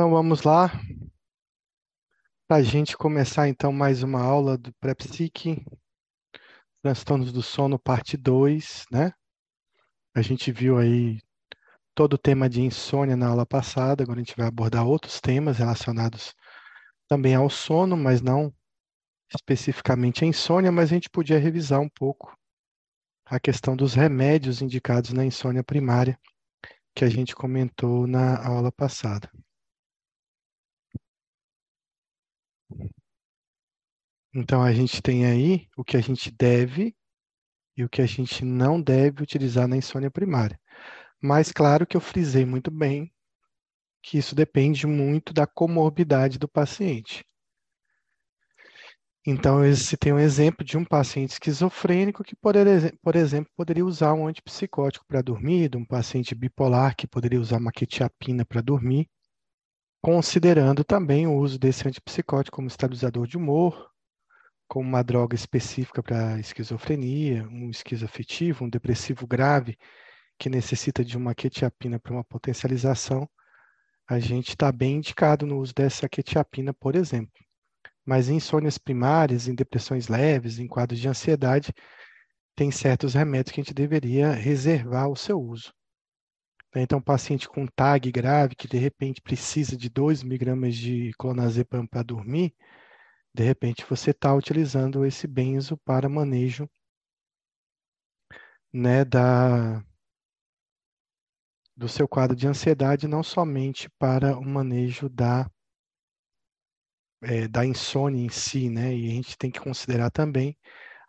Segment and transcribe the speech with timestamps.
[0.00, 0.72] Então vamos lá.
[2.48, 5.62] Para a gente começar então mais uma aula do Pré-Psique,
[6.82, 9.12] Transtornos do Sono, parte 2, né?
[10.14, 11.20] A gente viu aí
[11.94, 15.58] todo o tema de insônia na aula passada, agora a gente vai abordar outros temas
[15.58, 16.34] relacionados
[17.06, 18.50] também ao sono, mas não
[19.34, 22.34] especificamente a insônia, mas a gente podia revisar um pouco
[23.26, 26.18] a questão dos remédios indicados na insônia primária,
[26.94, 29.30] que a gente comentou na aula passada.
[34.34, 36.94] Então a gente tem aí o que a gente deve
[37.76, 40.58] e o que a gente não deve utilizar na insônia primária.
[41.20, 43.12] Mas claro que eu frisei muito bem
[44.02, 47.24] que isso depende muito da comorbidade do paciente.
[49.26, 54.26] Então, eu citei um exemplo de um paciente esquizofrênico que, por, exemplo, poderia usar um
[54.26, 59.10] antipsicótico para dormir, de um paciente bipolar que poderia usar uma quetiapina para dormir,
[60.02, 63.90] considerando também o uso desse antipsicótico como estabilizador de humor,
[64.70, 69.76] como uma droga específica para esquizofrenia, um esquizoafetivo, um depressivo grave
[70.38, 73.28] que necessita de uma quetiapina para uma potencialização,
[74.08, 77.44] a gente está bem indicado no uso dessa quetiapina, por exemplo.
[78.06, 81.74] Mas em insônias primárias, em depressões leves, em quadros de ansiedade,
[82.54, 85.74] tem certos remédios que a gente deveria reservar o seu uso.
[86.72, 86.82] Né?
[86.82, 92.04] Então, paciente com TAG grave, que de repente precisa de 2 miligramas de clonazepam para
[92.04, 92.54] dormir,
[93.34, 96.68] de repente você está utilizando esse benzo para manejo
[98.72, 99.84] né, da,
[101.76, 105.50] do seu quadro de ansiedade, não somente para o manejo da,
[107.22, 108.94] é, da insônia em si, né?
[108.94, 110.56] E a gente tem que considerar também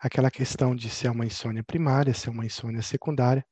[0.00, 3.44] aquela questão de se é uma insônia primária, se é uma insônia secundária,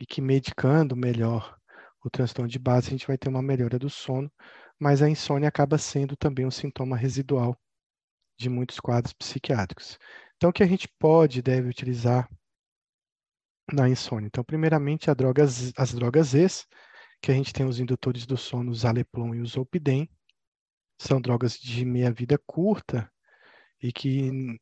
[0.00, 1.56] e que medicando melhor
[2.04, 4.30] o transtorno de base, a gente vai ter uma melhora do sono,
[4.78, 7.56] mas a insônia acaba sendo também um sintoma residual
[8.42, 9.98] de muitos quadros psiquiátricos.
[10.36, 12.28] Então, o que a gente pode e deve utilizar
[13.72, 14.26] na insônia?
[14.26, 16.32] Então, primeiramente, drogas, as drogas
[17.22, 20.10] que a gente tem os indutores do sono, o Zaleplon e o Zolpidem,
[21.00, 23.10] são drogas de meia-vida curta
[23.80, 24.58] e que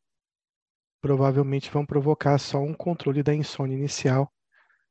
[1.00, 4.30] provavelmente vão provocar só um controle da insônia inicial,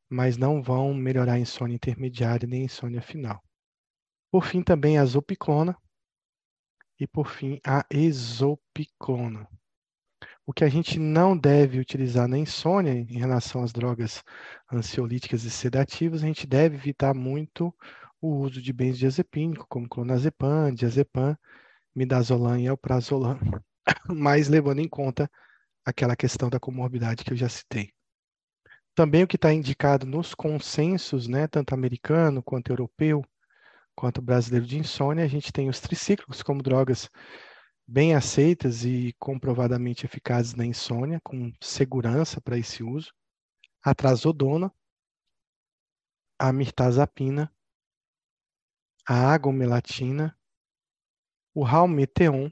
[0.09, 3.44] mas não vão melhorar a insônia intermediária nem a insônia final.
[4.31, 5.77] Por fim, também a zopiclona
[7.00, 9.48] e, por fim, a exopiclona.
[10.46, 14.24] O que a gente não deve utilizar na insônia em relação às drogas
[14.72, 17.74] ansiolíticas e sedativas, a gente deve evitar muito
[18.22, 21.38] o uso de benzodiazepínico, como clonazepam, diazepam,
[21.96, 23.40] midazolam e alprazolam,
[24.10, 25.30] mas levando em conta
[25.86, 27.94] aquela questão da comorbidade que eu já citei.
[28.94, 33.24] Também o que está indicado nos consensos, né, tanto americano quanto europeu,
[34.00, 37.10] quanto brasileiro de insônia, a gente tem os tricíclicos como drogas
[37.86, 43.12] bem aceitas e comprovadamente eficazes na insônia, com segurança para esse uso.
[43.84, 44.72] A trazodona,
[46.40, 47.54] a mirtazapina,
[49.06, 50.34] a agomelatina,
[51.54, 52.50] o ralmeteon,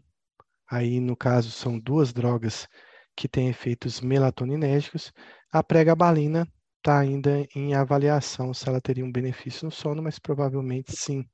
[0.70, 2.68] aí no caso são duas drogas
[3.16, 5.14] que têm efeitos melatoninérgicos,
[5.50, 6.46] a pregabalina
[6.80, 11.26] está ainda em avaliação se ela teria um benefício no sono, mas provavelmente sim,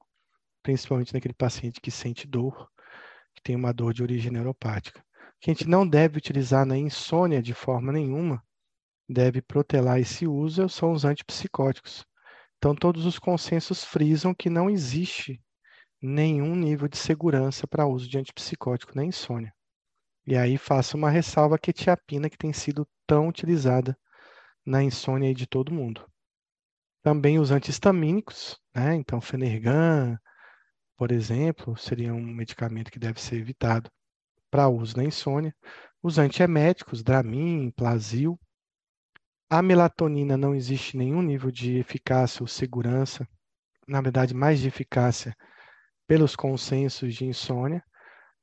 [0.63, 2.69] principalmente naquele paciente que sente dor,
[3.35, 5.03] que tem uma dor de origem neuropática.
[5.39, 8.41] Que a gente não deve utilizar na insônia de forma nenhuma,
[9.07, 12.05] deve protelar esse uso, são os antipsicóticos.
[12.57, 15.41] Então, todos os consensos frisam que não existe
[16.01, 19.53] nenhum nível de segurança para uso de antipsicótico na insônia.
[20.25, 23.97] E aí faço uma ressalva que a quetiapina que tem sido tão utilizada
[24.65, 26.05] na insônia de todo mundo.
[27.01, 28.95] Também os antihistamínicos, né?
[28.95, 30.17] Então, Fenergan,
[30.97, 33.89] por exemplo, seria um medicamento que deve ser evitado
[34.49, 35.55] para uso na insônia.
[36.01, 38.39] Os antieméticos, Dramin, Plasil.
[39.49, 43.27] A melatonina não existe nenhum nível de eficácia ou segurança,
[43.87, 45.35] na verdade, mais de eficácia
[46.07, 47.83] pelos consensos de insônia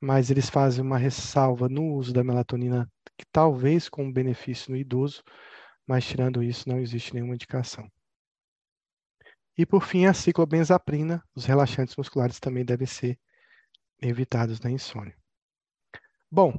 [0.00, 5.22] mas eles fazem uma ressalva no uso da melatonina, que talvez com benefício no idoso,
[5.86, 7.86] mas tirando isso, não existe nenhuma indicação.
[9.56, 13.18] E por fim, a ciclobenzaprina, os relaxantes musculares também devem ser
[14.00, 15.16] evitados na insônia.
[16.30, 16.58] Bom,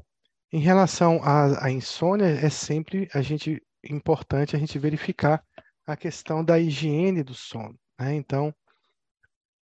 [0.52, 5.44] em relação à, à insônia, é sempre a gente importante a gente verificar
[5.86, 7.80] a questão da higiene do sono.
[8.00, 8.16] Né?
[8.16, 8.54] Então,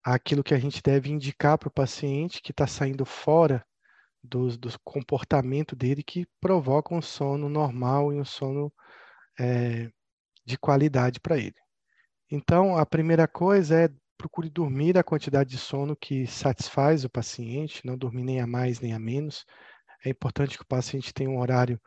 [0.02, 3.66] aquilo que a gente deve indicar para o paciente que está saindo fora
[4.22, 8.72] do, do, comportamento dele que provoca um sono normal e um sono
[9.38, 9.90] é,
[10.44, 11.54] de qualidade para ele.
[12.30, 13.88] Então, a primeira coisa é
[14.18, 18.80] procure dormir a quantidade de sono que satisfaz o paciente, não dormir nem a mais
[18.80, 19.44] nem a menos.
[20.04, 21.80] É importante que o paciente tenha um horário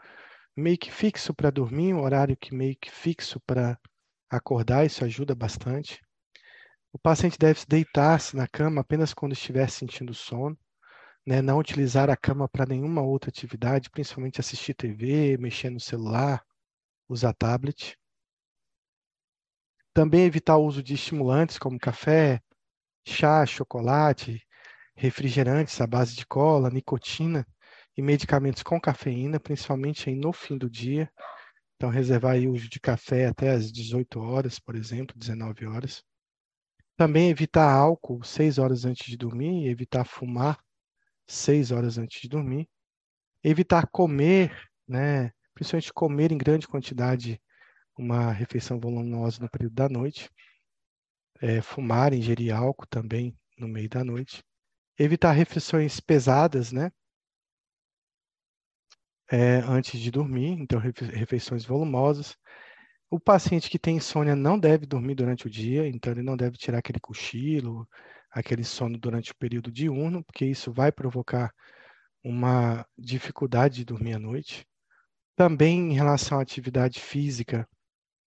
[0.55, 3.77] meio que fixo para dormir, um horário que meio que fixo para
[4.29, 6.01] acordar, isso ajuda bastante.
[6.93, 10.57] O paciente deve deitar-se na cama apenas quando estiver sentindo sono,
[11.25, 11.41] né?
[11.41, 16.43] não utilizar a cama para nenhuma outra atividade, principalmente assistir TV, mexer no celular,
[17.09, 17.98] usar tablet.
[19.93, 22.39] Também evitar o uso de estimulantes como café,
[23.07, 24.41] chá, chocolate,
[24.95, 27.45] refrigerantes à base de cola, nicotina
[27.97, 31.11] e medicamentos com cafeína, principalmente no fim do dia.
[31.75, 36.03] Então, reservar o uso de café até às 18 horas, por exemplo, 19 horas.
[36.97, 40.59] Também evitar álcool 6 horas antes de dormir evitar fumar
[41.27, 42.67] 6 horas antes de dormir.
[43.43, 47.41] Evitar comer, né, principalmente comer em grande quantidade
[47.99, 50.29] uma refeição voluminosa no período da noite,
[51.41, 54.41] é, fumar, ingerir álcool também no meio da noite,
[54.97, 56.91] evitar refeições pesadas, né?
[59.29, 62.37] É, antes de dormir, então refeições volumosas.
[63.09, 66.57] O paciente que tem insônia não deve dormir durante o dia, então ele não deve
[66.57, 67.87] tirar aquele cochilo,
[68.31, 71.53] aquele sono durante o período diurno, porque isso vai provocar
[72.23, 74.65] uma dificuldade de dormir à noite.
[75.35, 77.67] Também em relação à atividade física,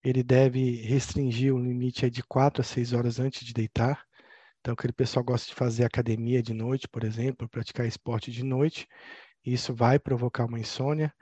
[0.03, 4.03] ele deve restringir o limite de 4 a 6 horas antes de deitar.
[4.59, 8.87] Então, aquele pessoal gosta de fazer academia de noite, por exemplo, praticar esporte de noite,
[9.45, 11.13] isso vai provocar uma insônia.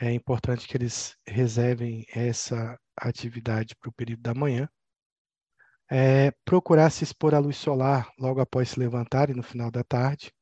[0.00, 4.68] É importante que eles reservem essa atividade para o período da manhã.
[5.90, 9.84] É, procurar se expor à luz solar logo após se levantar e no final da
[9.84, 10.32] tarde,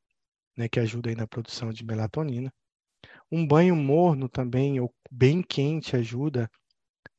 [0.57, 2.51] né, que ajuda aí na produção de melatonina.
[3.31, 6.49] Um banho morno também, ou bem quente, ajuda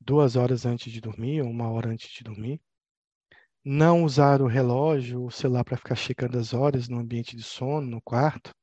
[0.06, 2.60] duas horas antes de dormir, ou uma hora antes de dormir.
[3.64, 7.90] Não usar o relógio, o celular para ficar checando as horas no ambiente de sono,
[7.90, 8.54] no quarto.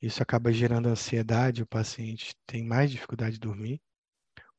[0.00, 3.80] Isso acaba gerando ansiedade, o paciente tem mais dificuldade de dormir.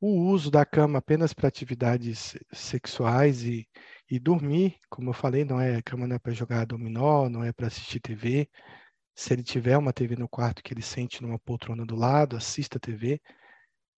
[0.01, 3.65] O uso da cama apenas para atividades sexuais e,
[4.11, 7.41] e dormir, como eu falei, não é a cama não é para jogar dominó, não
[7.41, 8.49] é para assistir TV.
[9.15, 12.77] Se ele tiver uma TV no quarto que ele sente numa poltrona do lado, assista
[12.77, 13.21] a TV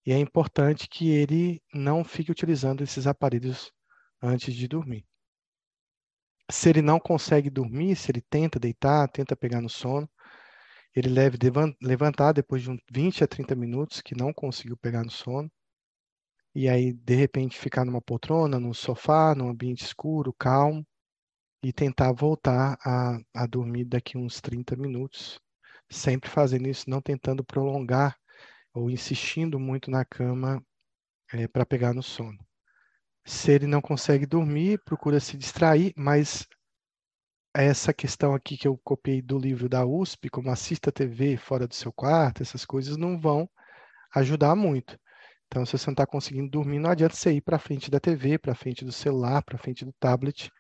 [0.05, 3.71] e é importante que ele não fique utilizando esses aparelhos
[4.21, 5.05] antes de dormir.
[6.51, 10.07] Se ele não consegue dormir, se ele tenta deitar, tenta pegar no sono,
[10.95, 11.37] ele deve
[11.81, 15.51] levantar depois de uns 20 a 30 minutos que não conseguiu pegar no sono.
[16.53, 20.85] E aí, de repente, ficar numa poltrona, num sofá, num ambiente escuro, calmo,
[21.61, 25.39] e tentar voltar a, a dormir daqui uns 30 minutos.
[25.89, 28.15] Sempre fazendo isso, não tentando prolongar
[28.75, 30.61] ou insistindo muito na cama
[31.33, 32.37] é, para pegar no sono.
[33.25, 36.45] Se ele não consegue dormir, procura se distrair, mas
[37.55, 41.73] essa questão aqui que eu copiei do livro da USP, como assista TV fora do
[41.73, 43.49] seu quarto, essas coisas não vão
[44.13, 44.99] ajudar muito.
[45.47, 48.37] Então, se você não está conseguindo dormir, não adianta você ir para frente da TV,
[48.37, 50.51] para frente do celular, para frente do tablet,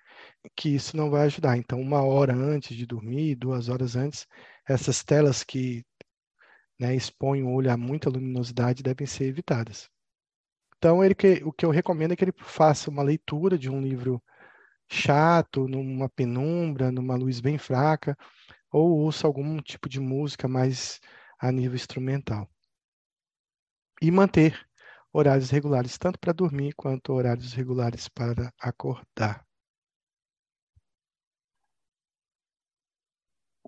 [0.55, 1.57] que isso não vai ajudar.
[1.57, 4.25] Então, uma hora antes de dormir, duas horas antes,
[4.67, 5.83] essas telas que
[6.79, 9.89] né, expõem o olho a muita luminosidade devem ser evitadas.
[10.77, 14.21] Então, ele o que eu recomendo é que ele faça uma leitura de um livro
[14.89, 18.17] chato, numa penumbra, numa luz bem fraca,
[18.71, 20.99] ou ouça algum tipo de música mais
[21.39, 22.49] a nível instrumental.
[24.01, 24.67] E manter
[25.13, 29.44] horários regulares tanto para dormir quanto horários regulares para acordar.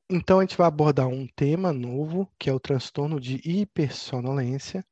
[0.10, 4.86] Então, a gente vai abordar um tema novo, que é o transtorno de hipersonolência.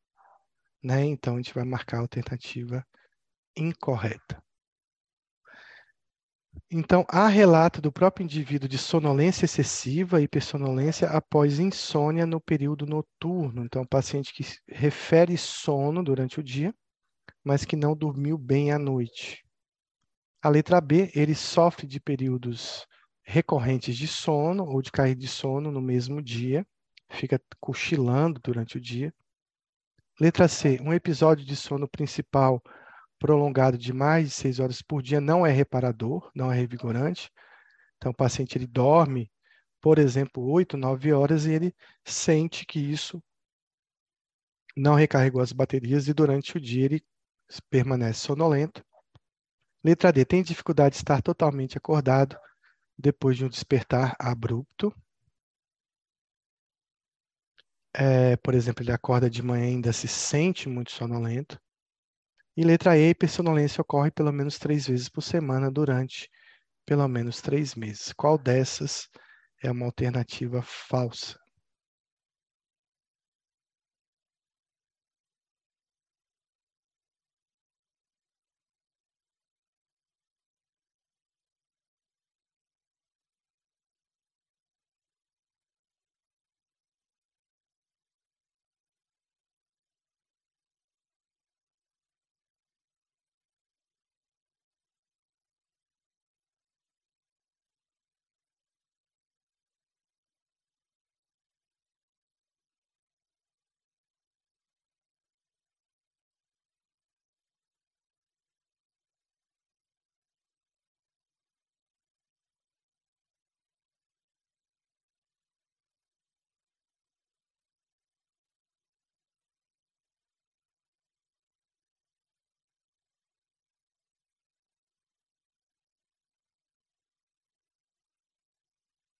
[0.83, 1.05] Né?
[1.05, 2.85] Então, a gente vai marcar a alternativa
[3.55, 4.43] incorreta.
[6.69, 13.63] Então, há relato do próprio indivíduo de sonolência excessiva hipersonolência após insônia no período noturno.
[13.63, 16.75] Então, o paciente que refere sono durante o dia,
[17.41, 19.45] mas que não dormiu bem à noite.
[20.41, 22.85] A letra B, ele sofre de períodos
[23.25, 26.65] recorrentes de sono ou de cair de sono no mesmo dia,
[27.09, 29.13] fica cochilando durante o dia.
[30.19, 32.61] Letra C, um episódio de sono principal
[33.17, 37.31] prolongado de mais de seis horas por dia não é reparador, não é revigorante.
[37.97, 39.31] Então, o paciente ele dorme,
[39.81, 43.21] por exemplo, oito, nove horas e ele sente que isso
[44.77, 47.03] não recarregou as baterias e durante o dia ele
[47.69, 48.85] permanece sonolento.
[49.83, 52.37] Letra D, tem dificuldade de estar totalmente acordado
[52.97, 54.93] depois de um despertar abrupto.
[57.93, 61.59] É, por exemplo, ele acorda de manhã e ainda se sente muito sonolento.
[62.57, 66.29] E letra E, hipersonolência ocorre pelo menos três vezes por semana durante
[66.85, 68.13] pelo menos três meses.
[68.13, 69.09] Qual dessas
[69.63, 71.39] é uma alternativa falsa?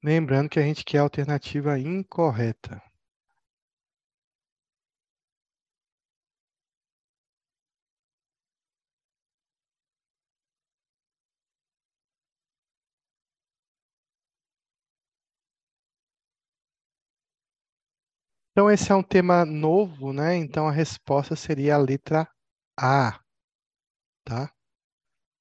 [0.05, 2.81] Lembrando que a gente quer a alternativa incorreta.
[18.51, 20.35] Então, esse é um tema novo, né?
[20.35, 22.27] Então, a resposta seria a letra
[22.79, 23.19] A,
[24.23, 24.51] tá?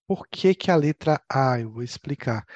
[0.08, 1.60] Por que que a letra A?
[1.60, 2.46] Eu vou explicar.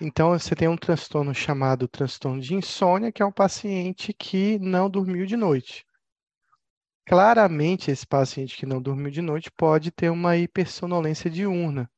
[0.00, 4.90] Então, você tem um transtorno chamado transtorno de insônia, que é um paciente que não
[4.90, 5.86] dormiu de noite.
[7.06, 11.88] Claramente, esse paciente que não dormiu de noite pode ter uma hipersonolência diurna,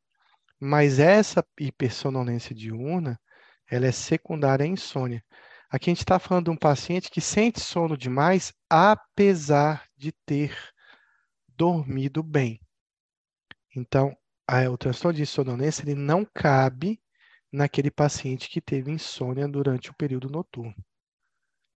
[0.60, 3.18] mas essa hipersonolência diurna,
[3.70, 5.24] ela é secundária à insônia.
[5.70, 10.56] Aqui a gente está falando de um paciente que sente sono demais, apesar de ter
[11.48, 12.60] dormido bem.
[13.74, 17.00] Então, a, o transtorno de sonolência ele não cabe
[17.56, 20.74] naquele paciente que teve insônia durante o período noturno.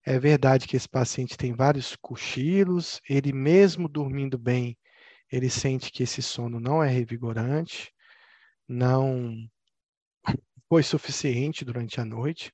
[0.06, 4.78] É verdade que esse paciente tem vários cochilos, ele mesmo dormindo bem,
[5.32, 7.94] ele sente que esse sono não é revigorante,
[8.68, 9.34] não
[10.68, 12.52] foi suficiente durante a noite.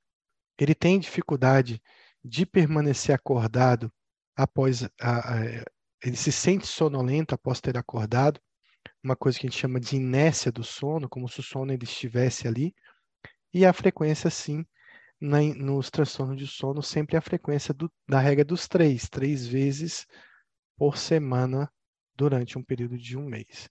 [0.60, 1.82] Ele tem dificuldade
[2.24, 3.92] de permanecer acordado
[4.36, 5.66] após a, a,
[6.04, 8.40] ele se sente sonolento após ter acordado,
[9.04, 11.86] uma coisa que a gente chama de inércia do sono, como se o sono ele
[11.86, 12.74] estivesse ali.
[13.56, 14.66] E a frequência, sim,
[15.18, 20.06] na, nos transtornos de sono, sempre a frequência do, da regra dos três, três vezes
[20.78, 21.72] por semana
[22.18, 23.70] durante um período de um mês.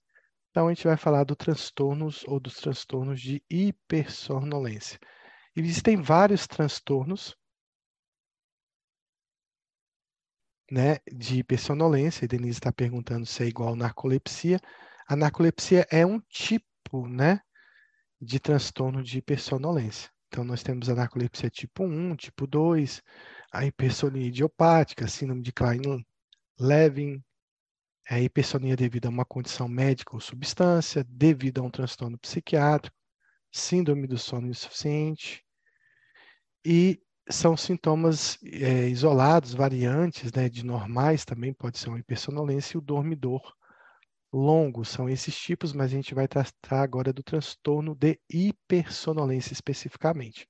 [0.49, 4.99] Então, a gente vai falar dos transtornos ou dos transtornos de hipersonolência.
[5.55, 7.37] Existem vários transtornos
[10.71, 12.25] né, de hipersonolência.
[12.25, 14.59] A Denise está perguntando se é igual narcolepsia.
[15.07, 17.39] A narcolepsia é um tipo né,
[18.21, 20.09] de transtorno de hipersonolência.
[20.27, 23.01] Então, nós temos narcolepsia tipo 1, tipo 2,
[23.51, 27.23] a hipersonia idiopática, síndrome de Klein-Levin,
[28.09, 32.95] é a hipersonia devido a uma condição médica ou substância, devido a um transtorno psiquiátrico,
[33.51, 35.43] síndrome do sono insuficiente,
[36.65, 42.77] e são sintomas é, isolados, variantes, né, de normais também pode ser uma hipersonolência e
[42.77, 43.54] o dormidor
[44.37, 50.47] longo, são esses tipos, mas a gente vai tratar agora do transtorno de hipersonolência especificamente.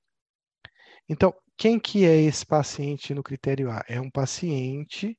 [1.08, 3.84] Então, quem que é esse paciente no critério A?
[3.88, 5.16] É um paciente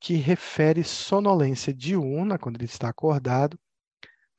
[0.00, 3.58] que refere sonolência diurna, quando ele está acordado,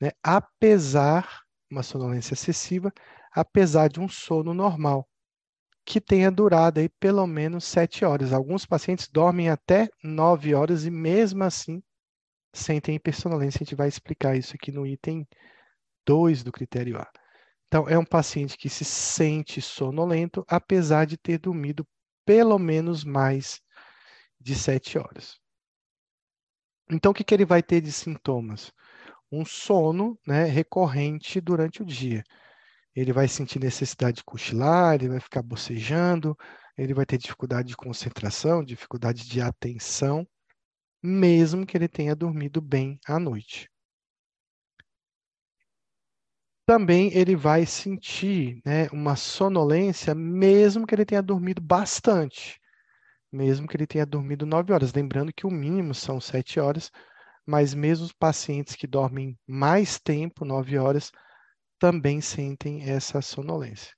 [0.00, 2.92] né, apesar, uma sonolência excessiva,
[3.32, 5.08] apesar de um sono normal,
[5.84, 8.32] que tenha durado aí pelo menos sete horas.
[8.32, 11.82] Alguns pacientes dormem até nove horas e mesmo assim
[12.52, 13.58] sentem hipersonolência.
[13.58, 15.26] A gente vai explicar isso aqui no item
[16.06, 17.10] 2 do critério A.
[17.66, 21.86] Então, é um paciente que se sente sonolento, apesar de ter dormido
[22.24, 23.60] pelo menos mais
[24.40, 25.38] de sete horas.
[26.90, 28.72] Então, o que, que ele vai ter de sintomas?
[29.30, 32.24] Um sono né, recorrente durante o dia.
[32.92, 36.36] Ele vai sentir necessidade de cochilar, ele vai ficar bocejando,
[36.76, 40.26] ele vai ter dificuldade de concentração, dificuldade de atenção
[41.02, 43.70] mesmo que ele tenha dormido bem à noite.
[46.66, 52.60] Também ele vai sentir né, uma sonolência, mesmo que ele tenha dormido bastante,
[53.32, 54.92] mesmo que ele tenha dormido nove horas.
[54.92, 56.90] Lembrando que o mínimo são sete horas,
[57.46, 61.10] mas mesmo os pacientes que dormem mais tempo, nove horas,
[61.78, 63.94] também sentem essa sonolência.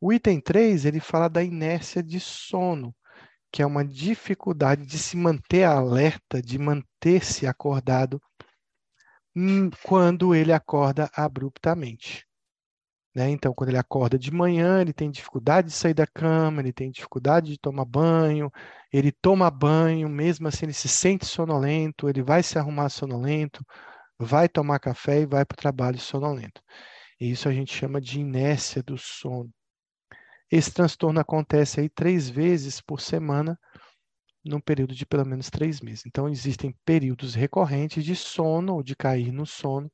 [0.00, 2.94] O item 3, ele fala da inércia de sono
[3.52, 8.20] que é uma dificuldade de se manter alerta, de manter-se acordado
[9.34, 12.26] hum, quando ele acorda abruptamente.
[13.14, 13.30] Né?
[13.30, 16.90] Então, quando ele acorda de manhã, ele tem dificuldade de sair da cama, ele tem
[16.90, 18.50] dificuldade de tomar banho,
[18.92, 23.64] ele toma banho, mesmo assim ele se sente sonolento, ele vai se arrumar sonolento,
[24.18, 26.62] vai tomar café e vai para o trabalho sonolento.
[27.20, 29.50] E isso a gente chama de inércia do sono.
[30.50, 33.58] Esse transtorno acontece aí três vezes por semana,
[34.44, 36.04] num período de pelo menos três meses.
[36.06, 39.90] Então, existem períodos recorrentes de sono ou de cair no sono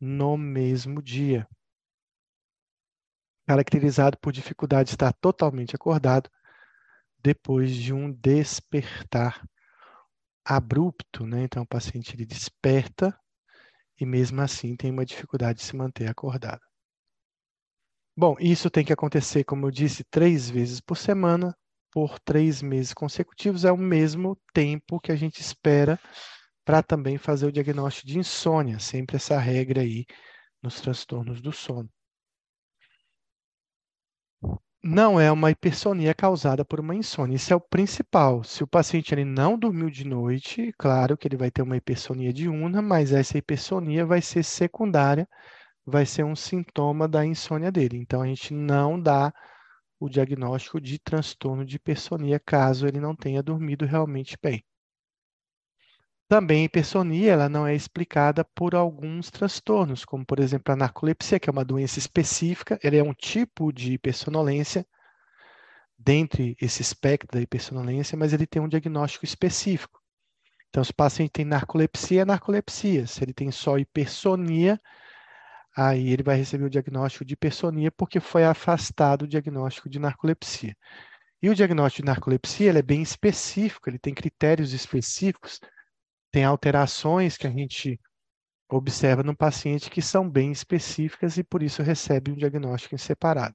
[0.00, 1.46] no mesmo dia
[3.46, 6.30] caracterizado por dificuldade de estar totalmente acordado
[7.22, 9.46] depois de um despertar
[10.44, 11.44] abrupto, né?
[11.44, 13.16] Então o paciente ele desperta
[14.00, 16.71] e mesmo assim tem uma dificuldade de se manter acordado.
[18.22, 21.52] Bom, isso tem que acontecer, como eu disse, três vezes por semana,
[21.90, 25.98] por três meses consecutivos, é o mesmo tempo que a gente espera
[26.64, 30.06] para também fazer o diagnóstico de insônia, sempre essa regra aí
[30.62, 31.90] nos transtornos do sono
[34.84, 37.36] não é uma hipersonia causada por uma insônia.
[37.36, 38.42] Isso é o principal.
[38.42, 42.32] Se o paciente ele não dormiu de noite, claro que ele vai ter uma hipersonia
[42.32, 45.28] diurna, mas essa hipersonia vai ser secundária,
[45.84, 47.96] vai ser um sintoma da insônia dele.
[47.96, 49.32] Então a gente não dá
[49.98, 54.64] o diagnóstico de transtorno de hipersonia caso ele não tenha dormido realmente bem.
[56.28, 61.38] Também a hipersonia ela não é explicada por alguns transtornos, como por exemplo a narcolepsia,
[61.38, 64.86] que é uma doença específica, ela é um tipo de hipersonolência
[65.98, 70.00] dentre esse espectro da hipersonolência, mas ele tem um diagnóstico específico.
[70.68, 73.06] Então, se o paciente tem narcolepsia, é narcolepsia.
[73.06, 74.80] Se ele tem só hipersonia,
[75.76, 80.76] aí ele vai receber o diagnóstico de hipersonia porque foi afastado o diagnóstico de narcolepsia.
[81.42, 85.60] E o diagnóstico de narcolepsia ele é bem específico, ele tem critérios específicos
[86.32, 88.00] tem alterações que a gente
[88.68, 93.54] observa no paciente que são bem específicas e por isso recebe um diagnóstico em separado.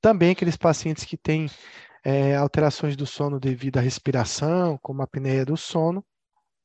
[0.00, 1.46] Também aqueles pacientes que têm
[2.02, 6.04] é, alterações do sono devido à respiração, como a apneia do sono,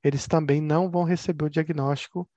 [0.01, 2.29] eles também não vão receber o diagnóstico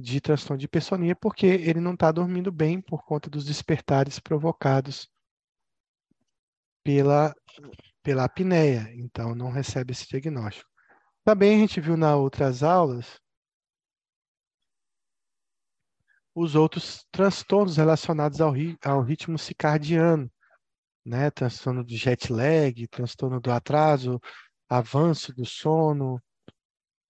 [0.00, 5.08] de transtorno de hipersonia porque ele não está dormindo bem por conta dos despertares provocados
[6.82, 7.34] pela,
[8.02, 10.68] pela apneia, então não recebe esse diagnóstico.
[11.24, 13.20] Também a gente viu nas outras aulas
[16.34, 20.30] os outros transtornos relacionados ao, ri ao ritmo circadiano,
[21.04, 21.30] né?
[21.30, 24.20] Transtorno de jet lag, transtorno do atraso,
[24.68, 26.22] avanço do sono,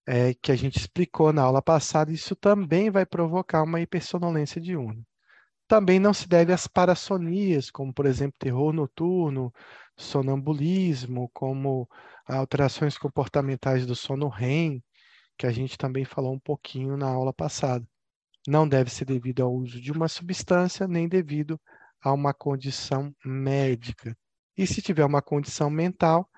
[0.07, 5.03] é, que a gente explicou na aula passada, isso também vai provocar uma hipersonolência diurna.
[5.69, 9.53] Também não se deve às parassonias, como por exemplo terror noturno,
[9.97, 11.89] sonambulismo, como
[12.27, 14.83] alterações comportamentais do sono REM,
[15.39, 17.87] que a gente também falou um pouquinho na aula passada.
[18.49, 21.61] Não deve ser devido ao uso de uma substância, nem devido
[22.03, 24.17] a uma condição médica.
[24.57, 26.29] E se tiver uma condição mental,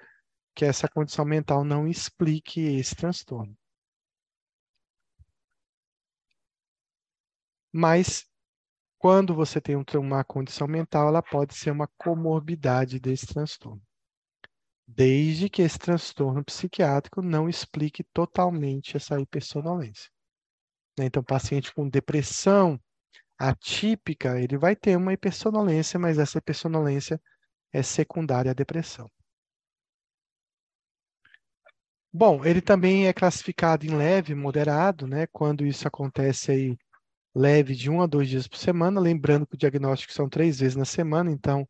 [0.55, 3.57] que essa condição mental não explique esse transtorno.
[7.73, 8.27] Mas
[8.99, 13.83] quando você tem uma condição mental, ela pode ser uma comorbidade desse transtorno.
[14.87, 20.11] Desde que esse transtorno psiquiátrico não explique totalmente essa hipersonolência.
[20.99, 22.79] Né, então, paciente com depressão
[23.38, 27.21] atípica, ele vai ter uma hipersonolência, mas essa hipersonolência
[27.73, 29.11] é secundária à depressão.
[32.12, 35.27] Bom, ele também é classificado em leve, moderado, né?
[35.33, 36.79] Quando isso acontece aí
[37.35, 40.77] leve de um a dois dias por semana, lembrando que o diagnóstico são três vezes
[40.77, 41.68] na semana, então,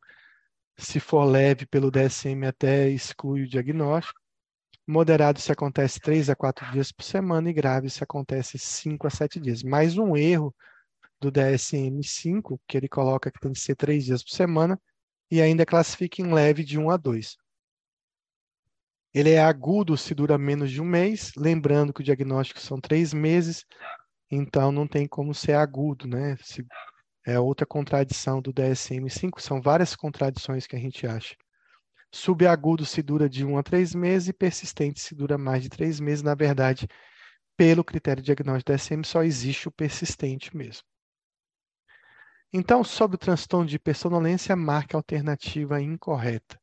[0.78, 4.20] se for leve pelo DSM, até exclui o diagnóstico.
[4.86, 9.10] Moderado se acontece três a quatro dias por semana e grave se acontece cinco a
[9.10, 9.62] sete dias.
[9.62, 10.54] Mais um erro
[11.20, 14.80] do DSM-5, que ele coloca que tem que ser três dias por semana,
[15.30, 17.36] e ainda classifica em leve de um a dois.
[19.14, 23.12] Ele é agudo se dura menos de um mês, lembrando que o diagnóstico são três
[23.12, 23.64] meses,
[24.30, 26.36] então não tem como ser agudo, né?
[26.42, 26.64] Se,
[27.26, 31.36] é outra contradição do DSM-5, são várias contradições que a gente acha.
[32.10, 36.00] Subagudo se dura de um a três meses e persistente se dura mais de três
[36.00, 36.22] meses.
[36.22, 36.86] Na verdade,
[37.56, 40.84] pelo critério diagnóstico DSM, só existe o persistente mesmo.
[42.52, 46.61] Então, sobre o transtorno de hipersonolência, marque a alternativa incorreta.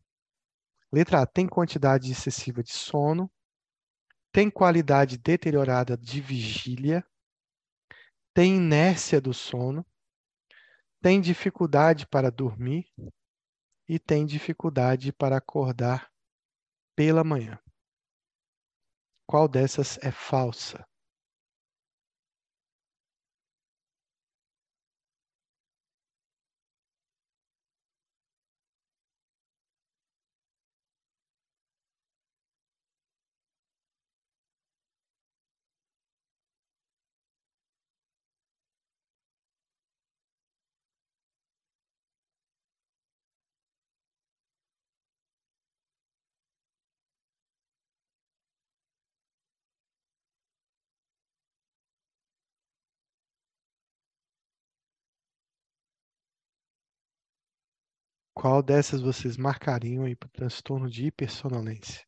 [0.91, 3.31] Letra A, tem quantidade excessiva de sono,
[4.31, 7.05] tem qualidade deteriorada de vigília,
[8.33, 9.85] tem inércia do sono,
[11.01, 12.91] tem dificuldade para dormir
[13.87, 16.11] e tem dificuldade para acordar
[16.95, 17.59] pela manhã.
[19.27, 20.85] Qual dessas é falsa?
[58.39, 62.07] Qual dessas vocês marcariam aí para o transtorno de hipersonolência?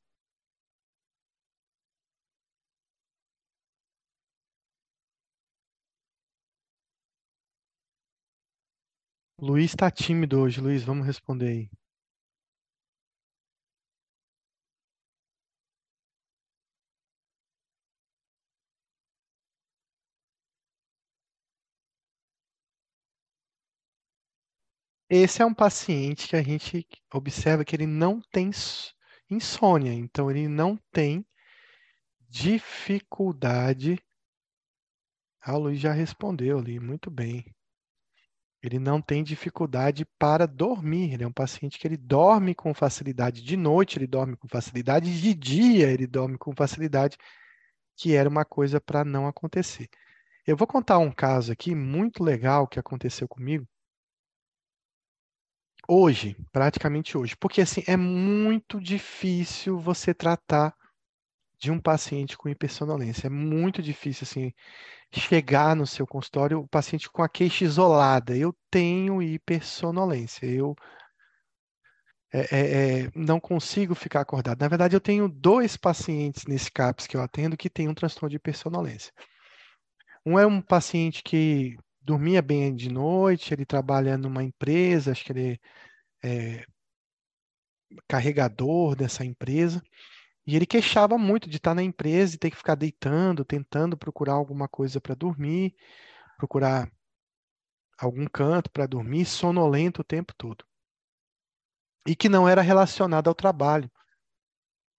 [9.37, 10.61] Luiz está tímido hoje.
[10.61, 11.80] Luiz, vamos responder aí.
[25.13, 28.49] Esse é um paciente que a gente observa que ele não tem
[29.29, 31.25] insônia, então ele não tem
[32.29, 34.01] dificuldade.
[35.41, 37.43] Ah, Luiz já respondeu ali, muito bem.
[38.63, 41.13] Ele não tem dificuldade para dormir.
[41.13, 45.19] Ele é um paciente que ele dorme com facilidade de noite, ele dorme com facilidade
[45.19, 47.17] de dia, ele dorme com facilidade,
[47.97, 49.89] que era uma coisa para não acontecer.
[50.47, 53.67] Eu vou contar um caso aqui muito legal que aconteceu comigo
[55.87, 60.75] hoje, praticamente hoje, porque assim é muito difícil você tratar
[61.59, 63.27] de um paciente com hipersonolência.
[63.27, 64.51] É muito difícil assim
[65.11, 68.35] chegar no seu consultório o paciente com a queixa isolada.
[68.35, 70.45] Eu tenho hipersonolência.
[70.47, 70.75] Eu
[72.33, 74.59] é, é, é, não consigo ficar acordado.
[74.61, 78.29] Na verdade, eu tenho dois pacientes nesse CAPS que eu atendo que têm um transtorno
[78.29, 79.11] de hipersonolência.
[80.25, 85.31] Um é um paciente que dormia bem de noite, ele trabalha numa empresa, acho que
[85.31, 85.61] ele
[86.23, 86.65] é
[88.07, 89.81] carregador dessa empresa,
[90.45, 94.33] e ele queixava muito de estar na empresa e ter que ficar deitando, tentando procurar
[94.33, 95.75] alguma coisa para dormir,
[96.37, 96.91] procurar
[97.97, 100.65] algum canto para dormir, sonolento o tempo todo.
[102.07, 103.91] E que não era relacionado ao trabalho.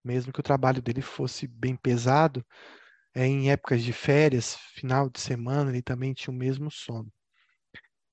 [0.05, 2.45] Mesmo que o trabalho dele fosse bem pesado,
[3.15, 7.13] em épocas de férias, final de semana, ele também tinha o mesmo sono.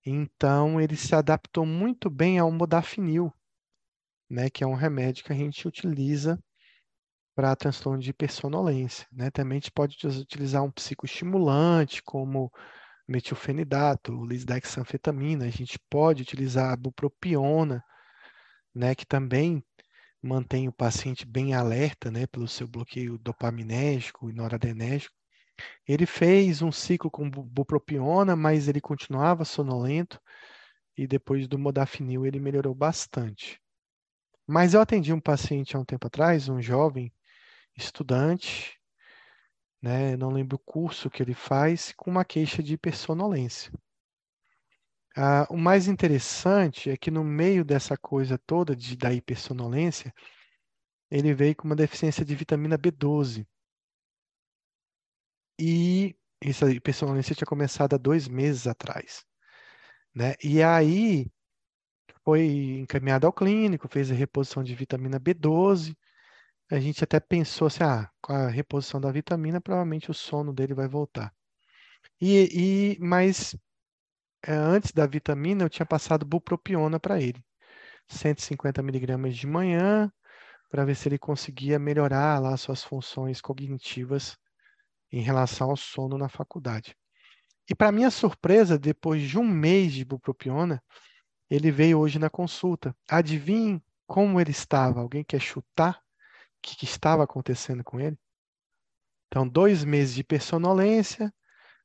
[0.05, 3.33] Então, ele se adaptou muito bem ao modafinil,
[4.29, 6.41] né, que é um remédio que a gente utiliza
[7.35, 9.07] para transtorno de hipersonolência.
[9.11, 9.31] Né?
[9.31, 12.51] Também a gente pode utilizar um psicoestimulante, como
[13.07, 15.45] metilfenidato, lisdexanfetamina.
[15.45, 17.83] A gente pode utilizar a bupropiona,
[18.75, 19.63] né, que também
[20.21, 25.15] mantém o paciente bem alerta, né, pelo seu bloqueio dopaminérgico e noradrenérgico.
[25.87, 30.19] Ele fez um ciclo com bupropiona, mas ele continuava sonolento
[30.97, 33.59] e depois do modafinil ele melhorou bastante.
[34.47, 37.13] Mas eu atendi um paciente há um tempo atrás, um jovem
[37.77, 38.77] estudante,
[39.81, 43.71] né, não lembro o curso que ele faz, com uma queixa de hipersonolência.
[45.15, 50.13] Ah, o mais interessante é que no meio dessa coisa toda de, da hipersonolência,
[51.11, 53.47] ele veio com uma deficiência de vitamina B12.
[55.59, 59.25] E essa hipersonolência tinha começado há dois meses atrás.
[60.13, 60.35] Né?
[60.43, 61.31] E aí
[62.23, 65.95] foi encaminhado ao clínico, fez a reposição de vitamina B12.
[66.71, 70.73] A gente até pensou assim, ah, com a reposição da vitamina, provavelmente o sono dele
[70.73, 71.33] vai voltar.
[72.21, 73.55] E, e mas
[74.47, 77.43] antes da vitamina, eu tinha passado bupropiona para ele.
[78.07, 80.11] 150 miligramas de manhã,
[80.69, 84.37] para ver se ele conseguia melhorar lá suas funções cognitivas
[85.11, 86.95] em relação ao sono na faculdade.
[87.69, 90.81] E para minha surpresa, depois de um mês de bupropiona,
[91.49, 92.95] ele veio hoje na consulta.
[93.07, 95.01] Adivinhe como ele estava?
[95.01, 98.17] Alguém quer chutar o que, que estava acontecendo com ele?
[99.27, 101.31] Então, dois meses de hipersonolência,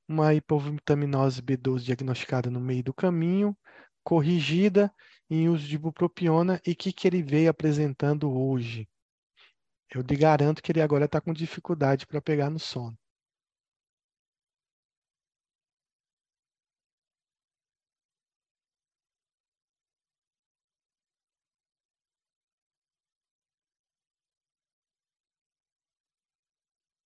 [0.08, 3.56] uma hipovitaminose B12 diagnosticada no meio do caminho,
[4.02, 4.92] corrigida
[5.30, 8.88] em uso de bupropiona e que, que ele veio apresentando hoje.
[9.94, 12.98] Eu lhe garanto que ele agora está com dificuldade para pegar no sono.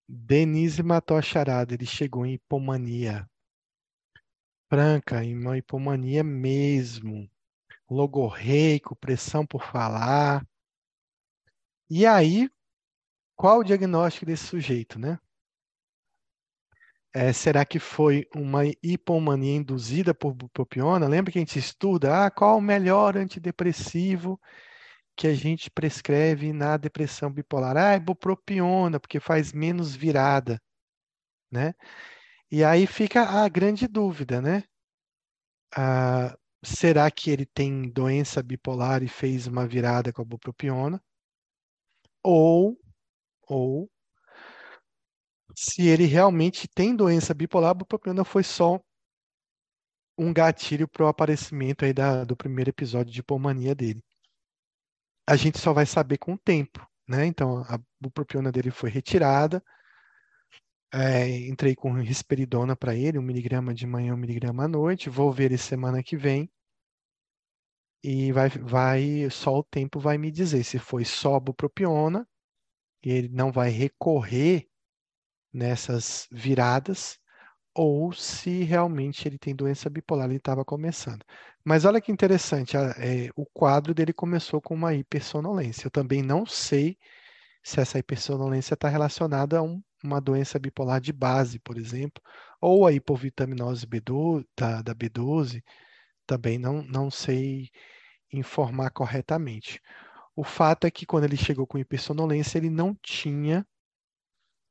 [0.09, 3.29] Denise matou a charada, ele chegou em hipomania.
[4.71, 7.31] Franca, em uma hipomania mesmo.
[7.91, 10.47] Logorreico, pressão por falar.
[11.91, 12.51] E aí,
[13.37, 15.19] qual o diagnóstico desse sujeito, né?
[17.15, 21.09] É, será que foi uma hipomania induzida por bupropiona?
[21.09, 24.41] Lembra que a gente estuda, ah, qual o melhor antidepressivo
[25.19, 27.77] que a gente prescreve na depressão bipolar?
[27.77, 30.61] Ah, é bupropiona, porque faz menos virada,
[31.51, 31.75] né?
[32.51, 34.65] E aí fica a grande dúvida, né?
[35.75, 41.03] Ah, será que ele tem doença bipolar e fez uma virada com a bupropiona?
[42.23, 42.79] Ou,
[43.49, 43.91] ou
[45.55, 48.81] se ele realmente tem doença bipolar, a bupropiona foi só
[50.19, 54.03] um gatilho para o aparecimento aí da, do primeiro episódio de hipomania dele.
[55.29, 57.27] A gente só vai saber com o tempo, né?
[57.27, 59.63] Então, a bupropiona dele foi retirada,
[60.91, 65.31] é, entrei com risperidona para ele, um miligrama de manhã, um miligrama à noite, vou
[65.31, 66.51] ver ele semana que vem,
[68.03, 72.27] e vai, vai, só o tempo vai me dizer se foi só bupropiona,
[73.05, 74.67] e ele não vai recorrer
[75.53, 77.19] nessas viradas,
[77.75, 81.25] ou se realmente ele tem doença bipolar, ele estava começando.
[81.65, 85.87] Mas olha que interessante, a, é, o quadro dele começou com uma hipersonolência.
[85.87, 86.99] Eu também não sei
[87.63, 92.23] se essa hipersonolência está relacionada a um, uma doença bipolar de base, por exemplo,
[92.61, 95.63] ou a hipovitaminose B12, da, da B12,
[96.27, 97.71] também não, não sei
[98.33, 99.81] informar corretamente.
[100.37, 103.67] O fato é que quando ele chegou com hipersonolência, ele não tinha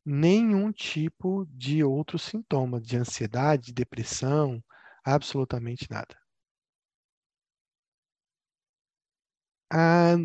[0.07, 4.63] nenhum tipo de outro sintoma, de ansiedade, depressão,
[5.03, 6.15] absolutamente nada.
[9.69, 10.15] Ah,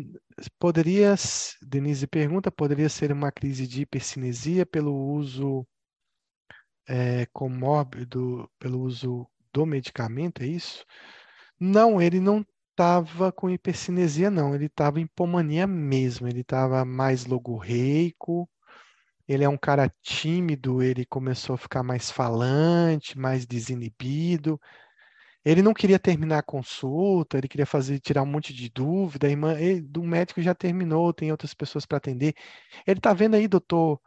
[0.57, 1.15] poderia,
[1.61, 5.67] Denise pergunta, poderia ser uma crise de hipercinesia pelo uso
[6.87, 10.85] é, comórbido, pelo uso do medicamento, é isso?
[11.59, 14.55] Não, ele não estava com hipercinesia, não.
[14.55, 16.27] Ele estava em hipomania mesmo.
[16.27, 18.49] Ele estava mais logorreico,
[19.27, 24.59] ele é um cara tímido, ele começou a ficar mais falante, mais desinibido.
[25.45, 29.27] Ele não queria terminar a consulta, ele queria fazer tirar um monte de dúvida.
[29.27, 32.33] A irmã ele, do médico já terminou, tem outras pessoas para atender.
[32.87, 33.99] Ele tá vendo aí, doutor?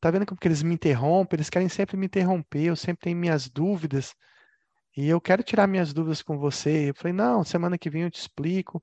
[0.00, 1.36] Tá vendo como que eles me interrompem?
[1.36, 4.14] Eles querem sempre me interromper, eu sempre tenho minhas dúvidas.
[4.96, 6.90] E eu quero tirar minhas dúvidas com você.
[6.90, 8.82] Eu falei, não, semana que vem eu te explico.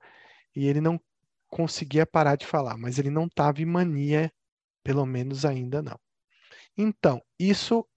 [0.55, 0.99] E ele não
[1.49, 4.32] conseguia parar de falar, mas ele não estava em mania
[4.89, 5.99] pelo menos ainda não.
[6.75, 7.88] Então, isso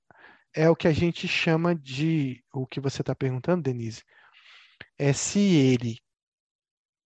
[0.54, 4.02] é o que a gente chama de, o que você está perguntando, Denise,
[4.98, 5.98] é se ele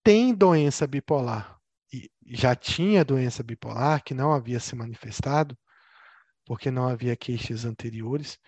[0.03, 1.57] tem doença bipolar
[1.93, 5.57] e já tinha doença bipolar, que não havia se manifestado,
[6.45, 8.41] porque não havia queixas anteriores,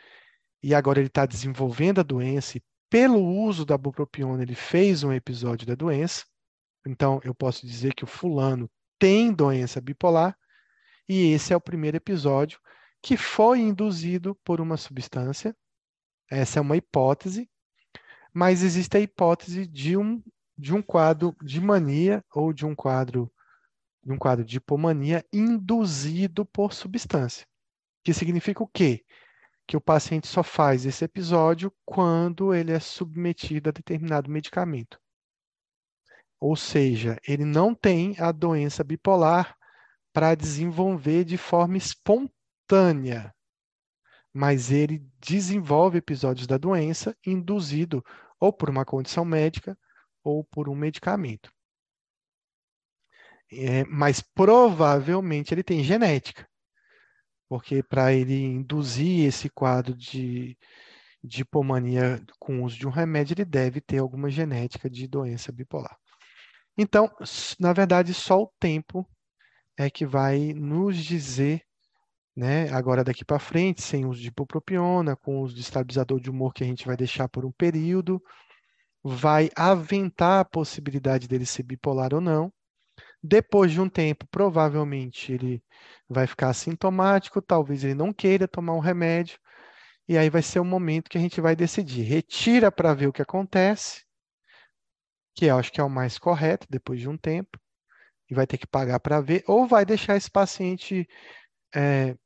[0.60, 5.12] e agora ele está desenvolvendo a doença e pelo uso da bupropiona ele fez um
[5.12, 6.24] episódio da doença,
[6.84, 10.36] então eu posso dizer que o fulano tem doença bipolar,
[11.08, 12.60] e esse é o primeiro episódio
[13.02, 15.56] que foi induzido por uma substância.
[16.30, 17.48] Essa é uma hipótese,
[18.34, 20.22] mas existe a hipótese de um,
[20.56, 23.32] de um quadro de mania ou de um quadro
[24.02, 27.46] de um quadro de hipomania induzido por substância.
[28.02, 29.04] Que significa o quê?
[29.66, 34.98] Que o paciente só faz esse episódio quando ele é submetido a determinado medicamento.
[36.40, 39.58] Ou seja, ele não tem a doença bipolar
[40.18, 43.32] para desenvolver de forma espontânea,
[44.34, 48.04] mas ele desenvolve episódios da doença induzido
[48.40, 49.78] ou por uma condição médica
[50.24, 51.52] ou por um medicamento.
[53.52, 56.48] É, mas provavelmente ele tem genética,
[57.48, 60.58] porque para ele induzir esse quadro de,
[61.22, 65.52] de hipomania com o uso de um remédio, ele deve ter alguma genética de doença
[65.52, 65.96] bipolar.
[66.76, 67.08] Então,
[67.60, 69.08] na verdade, só o tempo
[69.78, 71.62] é que vai nos dizer,
[72.36, 76.52] né, agora daqui para frente, sem uso de ibupropiona, com uso de estabilizador de humor
[76.52, 78.20] que a gente vai deixar por um período,
[79.04, 82.52] vai aventar a possibilidade dele ser bipolar ou não.
[83.22, 85.62] Depois de um tempo, provavelmente ele
[86.08, 89.38] vai ficar assintomático, talvez ele não queira tomar um remédio,
[90.08, 92.02] e aí vai ser o momento que a gente vai decidir.
[92.02, 94.04] Retira para ver o que acontece,
[95.34, 97.58] que eu acho que é o mais correto depois de um tempo,
[98.30, 101.08] e vai ter que pagar para ver, ou vai deixar esse paciente
[101.74, 102.16] é,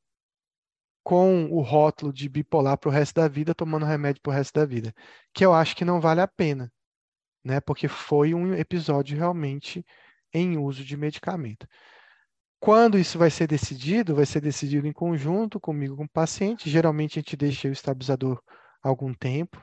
[1.03, 4.53] com o rótulo de bipolar para o resto da vida, tomando remédio para o resto
[4.59, 4.93] da vida,
[5.33, 6.71] que eu acho que não vale a pena,
[7.43, 7.59] né?
[7.59, 9.85] Porque foi um episódio realmente
[10.33, 11.67] em uso de medicamento.
[12.59, 16.69] Quando isso vai ser decidido, vai ser decidido em conjunto comigo com o paciente.
[16.69, 18.41] Geralmente a gente deixa o estabilizador
[18.81, 19.61] algum tempo.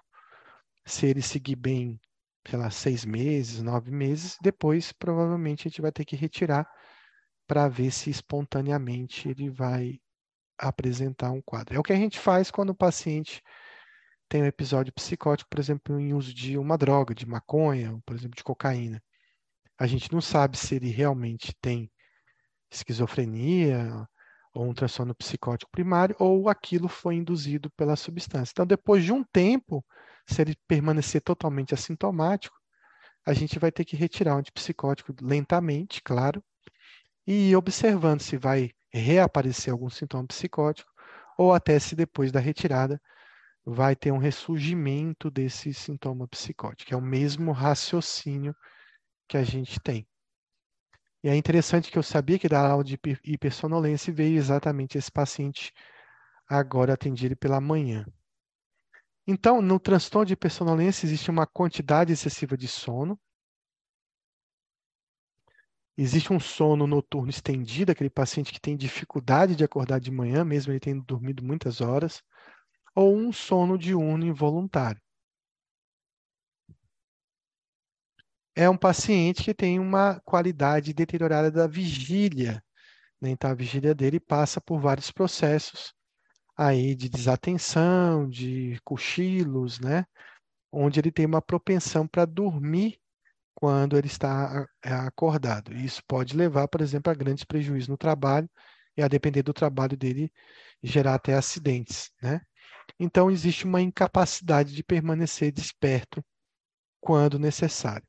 [0.85, 1.98] Se ele seguir bem
[2.46, 6.68] sei lá, seis meses, nove meses, depois provavelmente a gente vai ter que retirar
[7.46, 10.00] para ver se espontaneamente ele vai
[10.59, 11.74] apresentar um quadro.
[11.74, 13.42] É o que a gente faz quando o paciente
[14.29, 18.37] tem um episódio psicótico, por exemplo, em uso de uma droga, de maconha, por exemplo,
[18.37, 19.03] de cocaína.
[19.79, 21.90] A gente não sabe se ele realmente tem
[22.70, 24.07] esquizofrenia
[24.55, 28.53] ou um transtorno psicótico primário ou aquilo foi induzido pela substância.
[28.53, 29.85] Então, depois de um tempo,
[30.31, 32.57] se ele permanecer totalmente assintomático,
[33.27, 36.43] a gente vai ter que retirar o antipsicótico lentamente, claro,
[37.27, 40.90] e ir observando se vai reaparecer algum sintoma psicótico
[41.38, 43.01] ou até se depois da retirada
[43.64, 46.93] vai ter um ressurgimento desse sintoma psicótico.
[46.93, 48.55] É o mesmo raciocínio
[49.29, 50.07] que a gente tem.
[51.23, 55.73] E é interessante que eu sabia que da aula de hipersonolência veio exatamente esse paciente
[56.49, 58.07] agora atendido pela manhã.
[59.31, 63.16] Então, no transtorno de hipersonolência existe uma quantidade excessiva de sono.
[65.97, 70.73] Existe um sono noturno estendido, aquele paciente que tem dificuldade de acordar de manhã, mesmo
[70.73, 72.25] ele tendo dormido muitas horas,
[72.93, 75.01] ou um sono diurno involuntário.
[78.57, 82.62] é um paciente que tem uma qualidade deteriorada da vigília.
[83.21, 83.31] Né?
[83.31, 85.95] Então, a vigília dele passa por vários processos
[86.61, 90.05] aí de desatenção, de cochilos, né?
[90.70, 93.01] onde ele tem uma propensão para dormir
[93.55, 95.75] quando ele está acordado.
[95.75, 98.49] Isso pode levar, por exemplo, a grandes prejuízos no trabalho
[98.94, 100.31] e a depender do trabalho dele
[100.83, 102.42] gerar até acidentes, né?
[102.99, 106.23] Então existe uma incapacidade de permanecer desperto
[107.01, 108.07] quando necessário.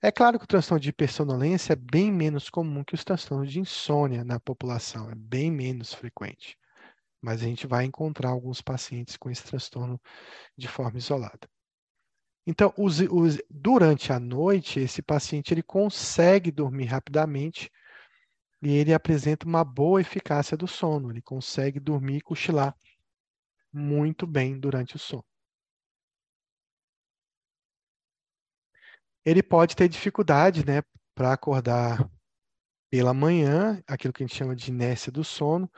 [0.00, 3.58] É claro que o transtorno de hipersonolência é bem menos comum que os transtornos de
[3.58, 6.56] insônia na população, é bem menos frequente.
[7.20, 10.00] Mas a gente vai encontrar alguns pacientes com esse transtorno
[10.56, 11.48] de forma isolada.
[12.46, 17.70] Então, os, os, durante a noite, esse paciente ele consegue dormir rapidamente
[18.62, 21.10] e ele apresenta uma boa eficácia do sono.
[21.10, 22.74] Ele consegue dormir e cochilar
[23.72, 25.24] muito bem durante o sono.
[29.24, 30.82] ele pode ter dificuldade, né,
[31.14, 32.08] para acordar
[32.90, 35.70] pela manhã, aquilo que a gente chama de inércia do sono.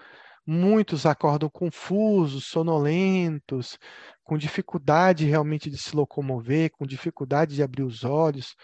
[0.47, 3.79] Muitos acordam confusos, sonolentos,
[4.25, 8.57] com dificuldade realmente de se locomover, com dificuldade de abrir os olhos,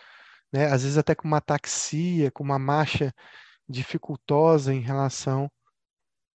[0.53, 0.67] né?
[0.67, 3.13] às vezes até com uma ataxia, com uma marcha
[3.69, 5.51] dificultosa em relação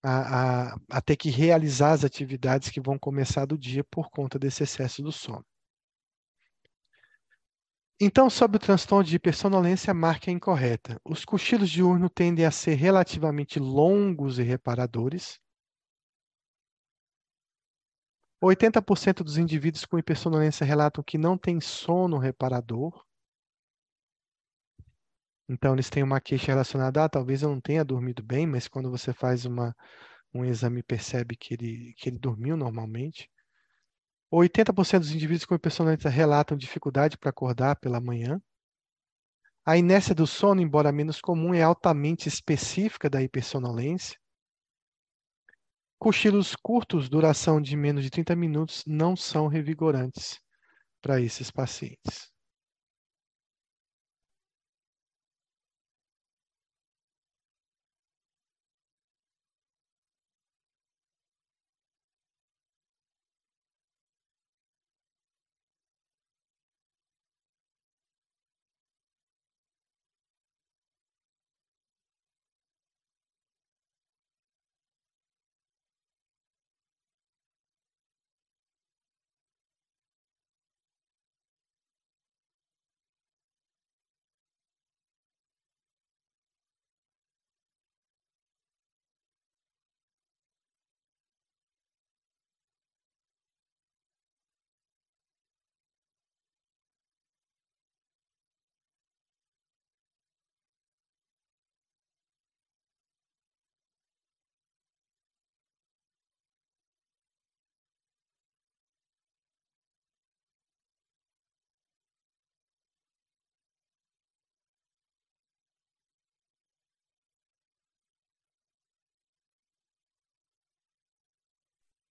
[0.03, 4.39] a, a, a ter que realizar as atividades que vão começar do dia por conta
[4.39, 5.45] desse excesso do sono.
[8.05, 10.99] Então, sobre o transtorno de hipersonolência, a marca é incorreta.
[11.05, 15.39] Os cochilos diurnos tendem a ser relativamente longos e reparadores.
[18.41, 23.05] 80% dos indivíduos com hipersonolência relatam que não têm sono reparador.
[25.47, 28.91] Então, eles têm uma queixa relacionada, ah, talvez eu não tenha dormido bem, mas quando
[28.91, 29.73] você faz uma,
[30.33, 33.31] um exame, percebe que ele, que ele dormiu normalmente.
[34.37, 38.41] 80% dos indivíduos com hipersonalidade relatam dificuldade para acordar pela manhã.
[39.63, 44.19] A inércia do sono, embora menos comum, é altamente específica da hipersonolência.
[45.99, 50.41] Cochilos curtos, duração de menos de 30 minutos, não são revigorantes
[51.01, 52.32] para esses pacientes.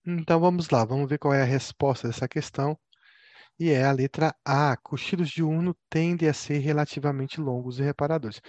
[0.05, 2.77] Então vamos lá, vamos ver qual é a resposta dessa questão.
[3.59, 4.77] E é a letra A.
[4.77, 8.41] Cochilos diurno tendem a ser relativamente longos e reparadores.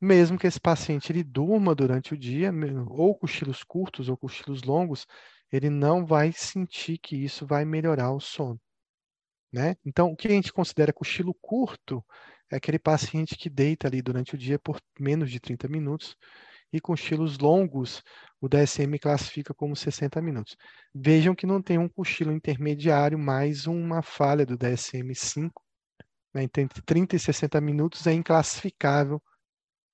[0.00, 2.52] Mesmo que esse paciente ele durma durante o dia,
[2.88, 5.06] ou cochilos curtos ou cochilos longos,
[5.52, 8.60] ele não vai sentir que isso vai melhorar o sono.
[9.52, 9.76] Né?
[9.84, 12.04] Então, o que a gente considera cochilo curto
[12.50, 16.16] é aquele paciente que deita ali durante o dia por menos de 30 minutos
[16.72, 18.02] e cochilos longos,
[18.40, 20.56] o DSM classifica como 60 minutos.
[20.94, 25.50] Vejam que não tem um cochilo intermediário mais uma falha do DSM-5.
[26.34, 26.42] Né?
[26.42, 29.22] Entre 30 e 60 minutos é inclassificável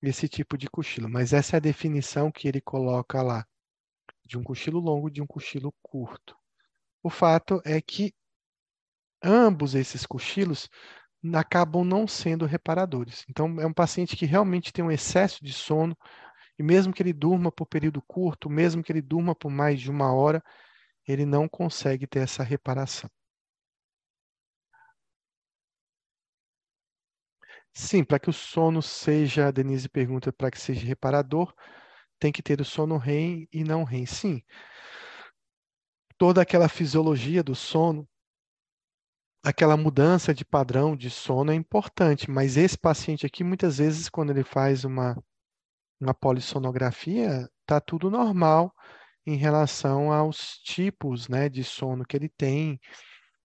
[0.01, 3.43] esse tipo de cochilo, mas essa é a definição que ele coloca lá,
[4.23, 6.35] de um cochilo longo de um cochilo curto.
[7.01, 8.13] O fato é que
[9.23, 10.69] ambos esses cochilos
[11.33, 13.25] acabam não sendo reparadores.
[13.29, 15.97] Então, é um paciente que realmente tem um excesso de sono,
[16.59, 19.91] e mesmo que ele durma por período curto, mesmo que ele durma por mais de
[19.91, 20.43] uma hora,
[21.07, 23.09] ele não consegue ter essa reparação.
[27.73, 31.53] Sim, para que o sono seja, a Denise pergunta, para que seja reparador,
[32.19, 34.05] tem que ter o sono REM e não REM.
[34.05, 34.41] Sim,
[36.17, 38.05] toda aquela fisiologia do sono,
[39.43, 44.31] aquela mudança de padrão de sono é importante, mas esse paciente aqui, muitas vezes, quando
[44.31, 45.15] ele faz uma,
[46.05, 48.73] uma polissonografia, está tudo normal
[49.25, 52.79] em relação aos tipos né, de sono que ele tem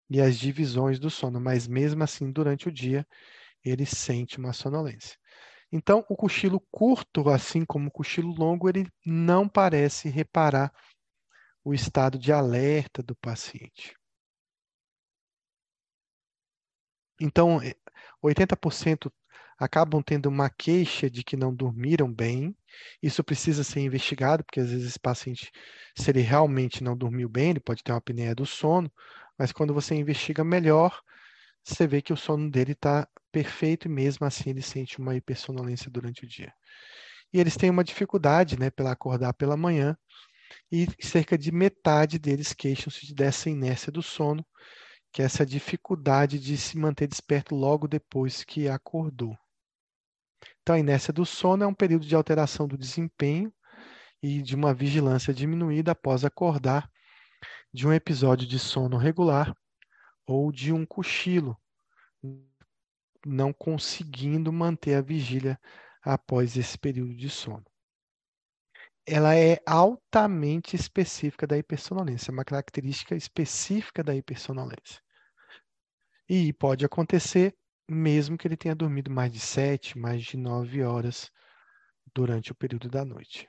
[0.09, 3.07] e as divisões do sono, mas mesmo assim, durante o dia,
[3.65, 5.17] ele sente uma sonolência.
[5.73, 10.73] Então, o cochilo curto, assim como o cochilo longo, ele não parece reparar
[11.65, 13.95] o estado de alerta do paciente.
[17.21, 17.61] Então,
[18.23, 19.20] 80% eh,
[19.61, 22.57] acabam tendo uma queixa de que não dormiram bem.
[23.03, 25.53] Isso precisa ser investigado, porque às vezes esse paciente,
[25.95, 28.91] se ele realmente não dormiu bem, ele pode ter uma apneia do sono,
[29.39, 31.03] mas quando você investiga melhor,
[31.63, 35.91] você vê que o sono dele está perfeito e mesmo assim ele sente uma hipersonolência
[35.91, 36.53] durante o dia.
[37.33, 39.97] E eles têm uma dificuldade, né, pela acordar pela manhã,
[40.73, 44.45] e cerca de metade deles queixam-se dessa inércia do sono,
[45.13, 49.37] que é essa dificuldade de se manter desperto logo depois que acordou.
[50.71, 53.53] Então, a inércia do sono é um período de alteração do desempenho
[54.23, 56.89] e de uma vigilância diminuída após acordar
[57.75, 59.53] de um episódio de sono regular
[60.25, 61.59] ou de um cochilo,
[63.27, 65.59] não conseguindo manter a vigília
[66.05, 67.65] após esse período de sono
[69.05, 75.03] ela é altamente específica da hipersonolência, uma característica específica da hipersonolência.
[76.29, 77.57] E pode acontecer
[77.93, 81.31] mesmo que ele tenha dormido mais de sete, mais de nove horas
[82.15, 83.49] durante o período da noite.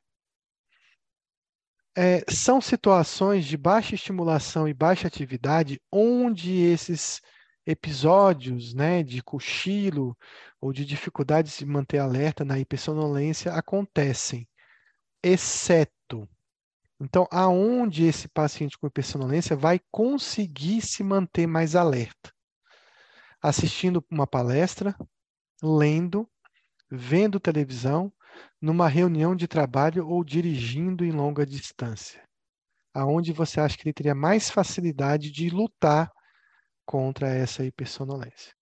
[1.95, 7.21] É, são situações de baixa estimulação e baixa atividade onde esses
[7.65, 10.17] episódios né, de cochilo
[10.59, 14.47] ou de dificuldade de se manter alerta na hipersonolência acontecem
[15.23, 16.27] exceto.
[16.99, 22.31] Então, aonde esse paciente com hipersonolência vai conseguir se manter mais alerta?
[23.41, 24.95] Assistindo uma palestra,
[25.63, 26.29] lendo,
[26.89, 28.13] vendo televisão,
[28.61, 32.23] numa reunião de trabalho ou dirigindo em longa distância.
[32.93, 36.11] Aonde você acha que ele teria mais facilidade de lutar
[36.85, 38.53] contra essa hipersonolência?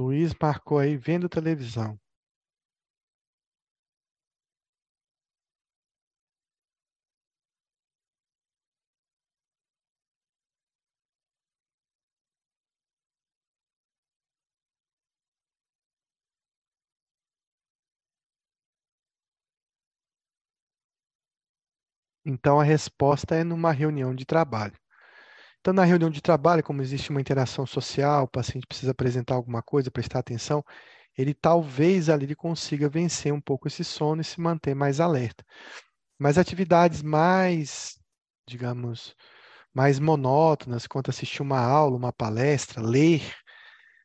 [0.00, 1.96] Luiz marcou aí vendo televisão.
[22.24, 24.79] Então a resposta é numa reunião de trabalho.
[25.60, 29.62] Então, na reunião de trabalho, como existe uma interação social, o paciente precisa apresentar alguma
[29.62, 30.64] coisa, prestar atenção,
[31.16, 35.44] ele talvez ali ele consiga vencer um pouco esse sono e se manter mais alerta.
[36.18, 37.98] Mas atividades mais,
[38.46, 39.14] digamos,
[39.74, 43.22] mais monótonas, quanto assistir uma aula, uma palestra, ler,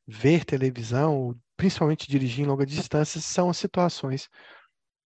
[0.07, 4.29] ver televisão, principalmente dirigir em longa distância, são as situações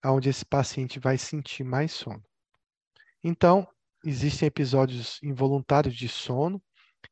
[0.05, 2.23] onde esse paciente vai sentir mais sono.
[3.23, 3.67] Então,
[4.05, 6.61] existem episódios involuntários de sono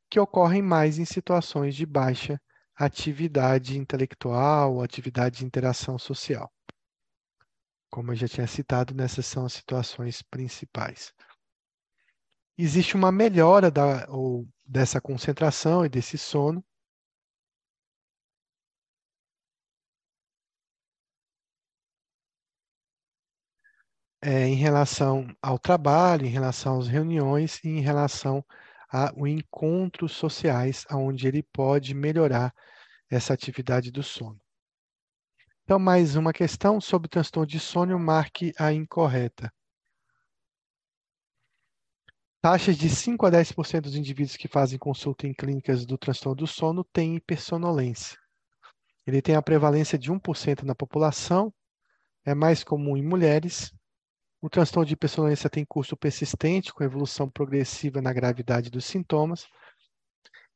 [0.10, 2.40] que ocorrem mais em situações de baixa
[2.76, 6.52] atividade intelectual, atividade de interação social.
[7.90, 11.12] Como eu já tinha citado, nessas são as situações principais.
[12.58, 16.64] Existe uma melhora da, ou, dessa concentração e desse sono
[24.22, 28.44] é, em relação ao trabalho, em relação às reuniões e em relação
[28.90, 32.54] aos encontros sociais, onde ele pode melhorar
[33.10, 34.40] essa atividade do sono.
[35.64, 39.52] Então, mais uma questão sobre o transtorno de sono, marque a incorreta.
[42.42, 46.48] Taxas de 5 a 10% dos indivíduos que fazem consulta em clínicas do transtorno do
[46.48, 48.18] sono têm hipersonolência.
[49.06, 51.54] Ele tem a prevalência de 1% na população,
[52.26, 53.74] é mais comum em mulheres,
[54.40, 59.48] O transtorno de hipersonolência tem curso persistente, com evolução progressiva na gravidade dos sintomas.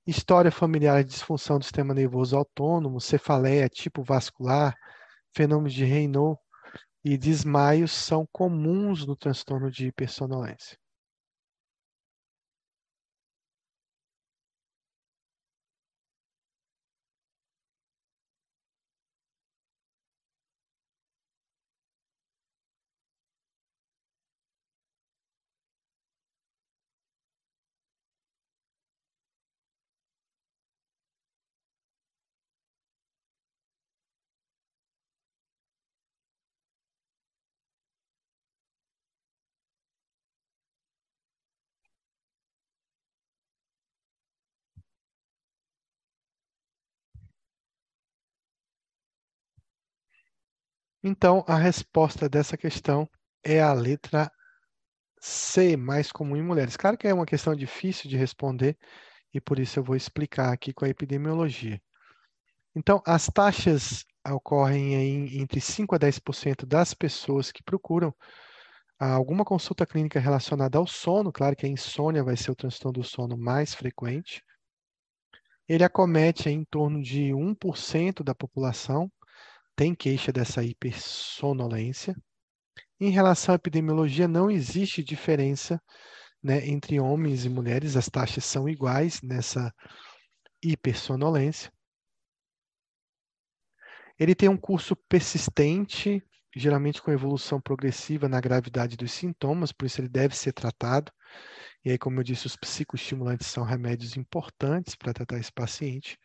[0.05, 4.75] História familiar de disfunção do sistema nervoso autônomo, cefaleia, tipo vascular,
[5.35, 6.37] fenômenos de Raynaud
[7.03, 10.77] e desmaios são comuns no transtorno de hipersonolência.
[51.03, 53.09] Então, a resposta dessa questão
[53.43, 54.31] é a letra
[55.19, 56.77] C, mais comum em mulheres.
[56.77, 58.77] Claro que é uma questão difícil de responder
[59.33, 61.81] e por isso eu vou explicar aqui com a epidemiologia.
[62.75, 68.13] Então, as taxas ocorrem em entre 5 a 10% das pessoas que procuram
[68.99, 73.03] alguma consulta clínica relacionada ao sono, claro que a insônia vai ser o transtorno do
[73.03, 74.43] sono mais frequente.
[75.67, 79.11] Ele acomete em torno de 1% da população,
[79.81, 82.15] tem queixa dessa hipersonolência.
[82.99, 85.81] Em relação à epidemiologia, não existe diferença
[86.43, 89.73] né, entre homens e mulheres, as taxas são iguais nessa
[90.63, 91.73] hipersonolência.
[94.19, 96.23] Ele tem um curso persistente,
[96.55, 101.11] geralmente com evolução progressiva na gravidade dos sintomas, por isso ele deve ser tratado.
[101.83, 106.19] E aí, como eu disse, os psicoestimulantes são remédios importantes para tratar esse paciente.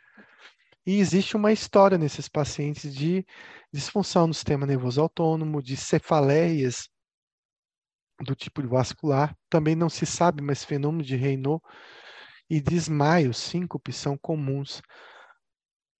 [0.86, 3.26] E existe uma história nesses pacientes de
[3.72, 6.88] disfunção no sistema nervoso autônomo, de cefaleias
[8.20, 9.36] do tipo vascular.
[9.50, 11.60] Também não se sabe, mas fenômenos de Raynaud
[12.48, 14.80] e desmaio, síncope, são comuns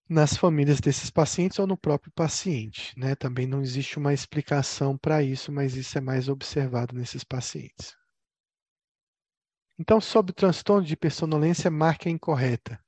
[0.09, 2.97] nas famílias desses pacientes ou no próprio paciente.
[2.97, 3.17] Né?
[3.17, 7.97] Também não existe uma explicação para isso, mas isso é mais observado nesses pacientes.
[9.77, 12.81] Então, sobre o transtorno de personolência, marca incorreta.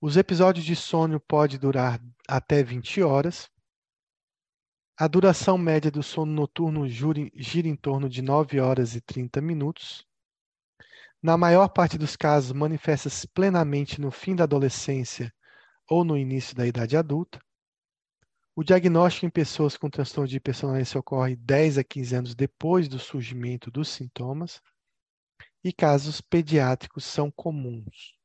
[0.00, 3.50] Os episódios de sono podem durar até 20 horas.
[4.96, 10.06] A duração média do sono noturno gira em torno de 9 horas e 30 minutos.
[11.20, 15.34] Na maior parte dos casos, manifesta-se plenamente no fim da adolescência
[15.90, 17.40] ou no início da idade adulta.
[18.54, 23.00] O diagnóstico em pessoas com transtorno de personalidade ocorre 10 a 15 anos depois do
[23.00, 24.62] surgimento dos sintomas.
[25.64, 28.17] E casos pediátricos são comuns.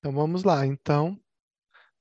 [0.00, 0.66] Então vamos lá.
[0.66, 1.20] Então,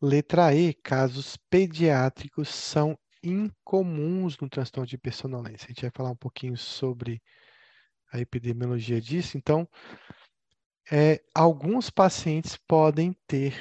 [0.01, 5.65] letra E, casos pediátricos são incomuns no transtorno de personalidade.
[5.65, 7.21] A gente vai falar um pouquinho sobre
[8.11, 9.37] a epidemiologia disso.
[9.37, 9.67] Então,
[10.89, 13.53] é, alguns pacientes podem ter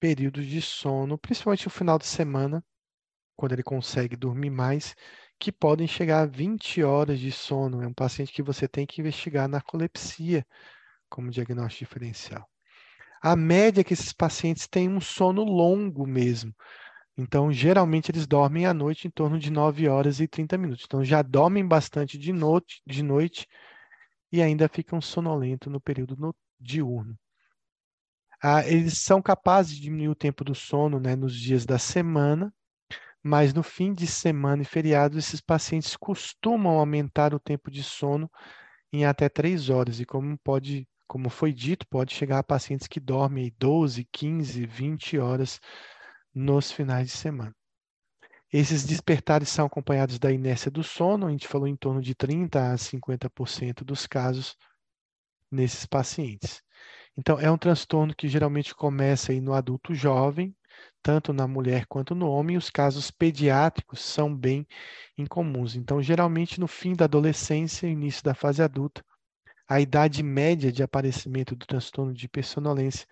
[0.00, 2.64] períodos de sono, principalmente no final de semana,
[3.36, 4.96] quando ele consegue dormir mais,
[5.38, 7.80] que podem chegar a 20 horas de sono.
[7.80, 10.44] É um paciente que você tem que investigar narcolepsia
[11.08, 12.51] como diagnóstico diferencial.
[13.22, 16.52] A média é que esses pacientes têm um sono longo mesmo.
[17.16, 20.84] Então, geralmente, eles dormem à noite em torno de 9 horas e 30 minutos.
[20.86, 23.46] Então, já dormem bastante de noite, de noite
[24.32, 27.16] e ainda ficam sonolentos no período no, diurno.
[28.42, 32.52] Ah, eles são capazes de diminuir o tempo do sono né, nos dias da semana,
[33.22, 38.28] mas no fim de semana e feriados, esses pacientes costumam aumentar o tempo de sono
[38.92, 40.00] em até 3 horas.
[40.00, 45.18] E como pode como foi dito, pode chegar a pacientes que dormem 12, 15, 20
[45.18, 45.60] horas
[46.34, 47.54] nos finais de semana.
[48.50, 52.72] Esses despertares são acompanhados da inércia do sono, a gente falou em torno de 30
[52.72, 54.56] a 50% dos casos
[55.50, 56.62] nesses pacientes.
[57.14, 60.56] Então, é um transtorno que geralmente começa no adulto jovem,
[61.02, 62.56] tanto na mulher quanto no homem.
[62.56, 64.66] Os casos pediátricos são bem
[65.18, 65.76] incomuns.
[65.76, 69.04] Então, geralmente no fim da adolescência, início da fase adulta,
[69.68, 73.06] a idade média de aparecimento do transtorno de hipersonolência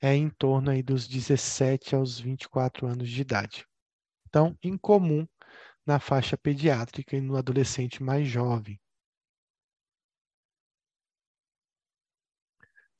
[0.00, 3.66] é em torno aí dos 17 aos 24 anos de idade.
[4.28, 5.26] Então, incomum
[5.86, 8.80] na faixa pediátrica e no adolescente mais jovem.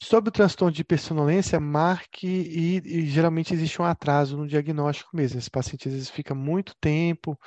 [0.02, 5.38] Sobre o transtorno de hipersonolência, marque e, e, geralmente existe um atraso no diagnóstico mesmo.
[5.38, 7.38] Esse paciente às vezes fica muito tempo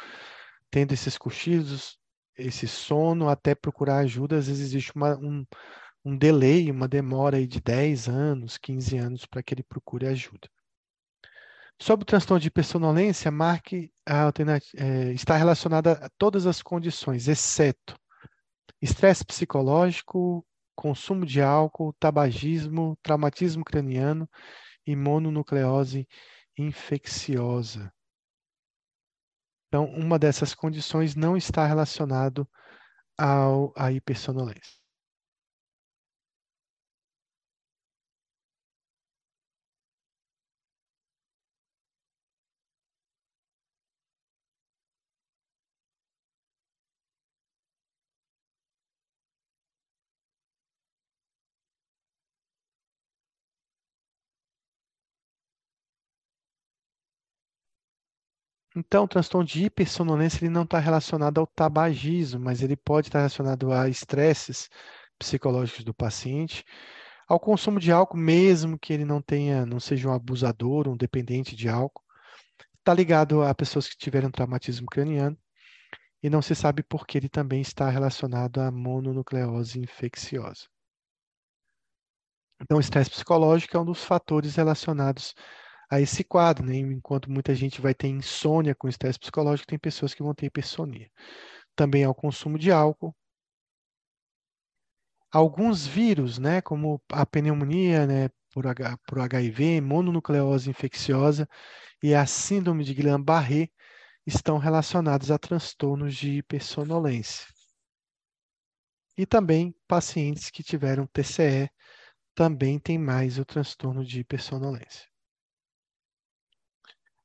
[0.71, 1.99] tendo esses cochilos,
[2.37, 4.37] esse sono, até procurar ajuda.
[4.37, 5.45] Às vezes existe uma, um,
[6.03, 10.49] um delay, uma demora aí de 10 anos, 15 anos para que ele procure ajuda.
[11.81, 13.91] Sobre o transtorno de hipersonolência, marque
[14.77, 17.97] é, está relacionada a todas as condições, exceto
[18.81, 24.29] estresse psicológico, consumo de álcool, tabagismo, traumatismo craniano
[24.85, 26.07] e mononucleose
[26.57, 27.91] infecciosa.
[29.75, 32.47] Então, uma dessas condições não está relacionado
[33.17, 34.84] ao, à hipersonolência.
[58.75, 63.19] Então, o transtorno de hipersonolência ele não está relacionado ao tabagismo, mas ele pode estar
[63.19, 64.69] relacionado a estresses
[65.17, 66.65] psicológicos do paciente,
[67.27, 71.55] ao consumo de álcool, mesmo que ele não tenha, não seja um abusador, um dependente
[71.55, 72.03] de álcool.
[72.79, 75.37] Está ligado a pessoas que tiveram traumatismo craniano
[76.21, 80.67] e não se sabe por que ele também está relacionado à mononucleose infecciosa.
[82.61, 85.33] Então, o estresse psicológico é um dos fatores relacionados
[85.89, 86.77] a esse quadro, né?
[86.77, 91.09] Enquanto muita gente vai ter insônia com estresse psicológico, tem pessoas que vão ter hipersonia.
[91.75, 93.15] Também ao consumo de álcool.
[95.31, 101.47] Alguns vírus, né, como a pneumonia, né, por, H, por HIV, mononucleose infecciosa
[102.01, 103.69] e a síndrome de Guillain-Barré
[104.25, 107.45] estão relacionados a transtornos de hipersonolência.
[109.17, 111.69] E também pacientes que tiveram TCE
[112.33, 115.14] também têm mais o transtorno de hipersonolência.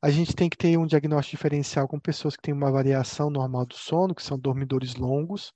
[0.03, 3.66] A gente tem que ter um diagnóstico diferencial com pessoas que têm uma variação normal
[3.66, 5.53] do sono, que são dormidores longos,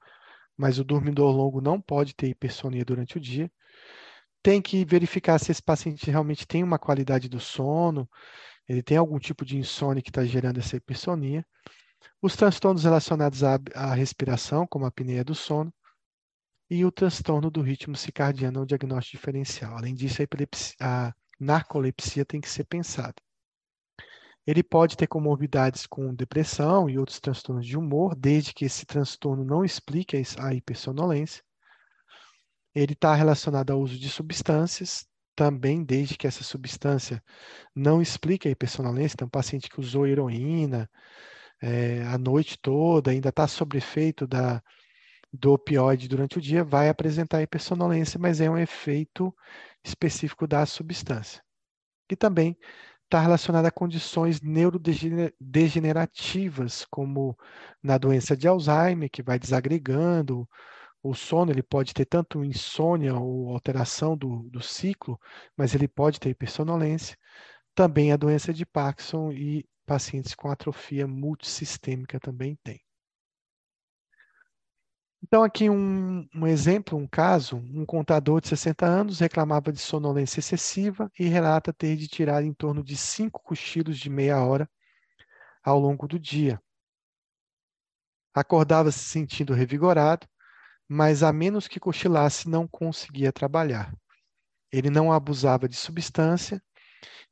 [0.57, 3.51] mas o dormidor longo não pode ter hipersonia durante o dia.
[4.43, 8.09] Tem que verificar se esse paciente realmente tem uma qualidade do sono,
[8.69, 11.45] ele tem algum tipo de insônia que está gerando essa hipersonia.
[12.21, 15.73] Os transtornos relacionados à, à respiração, como a apneia do sono,
[16.69, 19.77] e o transtorno do ritmo circadiano é o diagnóstico diferencial.
[19.77, 20.23] Além disso,
[20.81, 23.15] a, a narcolepsia tem que ser pensada.
[24.47, 29.45] Ele pode ter comorbidades com depressão e outros transtornos de humor, desde que esse transtorno
[29.45, 31.43] não explique a hipersonolência.
[32.75, 37.23] Ele está relacionado ao uso de substâncias, também desde que essa substância
[37.75, 39.15] não explique a hipersonolência.
[39.15, 40.89] Então, um paciente que usou heroína
[41.63, 44.63] é, a noite toda, ainda está sob efeito da,
[45.33, 49.35] do opioide durante o dia, vai apresentar hipersonolência, mas é um efeito
[49.83, 51.43] específico da substância.
[52.11, 52.57] E também
[53.05, 57.37] está relacionada a condições neurodegenerativas, como
[57.83, 60.49] na doença de Alzheimer, que vai desagregando.
[61.03, 65.21] O sono ele pode ter tanto insônia ou alteração do, do ciclo,
[65.57, 67.17] mas ele pode ter hipersonolência.
[67.75, 72.81] Também a doença de Parkinson e pacientes com atrofia multissistêmica também tem.
[75.27, 80.39] Então, aqui um, um, exemplo, um caso: um contador de 60 anos reclamava de sonolência
[80.39, 84.69] excessiva e relata ter de tirar em torno de cinco cochilos de meia hora
[85.63, 86.61] ao longo do dia.
[88.35, 90.27] Acordava se sentindo revigorado,
[90.87, 93.95] mas a menos que cochilasse, não conseguia trabalhar.
[94.71, 96.63] Ele não abusava de substância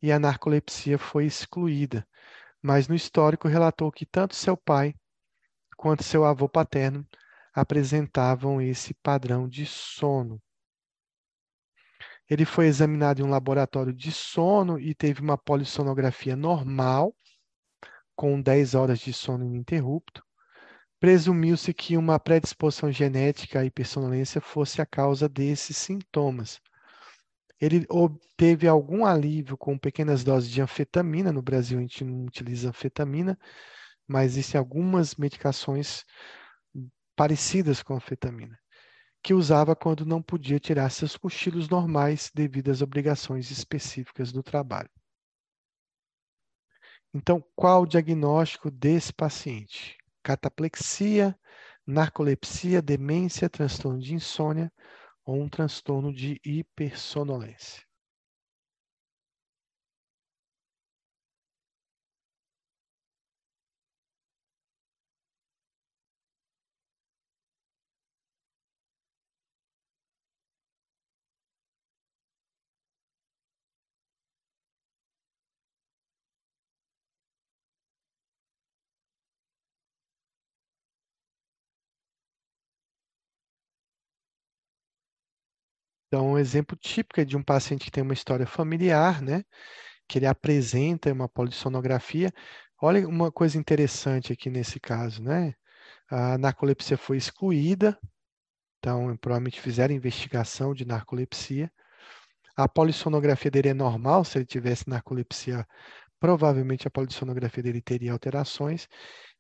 [0.00, 2.08] e a narcolepsia foi excluída,
[2.62, 4.94] mas no histórico relatou que tanto seu pai
[5.76, 7.06] quanto seu avô paterno
[7.52, 10.40] apresentavam esse padrão de sono.
[12.28, 17.14] Ele foi examinado em um laboratório de sono e teve uma polissonografia normal,
[18.16, 20.22] com 10 horas de sono ininterrupto.
[21.00, 26.60] presumiu-se que uma predisposição genética à hipersonolência fosse a causa desses sintomas.
[27.60, 31.32] Ele obteve algum alívio com pequenas doses de anfetamina.
[31.32, 33.38] No Brasil, a gente não utiliza anfetamina,
[34.06, 36.04] mas existem algumas medicações
[37.22, 38.58] parecidas com anfetamina,
[39.22, 44.90] que usava quando não podia tirar seus cochilos normais devido às obrigações específicas do trabalho.
[47.14, 49.96] Então, qual o diagnóstico desse paciente?
[50.20, 51.38] Cataplexia,
[51.86, 54.72] narcolepsia, demência, transtorno de insônia
[55.24, 57.84] ou um transtorno de hipersonolência.
[86.12, 89.42] Então, um exemplo típico é de um paciente que tem uma história familiar, né?
[90.06, 92.30] Que ele apresenta uma polissonografia.
[92.82, 95.54] Olha uma coisa interessante aqui nesse caso, né?
[96.10, 97.98] A narcolepsia foi excluída,
[98.78, 101.72] então provavelmente fizeram investigação de narcolepsia.
[102.54, 105.66] A polissonografia dele é normal, se ele tivesse narcolepsia,
[106.20, 108.86] provavelmente a polissonografia dele teria alterações.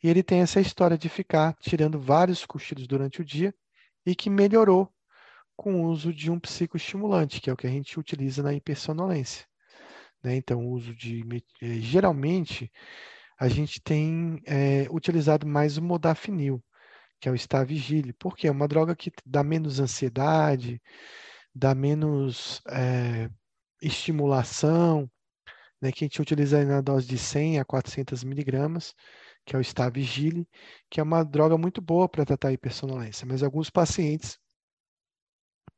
[0.02, 3.54] E ele tem essa história de ficar tirando vários cochilos durante o dia
[4.06, 4.90] e que melhorou
[5.56, 9.46] com o uso de um psicoestimulante, que é o que a gente utiliza na hipersonolência.
[10.22, 10.36] Né?
[10.36, 11.24] Então, o uso de.
[11.60, 12.70] Eh, geralmente,
[13.38, 16.62] a gente tem é, utilizado mais o modafinil,
[17.20, 20.80] que é o Stavigile, porque é uma droga que dá menos ansiedade,
[21.54, 23.28] dá menos é,
[23.82, 25.10] estimulação,
[25.80, 28.94] né, que a gente utiliza na dose de 100 a 400 miligramas,
[29.44, 30.46] que é o Stavigile,
[30.88, 34.38] que é uma droga muito boa para tratar a hipersonolência, mas alguns pacientes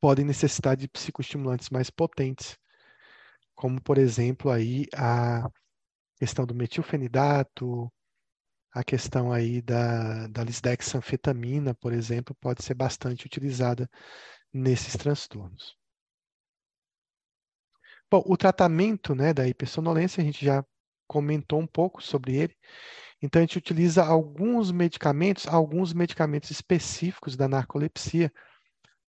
[0.04, 2.58] podem necessitar de psicoestimulantes mais potentes,
[3.54, 5.50] como, por exemplo, aí a
[6.18, 7.90] questão do metilfenidato,
[8.70, 13.88] a questão aí da, da lisdexanfetamina, por exemplo, pode ser bastante utilizada
[14.52, 15.74] nesses transtornos.
[18.10, 20.62] Bom, o tratamento né, da hipersonolência, a gente já
[21.06, 22.54] comentou um pouco sobre ele.
[23.22, 28.30] Então, a gente utiliza alguns medicamentos, alguns medicamentos específicos da narcolepsia,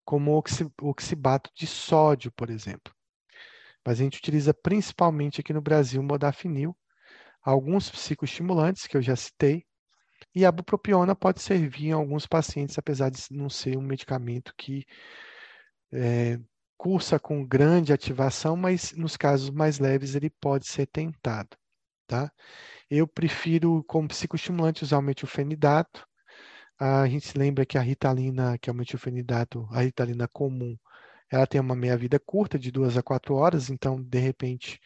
[0.06, 0.42] como
[0.82, 2.94] oxibato de sódio, por exemplo.
[3.86, 6.78] Mas a gente utiliza principalmente aqui no Brasil modafinil,
[7.42, 9.66] alguns psicoestimulantes que eu já citei,
[10.34, 14.86] e a bupropiona pode servir em alguns pacientes, apesar de não ser um medicamento que
[15.92, 16.40] é,
[16.78, 21.56] cursa com grande ativação, mas nos casos mais leves ele pode ser tentado,
[22.08, 22.32] tá?
[22.90, 26.06] Eu prefiro, como psicoestimulante, usar o metilfenidato,
[26.80, 30.78] a gente se lembra que a ritalina, que é o metilfenidato, a ritalina comum,
[31.32, 34.80] ela tem uma meia-vida curta, de duas a quatro horas, então, de repente,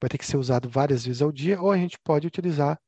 [0.00, 2.80] vai ter que ser usado várias vezes ao dia, ou a gente pode utilizar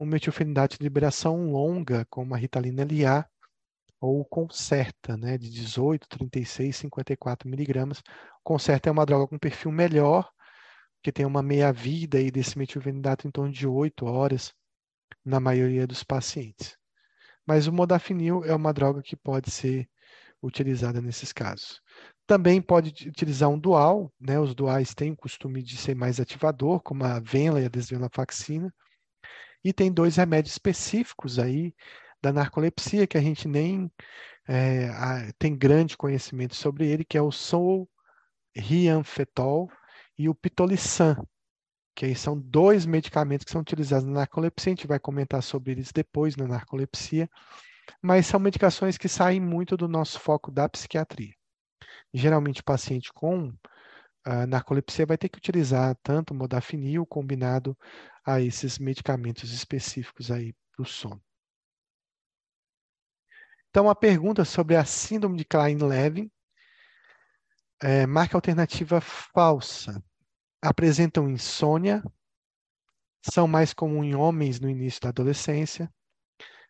[0.00, 3.26] um metilfenidato de liberação longa, como a ritalina LA,
[4.00, 8.02] ou Concerta, né, de 18, 36, 54 miligramas.
[8.44, 10.30] Concerta é uma droga com perfil melhor,
[11.02, 14.54] que tem uma meia-vida aí desse metilfenidato em torno de 8 horas,
[15.24, 16.76] na maioria dos pacientes.
[17.48, 19.88] Mas o modafinil é uma droga que pode ser
[20.42, 21.80] utilizada nesses casos.
[22.26, 24.38] Também pode utilizar um dual, né?
[24.38, 28.70] Os duais têm o costume de ser mais ativador, como a venla e a desvenlafaxina.
[29.64, 31.74] E tem dois remédios específicos aí
[32.20, 33.90] da narcolepsia que a gente nem
[34.46, 39.70] é, tem grande conhecimento sobre ele, que é o solriamfetol
[40.18, 41.16] e o pitolisant,
[41.98, 45.72] que aí são dois medicamentos que são utilizados na narcolepsia, a gente vai comentar sobre
[45.72, 47.28] eles depois na narcolepsia,
[48.00, 51.34] mas são medicações que saem muito do nosso foco da psiquiatria.
[52.14, 57.76] Geralmente, o paciente com uh, narcolepsia vai ter que utilizar tanto modafinil combinado
[58.24, 61.20] a esses medicamentos específicos aí para o sono.
[63.70, 66.30] Então, a pergunta sobre a síndrome de Klein-Levin,
[67.82, 70.00] é, marca alternativa falsa
[70.60, 72.02] apresentam insônia,
[73.22, 75.92] são mais comuns em homens no início da adolescência.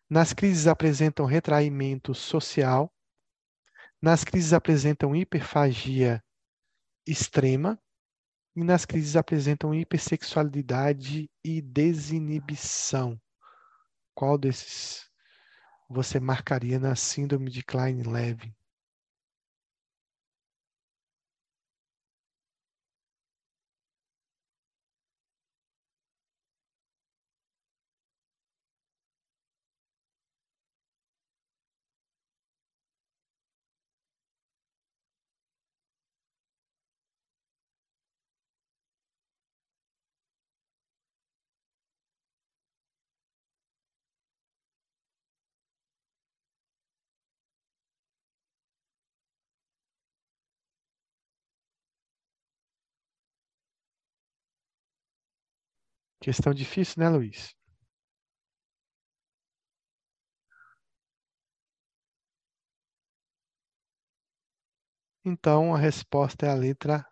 [0.09, 2.91] Nas crises apresentam retraimento social.
[4.01, 6.23] Nas crises apresentam hiperfagia
[7.05, 7.79] extrema.
[8.55, 13.19] E nas crises apresentam hipersexualidade e desinibição.
[14.13, 15.09] Qual desses
[15.87, 18.53] você marcaria na síndrome de Klein-Levin?
[56.29, 57.55] Questão difícil, né, Luiz?
[65.25, 67.03] Então, a resposta é a letra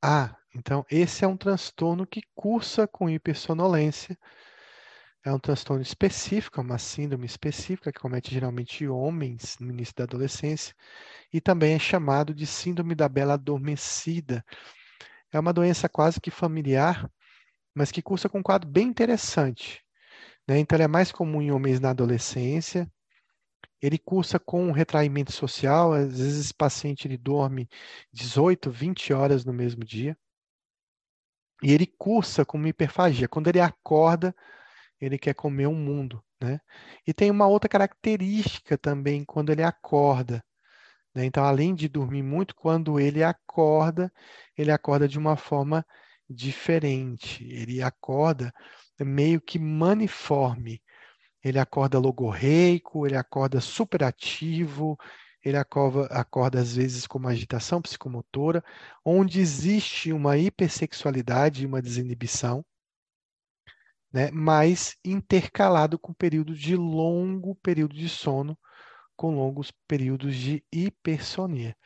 [0.00, 0.36] A.
[0.54, 4.16] Então, esse é um transtorno que cursa com hipersonolência.
[5.24, 10.04] É um transtorno específico, é uma síndrome específica que comete geralmente homens no início da
[10.04, 10.76] adolescência
[11.32, 14.44] e também é chamado de síndrome da bela adormecida.
[15.32, 17.10] É uma doença quase que familiar,
[17.78, 19.84] mas que cursa com um quadro bem interessante.
[20.48, 20.58] Né?
[20.58, 22.90] Então, ele é mais comum em homens na adolescência,
[23.80, 27.68] ele cursa com um retraimento social, às vezes esse paciente ele dorme
[28.12, 30.18] 18, 20 horas no mesmo dia.
[31.62, 33.28] E ele cursa com uma hiperfagia.
[33.28, 34.34] Quando ele acorda,
[35.00, 36.60] ele quer comer um mundo, né?
[37.06, 40.44] E tem uma outra característica também quando ele acorda.
[41.14, 41.24] Né?
[41.24, 44.12] Então, além de dormir muito, quando ele acorda,
[44.56, 45.86] ele acorda de uma forma
[46.28, 47.44] diferente.
[47.44, 48.52] Ele acorda
[49.00, 50.82] meio que maniforme
[51.42, 54.98] ele acorda logorreico, ele acorda superativo,
[55.44, 58.62] ele acorda, acorda às vezes com uma agitação psicomotora,
[59.04, 62.64] onde existe uma hipersexualidade e uma desinibição,
[64.12, 68.58] né, mas intercalado com períodos de longo período de sono,
[69.16, 71.76] com longos períodos de hipersonia.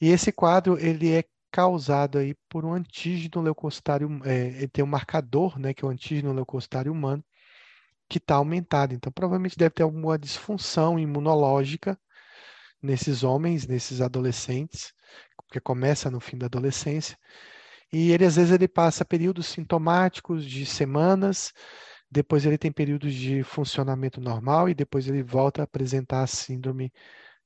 [0.00, 5.58] E esse quadro ele é causado aí por um antígeno leucocitário, é, tem um marcador,
[5.58, 7.24] né, que é o antígeno leucocitário humano,
[8.08, 8.94] que está aumentada.
[8.94, 11.98] Então, provavelmente deve ter alguma disfunção imunológica
[12.82, 14.92] nesses homens, nesses adolescentes,
[15.50, 17.18] que começa no fim da adolescência.
[17.92, 21.52] E ele, às vezes, ele passa períodos sintomáticos de semanas,
[22.10, 26.92] depois ele tem períodos de funcionamento normal e depois ele volta a apresentar a síndrome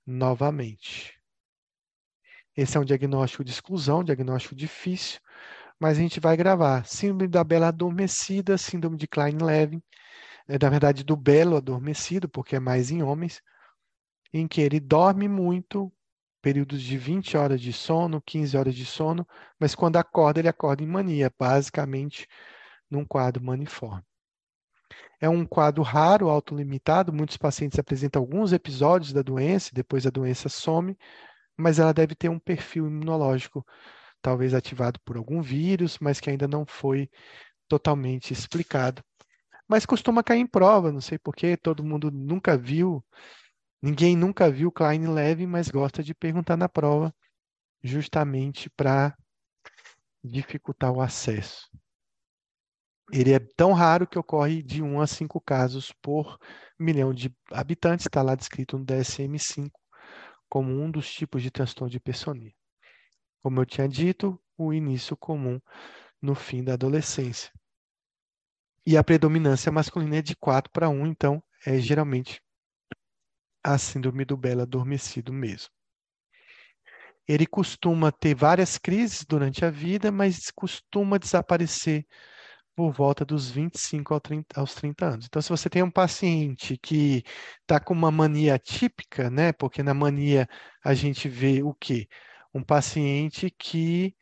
[0.07, 1.20] novamente.
[2.61, 5.19] Esse é um diagnóstico de exclusão, um diagnóstico difícil,
[5.79, 6.85] mas a gente vai gravar.
[6.85, 9.83] Síndrome da bela adormecida, síndrome de Klein-Levin,
[10.47, 13.41] é, na verdade, do belo adormecido, porque é mais em homens,
[14.31, 15.91] em que ele dorme muito,
[16.43, 19.27] períodos de 20 horas de sono, 15 horas de sono,
[19.59, 22.29] mas quando acorda, ele acorda em mania, basicamente
[22.91, 24.05] num quadro maniforme.
[25.19, 30.51] É um quadro raro, autolimitado, muitos pacientes apresentam alguns episódios da doença, depois a doença
[30.51, 30.95] some,
[31.61, 33.65] mas ela deve ter um perfil imunológico,
[34.23, 37.09] talvez ativado por algum vírus, mas que ainda não foi
[37.69, 39.03] totalmente explicado
[39.71, 43.05] mas costuma cair em prova, não sei porquê, todo mundo nunca viu,
[43.81, 47.15] ninguém nunca viu Klein Levin, mas gosta de perguntar na prova,
[47.81, 49.17] justamente para
[50.25, 51.71] dificultar o acesso.
[53.13, 56.37] Ele é tão raro que ocorre de 1 a 5 casos por
[56.77, 59.71] milhão de habitantes, está lá descrito no DSM-5
[60.51, 62.53] como um dos tipos de transtorno de personia.
[63.41, 65.61] Como eu tinha dito, o início comum
[66.21, 67.51] no fim da adolescência.
[68.85, 72.43] E a predominância masculina é de 4 para 1, então é geralmente
[73.63, 75.71] a síndrome do belo adormecido mesmo.
[77.29, 82.05] Ele costuma ter várias crises durante a vida, mas costuma desaparecer
[82.81, 84.19] por volta dos 25
[84.55, 85.27] aos 30 anos.
[85.27, 87.23] Então, se você tem um paciente que
[87.61, 89.53] está com uma mania típica, né?
[89.53, 90.49] Porque na mania
[90.83, 92.09] a gente vê o quê?
[92.55, 94.17] Um paciente que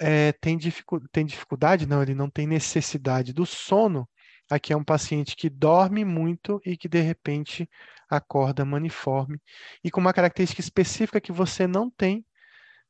[0.00, 4.08] é, tem, dificu tem dificuldade, não, ele não tem necessidade do sono.
[4.50, 7.68] Aqui é um paciente que dorme muito e que de repente
[8.10, 9.40] acorda maniforme
[9.84, 12.24] e com uma característica específica que você não tem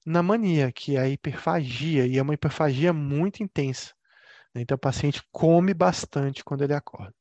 [0.06, 3.96] na mania, que é a hiperfagia, e é uma hiperfagia muito intensa.
[4.56, 4.62] Né?
[4.62, 7.14] Então, o paciente come bastante quando ele acorda.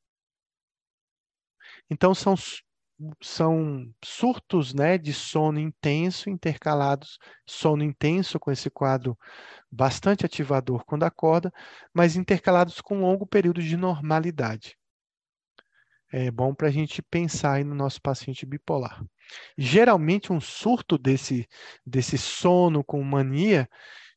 [1.89, 2.35] Então, são
[3.21, 9.17] são surtos né, de sono intenso intercalados, sono intenso com esse quadro
[9.69, 11.51] bastante ativador quando acorda,
[11.93, 14.77] mas intercalados com longo período de normalidade.
[16.09, 19.03] É bom para a gente pensar aí no nosso paciente bipolar.
[19.57, 21.45] Geralmente, um surto desse,
[21.85, 23.67] desse sono com mania,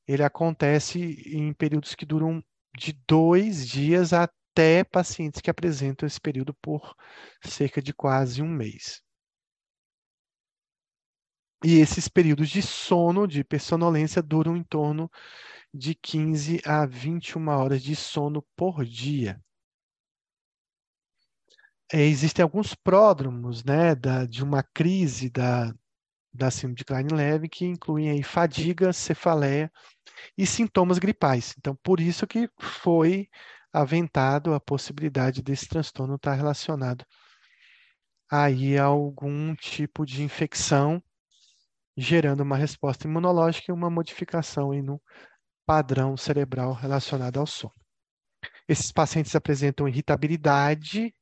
[0.06, 2.42] ele acontece em períodos que duram
[2.76, 6.94] de dois dias até pacientes que apresentam esse período por
[7.42, 9.02] cerca de quase um mês.
[11.64, 15.10] E esses períodos de sono, de hipersonolência, duram em torno
[15.74, 19.40] de 15 a 21 horas de sono por dia.
[21.92, 25.74] É, existem alguns pródromos né, da, de uma crise da,
[26.38, 29.70] da síndrome de Klein-Levin que incluem aí fadiga, cefaleia
[30.36, 31.54] e sintomas gripais.
[31.58, 33.28] Então, por isso que foi
[33.72, 37.04] aventado a possibilidade desse transtorno estar relacionado
[38.30, 41.02] aí a algum tipo de infecção,
[41.96, 45.00] gerando uma resposta imunológica e uma modificação aí no
[45.66, 47.74] padrão cerebral relacionado ao sono.
[48.68, 51.12] Esses pacientes apresentam irritabilidade,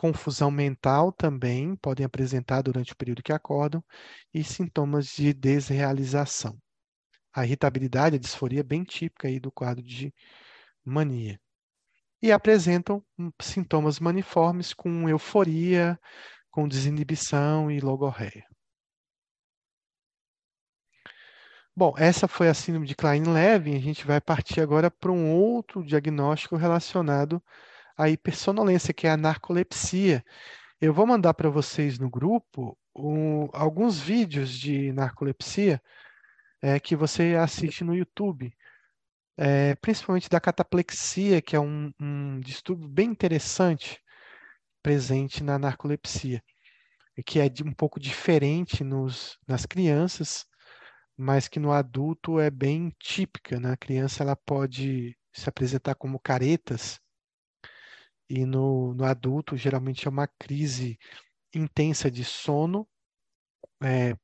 [0.00, 3.84] confusão mental também, podem apresentar durante o período que acordam,
[4.32, 6.58] e sintomas de desrealização.
[7.34, 10.10] A irritabilidade, a disforia, é bem típica aí do quadro de
[10.82, 11.38] mania.
[12.22, 13.04] E apresentam
[13.42, 16.00] sintomas maniformes com euforia,
[16.50, 18.46] com desinibição e logorreia.
[21.76, 23.76] Bom, essa foi a síndrome de Klein-Levin.
[23.76, 27.42] A gente vai partir agora para um outro diagnóstico relacionado
[28.00, 30.24] à hipersonolência, que é a narcolepsia.
[30.80, 35.82] Eu vou mandar para vocês no grupo um, alguns vídeos de narcolepsia
[36.62, 38.52] é, que você assiste no YouTube,
[39.36, 44.00] é, principalmente da cataplexia, que é um, um distúrbio bem interessante
[44.82, 46.42] presente na narcolepsia,
[47.26, 50.46] que é de, um pouco diferente nos, nas crianças
[51.20, 53.60] mas que no adulto é bem típica.
[53.60, 53.76] Na né?
[53.76, 56.98] criança ela pode se apresentar como caretas
[58.30, 60.96] e no, no adulto geralmente é uma crise
[61.52, 62.88] intensa de sono,
[63.82, 64.14] é,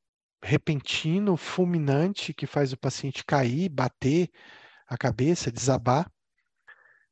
[0.40, 4.30] repentino, fulminante, que faz o paciente cair, bater
[4.86, 6.08] a cabeça, desabar,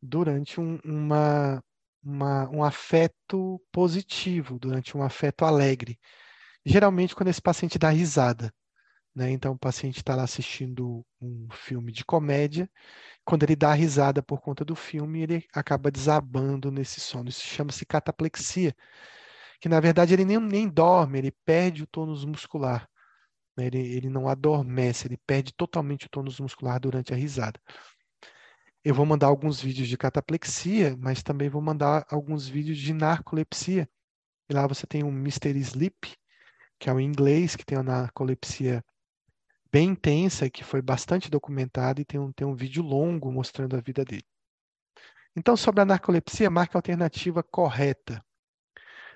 [0.01, 1.61] durante um, uma,
[2.01, 5.99] uma, um afeto positivo, durante um afeto alegre.
[6.65, 8.55] Geralmente quando esse paciente dá risada.
[9.15, 9.31] Né?
[9.31, 12.69] Então, o paciente está lá assistindo um filme de comédia,
[13.25, 17.29] quando ele dá risada por conta do filme, ele acaba desabando nesse sono.
[17.29, 18.75] Isso chama-se cataplexia,
[19.61, 22.89] que na verdade ele nem, nem dorme, ele perde o tônus muscular.
[23.57, 23.67] Né?
[23.67, 27.61] Ele, ele não adormece, ele perde totalmente o tônus muscular durante a risada.
[28.85, 33.89] Eu vou mandar alguns vídeos de cataplexia, mas também vou mandar alguns vídeos de narcolepsia.
[34.51, 35.57] E lá você tem um Mr.
[35.59, 36.15] Sleep,
[36.79, 38.85] que é o inglês, que tem a narcolepsia
[39.75, 43.81] bem intensa, que foi bastante documentada e tem um, tem um vídeo longo mostrando a
[43.81, 44.25] vida dele.
[45.35, 48.25] Então, sobre a narcolepsia, marca a alternativa correta.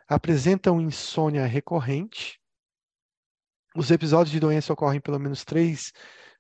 [0.08, 2.40] Apresentam insônia recorrente.
[3.76, 5.92] Os episódios de doença ocorrem pelo menos três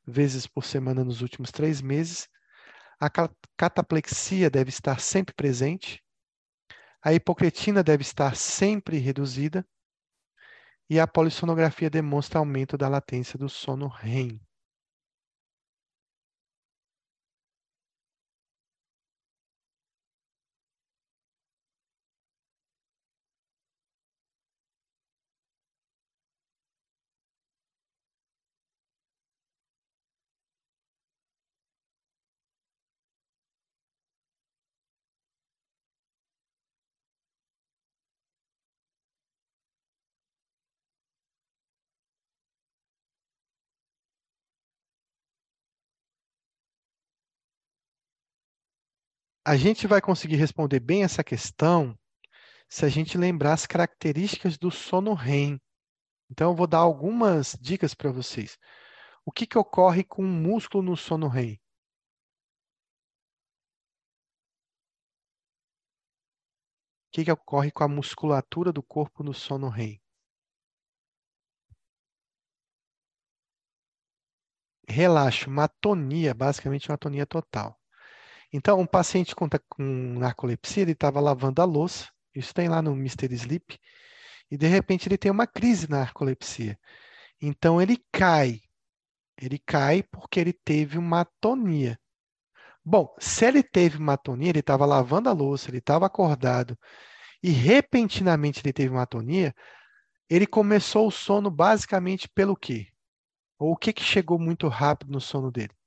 [0.04, 2.28] vezes por semana nos últimos três meses.
[2.98, 3.08] A
[3.56, 6.02] cataplexia deve estar sempre presente.
[7.00, 9.64] A hipocretina deve estar sempre reduzida
[10.90, 14.40] e a polissonografia demonstra aumento da latência do sono REM.
[49.48, 51.98] A gente vai conseguir responder bem essa questão
[52.68, 55.58] se a gente lembrar as características do sono REM.
[56.30, 58.58] Então, eu vou dar algumas dicas para vocês.
[59.24, 61.54] O que, que ocorre com o músculo no sono REM?
[61.54, 61.58] O
[67.12, 69.98] que, que ocorre com a musculatura do corpo no sono REM?
[74.86, 77.78] Relaxo, uma atonia, basicamente uma atonia total.
[78.52, 82.92] Então, um paciente com, com narcolepsia, ele estava lavando a louça, isso tem lá no
[82.92, 83.32] Mr.
[83.34, 83.78] Sleep,
[84.50, 86.78] e de repente ele tem uma crise na narcolepsia.
[87.40, 88.60] Então, ele cai.
[89.40, 91.98] Ele cai porque ele teve uma atonia.
[92.84, 96.76] Bom, se ele teve uma atonia, ele estava lavando a louça, ele estava acordado,
[97.42, 99.54] e repentinamente ele teve uma atonia,
[100.28, 102.88] ele começou o sono basicamente pelo quê?
[103.58, 105.77] Ou o que, que chegou muito rápido no sono dele?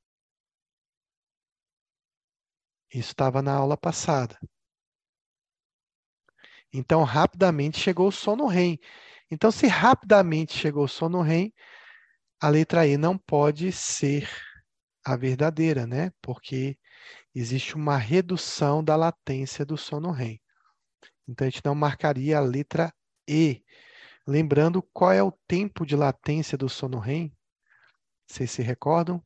[2.93, 4.37] Isso estava na aula passada.
[6.73, 8.79] Então, rapidamente chegou o sono REM.
[9.29, 11.53] Então, se rapidamente chegou o sono REM,
[12.39, 14.29] a letra E não pode ser
[15.05, 16.11] a verdadeira, né?
[16.21, 16.77] Porque
[17.33, 20.41] existe uma redução da latência do sono REM.
[21.27, 22.93] Então, a gente não marcaria a letra
[23.27, 23.63] E.
[24.27, 27.35] Lembrando qual é o tempo de latência do sono REM?
[28.27, 29.23] Vocês se recordam?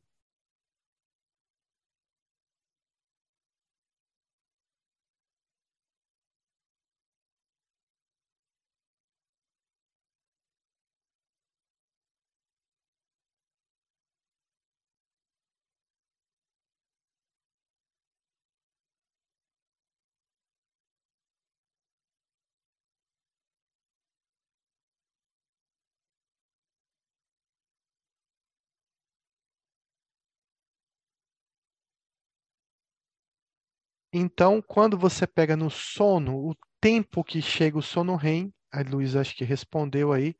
[34.18, 39.20] Então, quando você pega no sono, o tempo que chega o sono REM, a Luísa
[39.20, 40.34] acho que respondeu aí,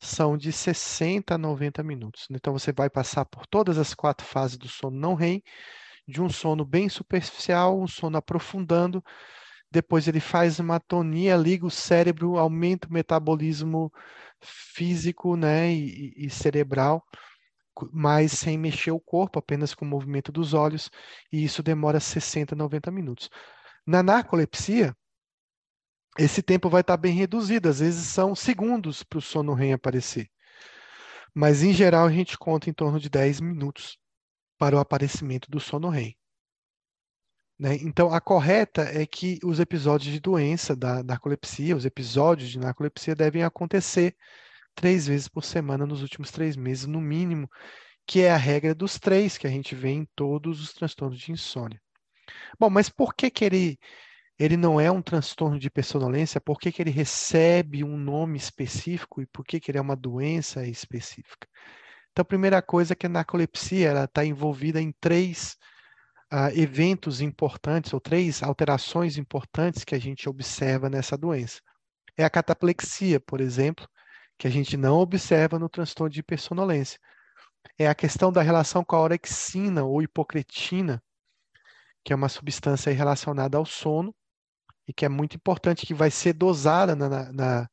[0.00, 2.28] são de 60 a 90 minutos.
[2.30, 5.42] Então, você vai passar por todas as quatro fases do sono não REM,
[6.06, 9.02] de um sono bem superficial, um sono aprofundando,
[9.72, 13.92] depois ele faz uma tonia, liga o cérebro, aumenta o metabolismo
[14.40, 17.04] físico né, e, e cerebral,
[17.92, 20.90] mas sem mexer o corpo, apenas com o movimento dos olhos,
[21.32, 23.30] e isso demora 60, 90 minutos.
[23.86, 24.96] Na narcolepsia,
[26.18, 30.30] esse tempo vai estar bem reduzido, às vezes são segundos para o sono REM aparecer.
[31.34, 33.98] Mas, em geral, a gente conta em torno de 10 minutos
[34.58, 36.16] para o aparecimento do sono REM.
[37.58, 37.76] Né?
[37.76, 43.14] Então, a correta é que os episódios de doença da narcolepsia, os episódios de narcolepsia
[43.14, 44.16] devem acontecer
[44.76, 47.48] três vezes por semana nos últimos três meses, no mínimo,
[48.06, 51.32] que é a regra dos três que a gente vê em todos os transtornos de
[51.32, 51.80] insônia.
[52.58, 53.78] Bom, mas por que, que ele
[54.38, 59.22] ele não é um transtorno de personalência, por que, que ele recebe um nome específico
[59.22, 61.48] e por que, que ele é uma doença específica?
[62.12, 65.56] Então, a primeira coisa é que a narcolepsia está envolvida em três
[66.32, 71.60] uh, eventos importantes, ou três alterações importantes que a gente observa nessa doença.
[72.16, 73.88] É a cataplexia, por exemplo,
[74.38, 76.98] que a gente não observa no transtorno de personalência.
[77.78, 81.02] É a questão da relação com a orexina ou hipocretina,
[82.04, 84.14] que é uma substância relacionada ao sono,
[84.86, 87.68] e que é muito importante, que vai ser dosada na, na,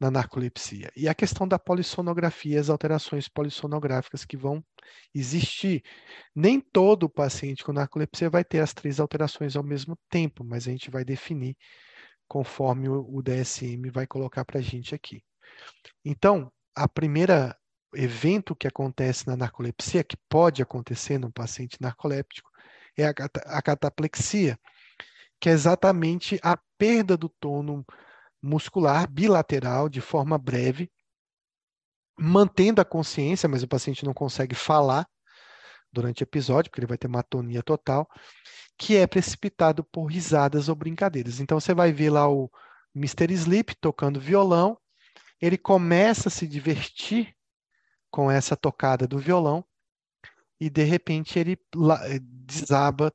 [0.00, 0.90] na narcolepsia.
[0.96, 4.64] E a questão da polissonografia, as alterações polissonográficas que vão
[5.14, 5.82] existir.
[6.34, 10.70] Nem todo paciente com narcolepsia vai ter as três alterações ao mesmo tempo, mas a
[10.70, 11.56] gente vai definir
[12.28, 15.22] conforme o DSM vai colocar para a gente aqui.
[16.04, 17.56] Então, a primeira
[17.94, 22.50] evento que acontece na narcolepsia, que pode acontecer num paciente narcoléptico,
[22.96, 23.14] é a,
[23.46, 24.58] a cataplexia
[25.40, 27.84] que é exatamente a perda do tono
[28.42, 30.90] muscular bilateral de forma breve,
[32.18, 35.06] mantendo a consciência, mas o paciente não consegue falar
[35.92, 38.08] durante o episódio, porque ele vai ter uma atonia total,
[38.78, 41.40] que é precipitado por risadas ou brincadeiras.
[41.40, 42.50] Então você vai ver lá o
[42.94, 43.32] Mr.
[43.32, 44.78] Sleep tocando violão,
[45.40, 47.34] ele começa a se divertir
[48.10, 49.64] com essa tocada do violão
[50.60, 51.58] e de repente ele
[52.20, 53.12] desaba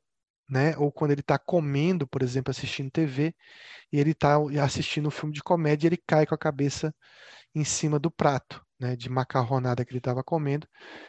[0.52, 0.76] né?
[0.76, 3.34] Ou quando ele está comendo, por exemplo, assistindo TV,
[3.90, 6.94] e ele está assistindo um filme de comédia, ele cai com a cabeça
[7.54, 8.94] em cima do prato, né?
[8.94, 10.68] De macarronada que ele estava comendo,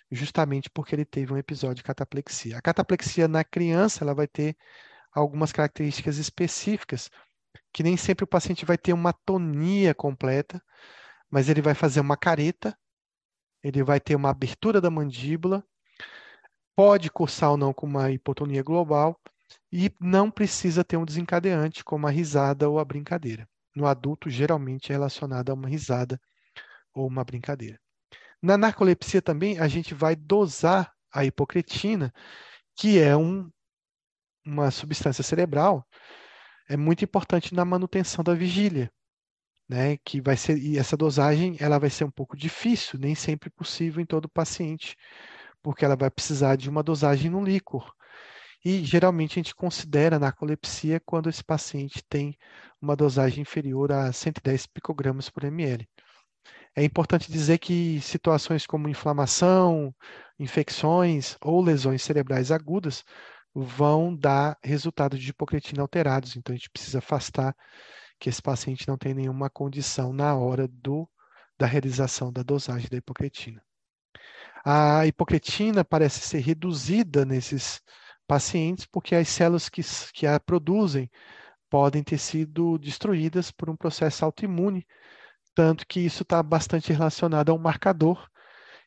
[0.10, 2.58] justamente porque ele teve um episódio de cataplexia.
[2.58, 4.56] A cataplexia na criança, ela vai ter
[5.14, 7.10] algumas características específicas,
[7.74, 10.64] que nem sempre o paciente vai ter uma tonia completa,
[11.34, 12.78] mas ele vai fazer uma careta,
[13.64, 15.66] ele vai ter uma abertura da mandíbula,
[16.76, 19.20] pode cursar ou não com uma hipotonia global,
[19.72, 23.50] e não precisa ter um desencadeante, como a risada ou a brincadeira.
[23.76, 26.22] No adulto, geralmente é relacionado a uma risada
[26.94, 27.80] ou uma brincadeira.
[28.40, 32.14] Na narcolepsia também, a gente vai dosar a hipocretina,
[32.76, 33.50] que é um,
[34.46, 35.84] uma substância cerebral,
[36.70, 38.92] é muito importante na manutenção da vigília,
[39.74, 39.98] né?
[40.06, 44.02] Que vai ser e essa dosagem ela vai ser um pouco difícil, nem sempre possível
[44.02, 44.96] em todo paciente,
[45.64, 47.92] porque ela vai precisar de uma dosagem no líquor.
[48.64, 52.38] E geralmente a gente considera narcolepsia quando esse paciente tem
[52.82, 55.88] uma dosagem inferior a 110 picogramas por ml.
[56.76, 59.94] É importante dizer que situações como inflamação,
[60.40, 63.04] infecções ou lesões cerebrais agudas
[63.56, 67.56] vão dar resultados de hipocretina alterados, então a gente precisa afastar
[68.24, 71.06] que esse paciente não tem nenhuma condição na hora do,
[71.60, 73.62] da realização da dosagem da hipocretina.
[74.64, 77.82] A hipocretina parece ser reduzida nesses
[78.26, 79.82] pacientes, porque as células que,
[80.14, 81.12] que a produzem
[81.70, 84.88] podem ter sido destruídas por um processo autoimune,
[85.54, 88.26] tanto que isso está bastante relacionado a um marcador,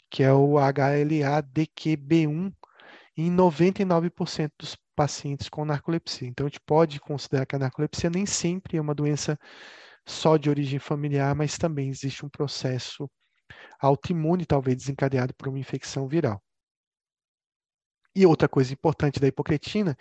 [0.08, 2.54] que é o HLA-DQB1,
[3.18, 6.26] em 99% dos pacientes com narcolepsia.
[6.26, 9.38] Então, a gente pode considerar que a narcolepsia nem sempre é uma doença
[10.06, 13.08] só de origem familiar, mas também existe um processo
[13.78, 16.42] autoimune, talvez desencadeado por uma infecção viral.
[18.14, 19.94] E outra coisa importante da hipocretina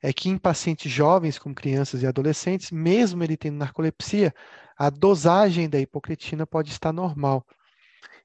[0.00, 4.32] é que em pacientes jovens, como crianças e adolescentes, mesmo ele tendo narcolepsia,
[4.78, 7.44] a dosagem da hipocretina pode estar normal.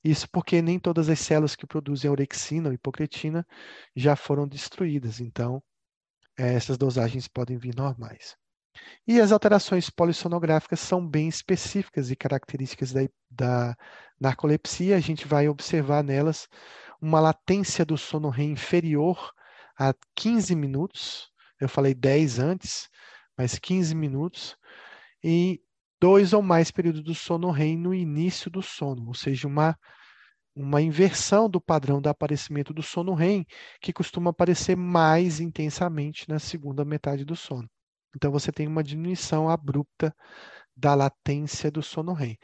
[0.03, 3.48] Isso porque nem todas as células que produzem orexina ou hipocretina
[3.95, 5.64] já foram destruídas, então
[6.38, 8.35] essas dosagens podem vir normais.
[9.07, 13.77] E as alterações polissonográficas são bem específicas e características da, da
[14.19, 16.47] narcolepsia, a gente vai observar nelas
[16.99, 19.31] uma latência do sono REM inferior
[19.77, 21.31] a 15 minutos.
[21.60, 22.89] eu falei 10 antes,
[23.38, 24.57] mas 15 minutos,
[25.23, 25.61] e
[25.99, 29.77] dois ou mais períodos do sono REM no início do sono, ou seja, uma,
[30.55, 33.45] uma inversão do padrão do aparecimento do sono REM,
[33.81, 37.69] que costuma aparecer mais intensamente na segunda metade do sono.
[38.15, 40.15] Então, você tem uma diminuição abrupta
[40.75, 42.38] da latência do sono REM.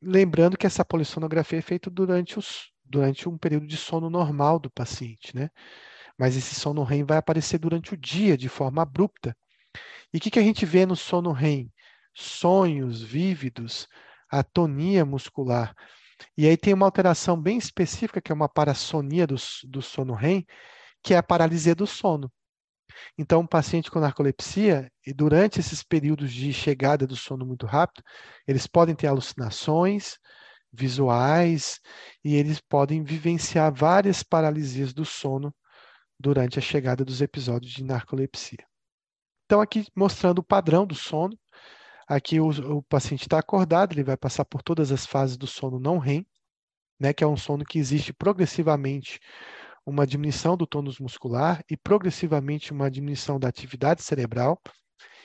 [0.00, 4.70] Lembrando que essa polissonografia é feita durante, os, durante um período de sono normal do
[4.70, 5.50] paciente, né?
[6.18, 9.36] Mas esse sono REM vai aparecer durante o dia de forma abrupta.
[10.12, 11.72] E o que, que a gente vê no sono REM?
[12.14, 13.86] Sonhos vívidos,
[14.30, 15.74] atonia muscular.
[16.36, 20.44] E aí tem uma alteração bem específica, que é uma parassonia do, do sono REM,
[21.02, 22.30] que é a paralisia do sono.
[23.16, 28.02] Então, um paciente com narcolepsia, e durante esses períodos de chegada do sono muito rápido,
[28.46, 30.18] eles podem ter alucinações
[30.72, 31.80] visuais
[32.24, 35.54] e eles podem vivenciar várias paralisias do sono
[36.18, 38.66] durante a chegada dos episódios de narcolepsia.
[39.46, 41.38] Então, aqui mostrando o padrão do sono.
[42.08, 45.78] Aqui o, o paciente está acordado, ele vai passar por todas as fases do sono
[45.78, 46.26] não REM,
[46.98, 49.20] né, que é um sono que existe progressivamente
[49.84, 54.60] uma diminuição do tônus muscular e progressivamente uma diminuição da atividade cerebral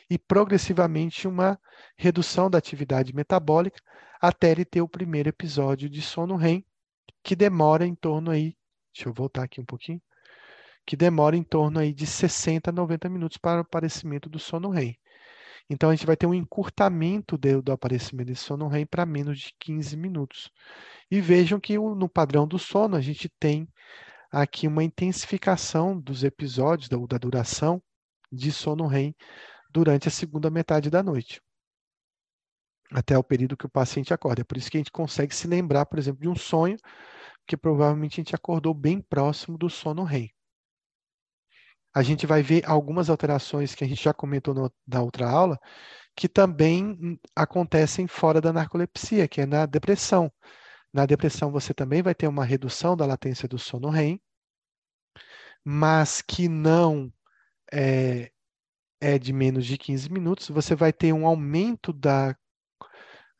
[0.10, 1.60] e progressivamente uma
[1.98, 3.82] redução da atividade metabólica
[4.22, 6.66] até ele ter o primeiro episódio de sono REM,
[7.24, 8.56] que demora em torno aí,
[8.94, 10.02] deixa eu voltar aqui um pouquinho,
[10.86, 14.70] que demora em torno aí de 60 a 90 minutos para o aparecimento do sono
[14.70, 14.98] REM.
[15.70, 19.40] Então a gente vai ter um encurtamento do, do aparecimento desse sono REM para menos
[19.40, 20.52] de 15 minutos.
[21.10, 23.68] E vejam que no padrão do sono a gente tem
[24.32, 27.82] aqui uma intensificação dos episódios da, da duração
[28.32, 29.16] de sono REM
[29.70, 31.42] durante a segunda metade da noite,
[32.92, 34.42] até o período que o paciente acorda.
[34.42, 36.78] É por isso que a gente consegue se lembrar, por exemplo, de um sonho
[37.48, 40.30] que provavelmente a gente acordou bem próximo do sono REM.
[41.94, 45.60] A gente vai ver algumas alterações que a gente já comentou no, na outra aula,
[46.16, 50.32] que também acontecem fora da narcolepsia, que é na depressão.
[50.92, 54.20] Na depressão, você também vai ter uma redução da latência do sono REM,
[55.64, 57.12] mas que não
[57.72, 58.32] é,
[59.02, 62.36] é de menos de 15 minutos, você vai ter um aumento da,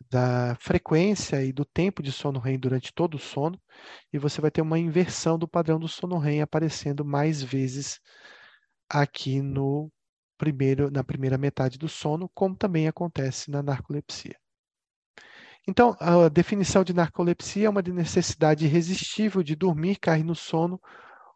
[0.10, 3.60] da frequência e do tempo de sono REM durante todo o sono,
[4.12, 8.00] e você vai ter uma inversão do padrão do sono REM aparecendo mais vezes
[8.94, 9.92] aqui no
[10.38, 14.38] primeiro, na primeira metade do sono, como também acontece na narcolepsia.
[15.68, 20.80] Então, a definição de narcolepsia é uma necessidade irresistível de dormir, cair no sono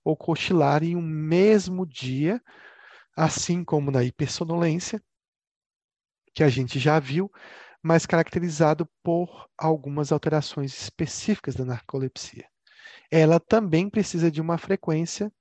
[0.03, 2.41] ou cochilar em um mesmo dia,
[3.15, 5.01] assim como na hipersonolência,
[6.35, 7.31] que a gente já viu,
[7.81, 12.45] mas caracterizado por algumas alterações específicas da narcolepsia.
[13.09, 15.31] Ela também precisa de uma frequência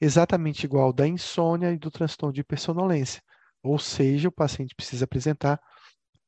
[0.00, 3.22] exatamente igual da insônia e do transtorno de hipersonolência,
[3.62, 5.60] ou seja, o paciente precisa apresentar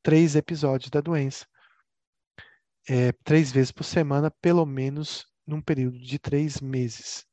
[0.02, 1.46] três episódios da doença
[2.88, 7.24] é, três vezes por semana, pelo menos num período de três meses.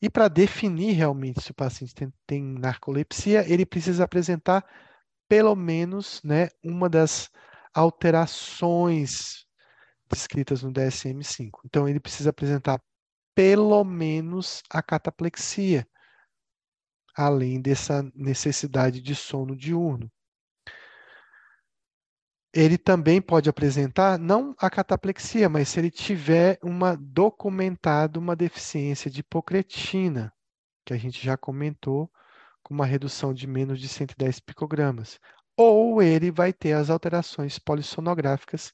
[0.00, 4.64] E para definir realmente se o paciente tem, tem, narcolepsia, ele precisa apresentar
[5.28, 7.30] pelo menos né, uma das
[7.72, 9.46] alterações
[10.10, 11.50] descritas no DSM-5.
[11.64, 12.80] Então, ele precisa apresentar
[13.34, 15.86] pelo menos a cataplexia,
[17.16, 20.10] além dessa necessidade de sono diurno
[22.54, 29.10] ele também pode apresentar não a cataplexia, mas se ele tiver uma documentada uma deficiência
[29.10, 30.32] de hipocretina,
[30.86, 32.08] que a gente já comentou,
[32.62, 35.18] com uma redução de menos de 110 picogramas.
[35.56, 38.72] Ou ele vai ter as alterações polissonográficas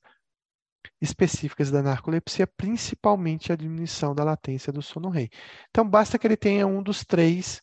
[1.00, 5.28] específicas da narcolepsia, principalmente a diminuição da latência do sono REM.
[5.70, 7.62] Então, basta que ele tenha um dos três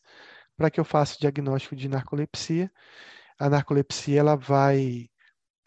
[0.56, 2.70] para que eu faça o diagnóstico de narcolepsia.
[3.38, 5.08] A narcolepsia ela vai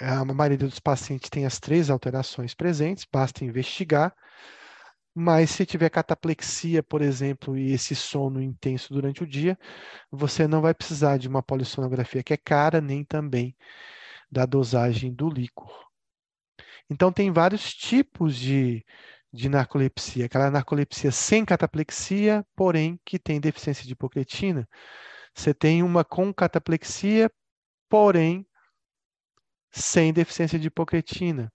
[0.01, 4.13] a maioria dos pacientes tem as três alterações presentes, basta investigar.
[5.13, 9.59] Mas se tiver cataplexia, por exemplo, e esse sono intenso durante o dia,
[10.09, 13.55] você não vai precisar de uma polissonografia que é cara, nem também
[14.31, 15.90] da dosagem do líquor.
[16.91, 18.85] Então, tem vários tipos de,
[19.31, 20.25] de narcolepsia.
[20.25, 24.67] Aquela narcolepsia sem cataplexia, porém que tem deficiência de hipocretina.
[25.33, 27.31] Você tem uma com cataplexia,
[27.89, 28.45] porém
[29.71, 31.49] sem deficiência de hipocretina,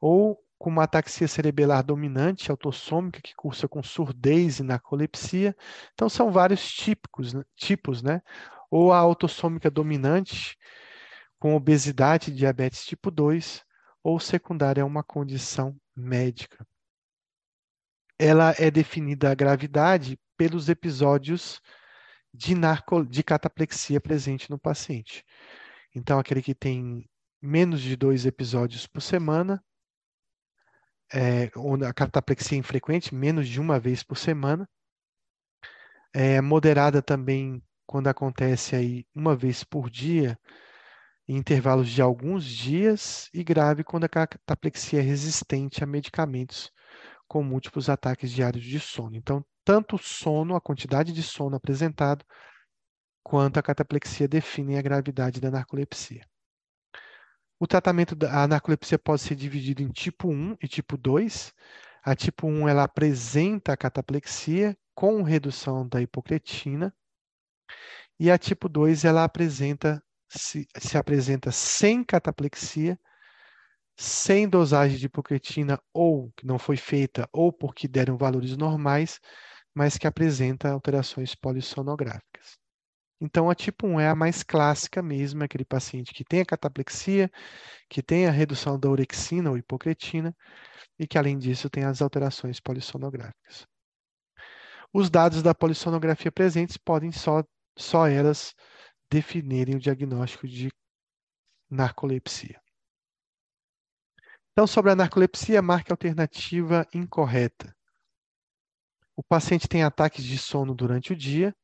[0.00, 5.54] ou com uma ataxia cerebelar dominante autossômica que cursa com surdez e narcolepsia.
[5.92, 8.22] Então são vários típicos, né, tipos, né?
[8.70, 10.56] Ou a autossômica dominante
[11.38, 13.62] com obesidade e diabetes tipo 2,
[14.02, 16.66] ou secundária a uma condição médica.
[18.18, 21.60] Ela é definida a gravidade pelos episódios
[22.32, 25.24] de, narco, de cataplexia presente no paciente.
[25.94, 27.08] Então, aquele que tem
[27.40, 29.62] menos de dois episódios por semana,
[31.12, 34.68] é, onde a cataplexia é infrequente, menos de uma vez por semana,
[36.14, 40.38] é moderada também quando acontece aí uma vez por dia,
[41.32, 46.70] em intervalos de alguns dias, e grave quando a cataplexia é resistente a medicamentos
[47.26, 49.16] com múltiplos ataques diários de sono.
[49.16, 52.24] Então, tanto o sono, a quantidade de sono apresentado,
[53.22, 56.26] quanto a cataplexia definem a gravidade da narcolepsia.
[57.58, 61.54] O tratamento da narcolepsia pode ser dividido em tipo 1 e tipo 2.
[62.02, 66.92] A tipo 1 ela apresenta a cataplexia com redução da hipocretina.
[68.18, 70.02] E a tipo 2 ela apresenta
[70.34, 72.98] se, se apresenta sem cataplexia,
[73.96, 79.20] sem dosagem de hipocretina ou que não foi feita ou porque deram valores normais,
[79.74, 82.58] mas que apresenta alterações polissonográficas.
[83.20, 86.44] Então, a tipo 1 é a mais clássica mesmo, é aquele paciente que tem a
[86.44, 87.30] cataplexia,
[87.88, 90.34] que tem a redução da orexina ou hipocretina,
[90.98, 93.66] e que, além disso, tem as alterações polissonográficas.
[94.92, 97.44] Os dados da polissonografia presentes podem só,
[97.78, 98.54] só elas
[99.12, 100.70] definirem o diagnóstico de
[101.70, 102.60] narcolepsia.
[104.52, 107.76] Então, sobre a narcolepsia, marque a alternativa incorreta.
[109.14, 111.54] O paciente tem ataques de sono durante o dia,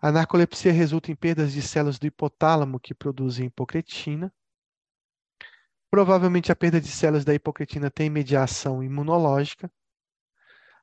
[0.00, 4.30] a narcolepsia resulta em perdas de células do hipotálamo que produzem hipocretina.
[5.90, 9.72] Provavelmente a perda de células da hipocretina tem mediação imunológica.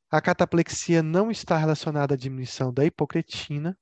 [0.09, 3.77] A cataplexia não está relacionada à diminuição da hipocretina.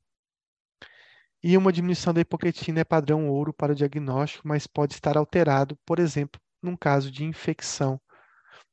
[1.43, 5.77] E uma diminuição da hipocretina é padrão ouro para o diagnóstico, mas pode estar alterado,
[5.85, 7.99] por exemplo, num caso de infecção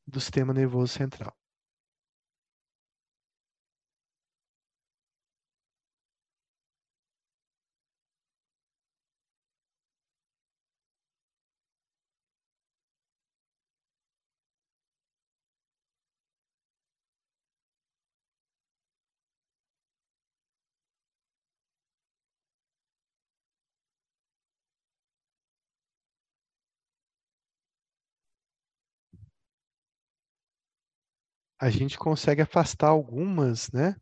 [0.06, 1.34] do sistema nervoso central.
[31.61, 33.97] A gente consegue afastar algumas, né?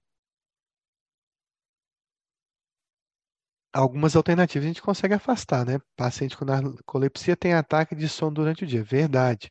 [3.73, 5.79] Algumas alternativas a gente consegue afastar, né?
[5.97, 8.83] Paciente com narcolepsia tem ataque de sono durante o dia.
[8.83, 9.51] Verdade.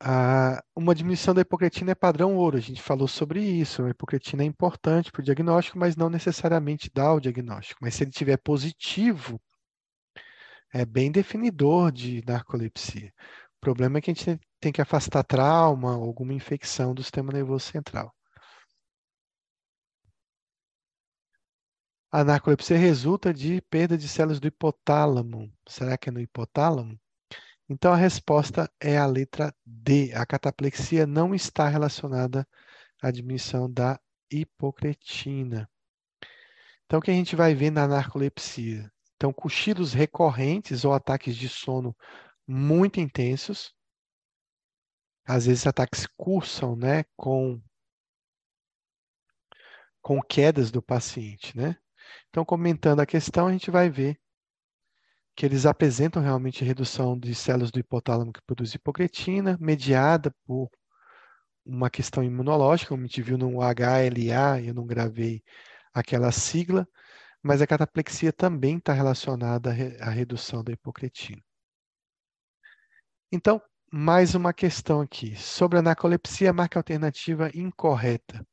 [0.00, 2.56] Ah, uma diminuição da hipocretina é padrão ouro.
[2.56, 3.82] A gente falou sobre isso.
[3.84, 7.78] A hipocretina é importante para o diagnóstico, mas não necessariamente dá o diagnóstico.
[7.82, 9.40] Mas se ele tiver positivo,
[10.72, 13.12] é bem definidor de narcolepsia.
[13.56, 17.66] O problema é que a gente tem que afastar trauma, alguma infecção do sistema nervoso
[17.66, 18.14] central.
[22.10, 25.52] A narcolepsia resulta de perda de células do hipotálamo.
[25.68, 26.98] Será que é no hipotálamo?
[27.68, 30.12] Então a resposta é a letra D.
[30.14, 32.46] A cataplexia não está relacionada
[33.02, 34.00] à diminuição da
[34.30, 35.68] hipocretina.
[36.86, 38.90] Então o que a gente vai ver na narcolepsia?
[39.16, 41.94] Então cochilos recorrentes ou ataques de sono
[42.46, 43.75] muito intensos.
[45.26, 47.60] Às vezes ataques cursam, né, com
[50.00, 51.76] com quedas do paciente, né?
[52.30, 54.16] Então, comentando a questão, a gente vai ver
[55.34, 60.70] que eles apresentam realmente redução de células do hipotálamo que produz hipocretina, mediada por
[61.64, 65.42] uma questão imunológica, como a gente viu no HLA, eu não gravei
[65.92, 66.88] aquela sigla,
[67.42, 69.70] mas a cataplexia também está relacionada
[70.00, 71.42] à redução da hipocretina.
[73.30, 73.60] Então,
[73.92, 75.36] mais uma questão aqui.
[75.36, 78.46] Sobre a narcolepsia, marca alternativa incorreta.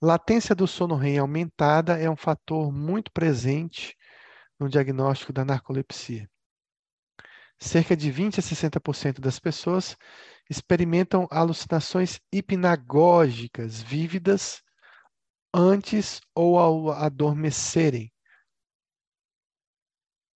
[0.00, 3.96] Latência do sono REM aumentada é um fator muito presente
[4.58, 6.28] no diagnóstico da narcolepsia.
[7.58, 9.96] Cerca de 20 a 60% das pessoas
[10.50, 14.60] experimentam alucinações hipnagógicas vívidas
[15.54, 18.11] antes ou ao adormecerem,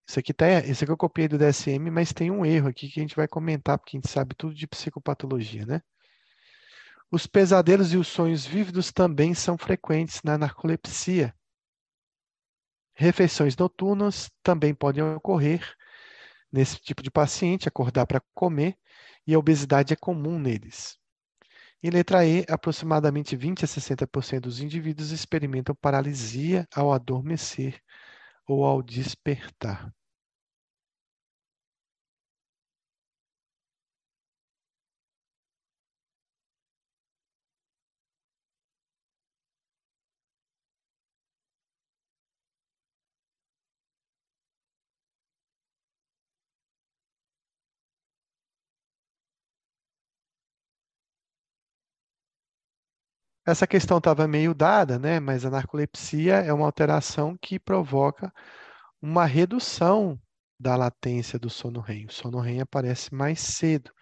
[0.09, 3.01] isso aqui, tá, isso aqui eu copiei do DSM, mas tem um erro aqui que
[3.01, 5.83] a gente vai comentar, porque a gente sabe tudo de psicopatologia, né?
[7.11, 11.35] Os pesadelos e os sonhos vívidos também são frequentes na narcolepsia.
[12.95, 15.61] Refeições noturnas também podem ocorrer
[16.53, 18.77] nesse tipo de paciente, acordar para comer,
[19.27, 20.99] e a obesidade é comum neles.
[21.83, 27.81] Em letra E, aproximadamente 20 a 60% dos indivíduos experimentam paralisia ao adormecer
[28.47, 29.93] ou ao despertar.
[53.47, 55.21] Essa questão estava meio dada, né?
[55.21, 58.33] Mas a narcolepsia é uma alteração que provoca
[59.01, 60.21] uma redução
[60.59, 62.07] da latência do sono REM.
[62.07, 63.93] O sono REM aparece mais cedo.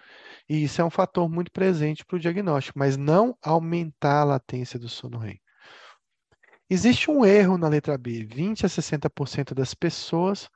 [0.48, 4.78] E isso é um fator muito presente para o diagnóstico, mas não aumentar a latência
[4.78, 5.38] do sono REM.
[6.70, 8.24] Existe um erro na letra B.
[8.24, 10.48] 20 a 60% das pessoas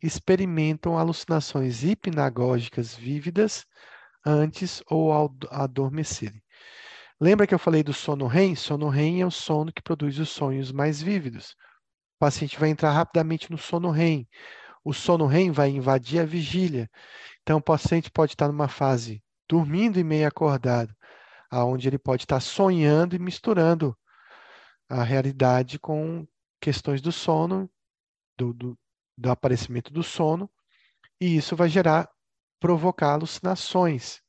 [0.00, 3.66] experimentam alucinações hipnagógicas vívidas
[4.24, 6.40] antes ou ao adormecerem.
[7.18, 8.54] Lembra que eu falei do sono REM?
[8.54, 11.56] Sono REM é o sono que produz os sonhos mais vívidos.
[12.16, 14.28] O paciente vai entrar rapidamente no sono REM.
[14.84, 16.90] O sono REM vai invadir a vigília.
[17.42, 20.94] Então, o paciente pode estar numa fase dormindo e meio acordado,
[21.50, 23.96] aonde ele pode estar sonhando e misturando
[24.86, 26.26] a realidade com
[26.60, 27.70] questões do sono,
[28.36, 28.78] do, do,
[29.16, 30.50] do aparecimento do sono,
[31.18, 32.10] e isso vai gerar,
[32.60, 34.20] provocar alucinações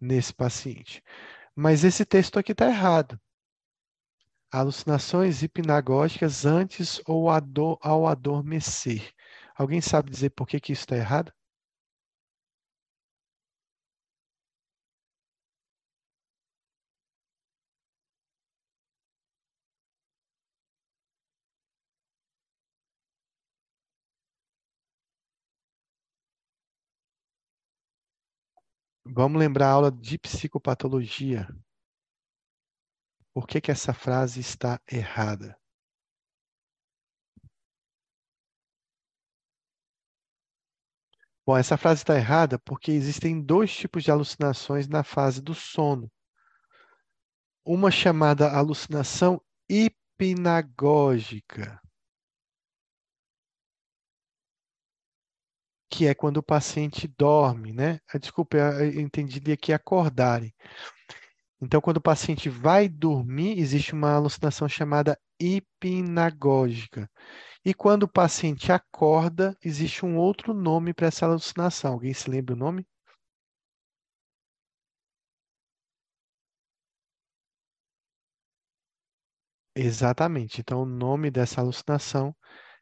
[0.00, 1.02] nesse paciente.
[1.56, 3.20] Mas esse texto aqui está errado.
[4.50, 7.28] Alucinações hipnagógicas antes ou
[7.82, 9.12] ao adormecer.
[9.56, 11.32] Alguém sabe dizer por que, que isso está errado?
[29.06, 31.46] Vamos lembrar a aula de psicopatologia.
[33.34, 35.54] Por que, que essa frase está errada?
[41.46, 46.10] Bom, essa frase está errada porque existem dois tipos de alucinações na fase do sono.
[47.62, 51.78] Uma chamada alucinação hipnagógica,
[55.96, 58.00] que é quando o paciente dorme, né?
[58.12, 60.52] Ah, desculpa, eu entendi aqui acordarem.
[61.60, 67.10] Então, quando o paciente vai dormir, existe uma alucinação chamada hipnagógica.
[67.64, 71.94] E quando o paciente acorda, existe um outro nome para essa alucinação.
[71.94, 72.86] Alguém se lembra o nome?
[79.76, 80.60] Exatamente.
[80.60, 82.34] Então, o nome dessa alucinação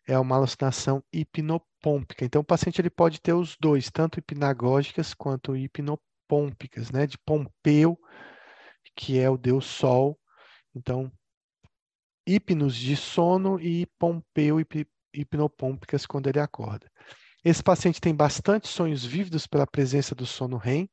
[0.06, 2.24] é uma alucinação hipnopômpica.
[2.24, 7.06] Então, o paciente ele pode ter os dois, tanto hipnagógicas quanto hipnopômpicas, né?
[7.06, 7.98] De Pompeu,
[8.96, 10.18] que é o deus Sol.
[10.74, 11.10] Então,
[12.26, 14.58] hipnos de sono e Pompeu
[15.12, 16.90] hipnopômpicas quando ele acorda.
[17.44, 20.88] Esse paciente tem bastante sonhos vívidos pela presença do sono REM.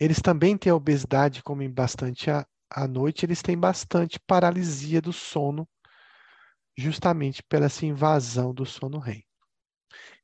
[0.00, 5.12] Eles também têm a obesidade, comem bastante à, à noite, eles têm bastante paralisia do
[5.12, 5.68] sono
[6.78, 9.24] justamente pela essa invasão do sono REM.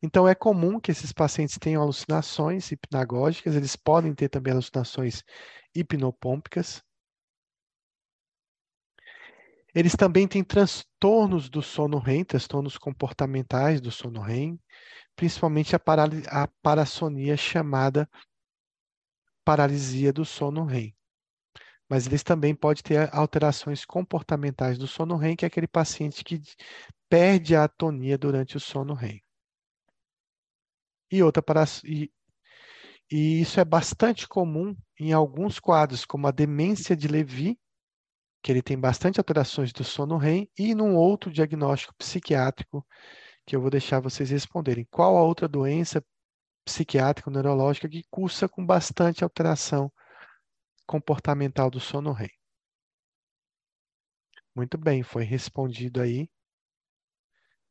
[0.01, 5.25] Então, é comum que esses pacientes tenham alucinações hipnagógicas, eles podem ter também alucinações
[5.75, 6.81] hipnopômpicas.
[9.75, 14.61] Eles também têm transtornos do sono REM, transtornos comportamentais do sono REM,
[15.17, 15.81] principalmente a,
[16.29, 18.09] a parassonia chamada
[19.45, 20.95] paralisia do sono REM
[21.89, 26.41] mas eles também podem ter alterações comportamentais do sono REM, que é aquele paciente que
[27.09, 29.21] perde a atonia durante o sono REM.
[31.11, 32.11] E outra para e,
[33.11, 37.59] e isso é bastante comum em alguns quadros, como a demência de Levi,
[38.43, 42.87] que ele tem bastante alterações do sono REM, e num outro diagnóstico psiquiátrico
[43.47, 44.87] que eu vou deixar vocês responderem.
[44.91, 46.03] Qual a outra doença
[46.65, 49.93] psiquiátrica neurológica que cursa com bastante alteração
[50.87, 52.31] comportamental do sono REM.
[54.55, 56.29] Muito bem, foi respondido aí.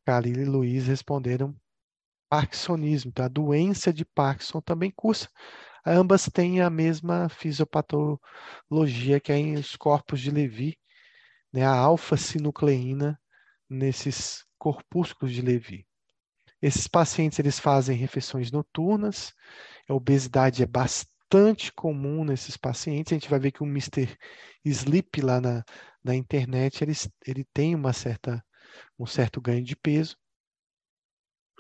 [0.06, 1.56] Khalil e Luiz responderam
[2.30, 3.10] Parkinsonismo.
[3.10, 5.30] Então, a doença de Parkinson também cursa.
[5.86, 10.78] Ambas têm a mesma fisiopatologia que é em os corpos de Levi,
[11.54, 13.20] né, a alfa-sinucleína
[13.70, 15.86] nesses corpúsculos de Levi.
[16.62, 19.34] Esses pacientes eles fazem refeições noturnas,
[19.88, 23.12] a obesidade é bastante bastante comum nesses pacientes.
[23.12, 24.08] A gente vai ver que o Mr.
[24.64, 25.64] Sleep lá na,
[26.04, 26.94] na internet, ele,
[27.26, 28.44] ele tem uma certa,
[29.00, 30.16] um certo ganho de peso.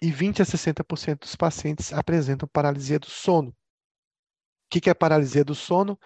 [0.01, 3.49] E 20 a 60% dos pacientes apresentam paralisia do sono.
[3.49, 3.55] O
[4.69, 5.99] que, que é paralisia do sono?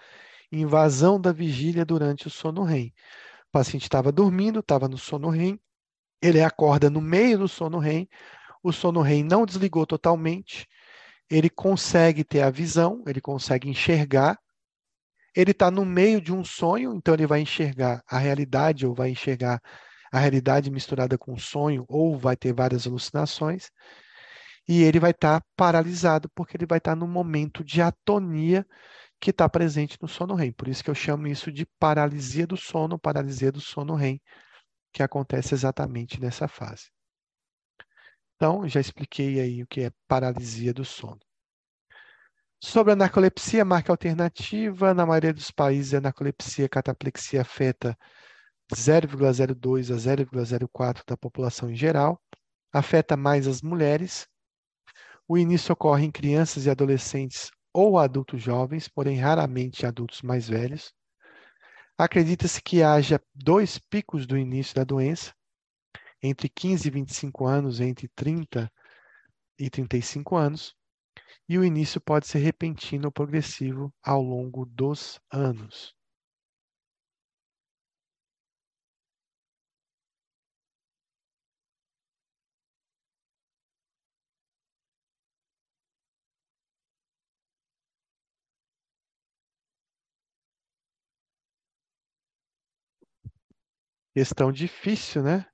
[0.50, 2.94] Invasão da vigília durante o sono REM.
[3.48, 5.60] O paciente estava dormindo, estava no sono REM,
[6.22, 8.08] ele acorda no meio do sono REM,
[8.62, 10.66] o sono REM não desligou totalmente,
[11.30, 14.38] ele consegue ter a visão, ele consegue enxergar.
[15.36, 19.10] Ele está no meio de um sonho, então ele vai enxergar a realidade ou vai
[19.10, 19.60] enxergar
[20.10, 23.70] a realidade misturada com o sonho ou vai ter várias alucinações.
[24.66, 28.66] E ele vai estar tá paralisado porque ele vai estar tá no momento de atonia
[29.20, 30.52] que está presente no sono REM.
[30.52, 34.20] Por isso que eu chamo isso de paralisia do sono, paralisia do sono REM,
[34.92, 36.90] que acontece exatamente nessa fase.
[38.40, 41.18] Então, já expliquei aí o que é paralisia do sono.
[42.62, 47.98] Sobre a narcolepsia, marca alternativa, na maioria dos países a narcolepsia cataplexia afeta
[48.72, 52.22] 0,02 a 0,04 da população em geral,
[52.72, 54.28] afeta mais as mulheres.
[55.26, 60.94] O início ocorre em crianças e adolescentes ou adultos jovens, porém raramente adultos mais velhos.
[61.98, 65.34] Acredita-se que haja dois picos do início da doença,
[66.22, 68.70] entre 15 e 25 anos, entre 30
[69.58, 70.74] e 35 anos,
[71.48, 75.94] e o início pode ser repentino ou progressivo ao longo dos anos.
[94.14, 95.46] Questão difícil, né?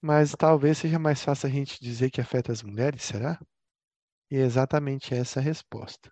[0.00, 3.38] Mas talvez seja mais fácil a gente dizer que afeta as mulheres, será?
[4.30, 6.10] E é exatamente essa a resposta.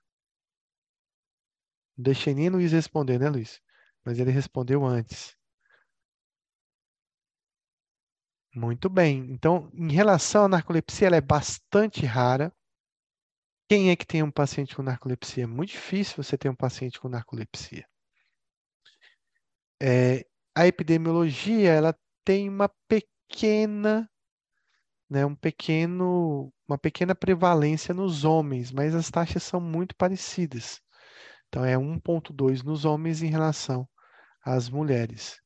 [1.97, 3.61] Não deixei nem Luiz responder, né, Luiz?
[4.05, 5.37] Mas ele respondeu antes.
[8.55, 9.31] Muito bem.
[9.31, 12.53] Então, em relação à narcolepsia, ela é bastante rara.
[13.69, 15.45] Quem é que tem um paciente com narcolepsia?
[15.45, 17.87] É muito difícil você ter um paciente com narcolepsia.
[19.81, 23.18] É, a epidemiologia ela tem uma pequena
[25.09, 30.81] né, um pequeno, uma pequena prevalência nos homens, mas as taxas são muito parecidas.
[31.49, 33.89] Então, é 1,2 nos homens em relação
[34.45, 35.41] às mulheres.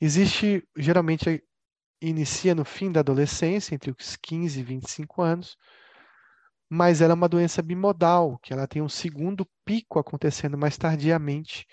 [0.00, 1.42] Existe, geralmente,
[2.00, 5.56] inicia no fim da adolescência, entre os 15 e 25 anos,
[6.68, 11.66] mas ela é uma doença bimodal, que ela tem um segundo pico acontecendo mais tardiamente,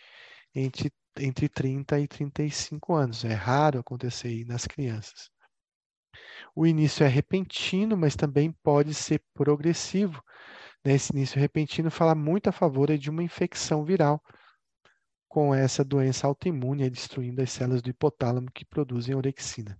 [0.54, 3.24] entre, entre 30 e 35 anos.
[3.24, 5.30] É raro acontecer nas crianças.
[6.56, 10.24] O início é repentino, mas também pode ser progressivo.
[10.84, 10.94] Né?
[10.94, 14.22] Esse início repentino fala muito a favor de uma infecção viral
[15.28, 19.80] com essa doença autoimune, destruindo as células do hipotálamo que produzem orexina.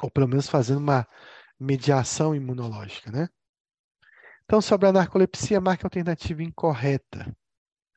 [0.00, 1.08] Ou pelo menos fazendo uma
[1.58, 3.28] mediação imunológica, né?
[4.44, 7.34] Então, sobre a narcolepsia, marca alternativa incorreta.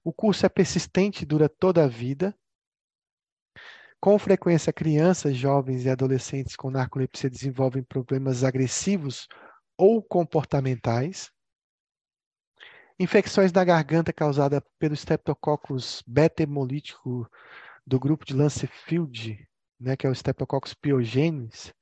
[0.03, 2.35] O curso é persistente dura toda a vida.
[4.01, 9.27] Com frequência, crianças, jovens e adolescentes com narcolepsia desenvolvem problemas agressivos
[9.77, 11.29] ou comportamentais.
[12.97, 17.29] Infecções da garganta causadas pelo Streptococcus beta-hemolítico
[17.85, 19.45] do grupo de Lancefield,
[19.77, 21.73] né, que é o Streptococcus pyogenes,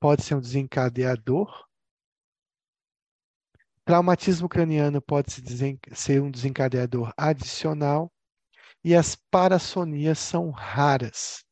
[0.00, 1.68] pode ser um desencadeador.
[3.84, 5.30] Traumatismo craniano pode
[5.92, 8.12] ser um desencadeador adicional.
[8.82, 11.44] E as parassonias são raras.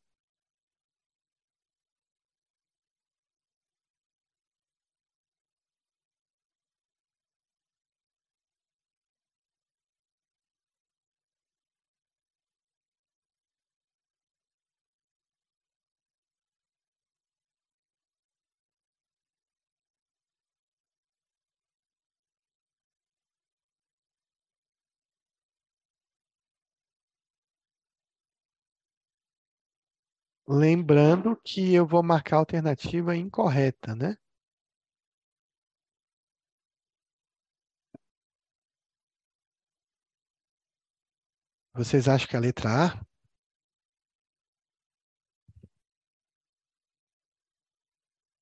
[30.51, 34.17] Lembrando que eu vou marcar a alternativa incorreta, né?
[41.73, 43.05] Vocês acham que é a letra A?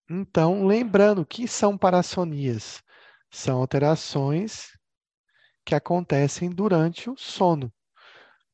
[0.09, 2.83] Então, lembrando que são parassonias,
[3.31, 4.77] são alterações
[5.65, 7.71] que acontecem durante o sono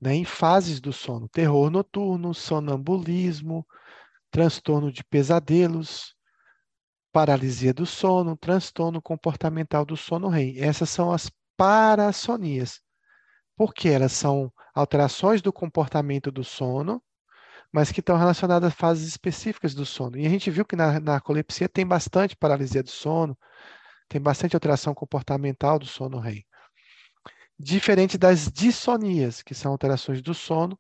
[0.04, 3.66] né, em fases do sono: terror noturno, sonambulismo,
[4.30, 6.16] transtorno de pesadelos,
[7.12, 10.60] paralisia do sono, transtorno comportamental do sono REM.
[10.60, 12.82] Essas são as parassonias,
[13.56, 17.02] porque elas são alterações do comportamento do sono,
[17.72, 20.18] mas que estão relacionadas a fases específicas do sono.
[20.18, 23.38] E a gente viu que na narcolepsia tem bastante paralisia do sono,
[24.10, 26.44] tem bastante alteração comportamental do sono REM
[27.64, 30.78] diferente das dissonias, que são alterações do sono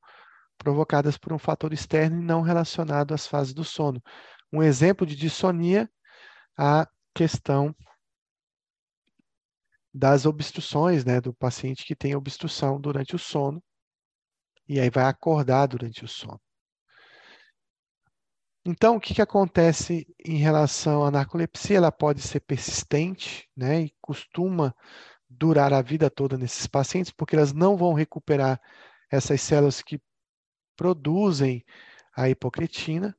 [0.57, 4.01] provocadas por um fator externo e não relacionado às fases do sono.
[4.51, 5.89] Um exemplo de dissonia,
[6.57, 7.75] a questão
[9.93, 13.63] das obstruções, né, do paciente que tem obstrução durante o sono
[14.67, 16.39] e aí vai acordar durante o sono.
[18.65, 21.77] Então, o que, que acontece em relação à narcolepsia?
[21.77, 24.73] Ela pode ser persistente, né, e costuma
[25.37, 28.59] durar a vida toda nesses pacientes, porque elas não vão recuperar
[29.11, 30.01] essas células que
[30.75, 31.63] produzem
[32.15, 33.15] a hipocretina.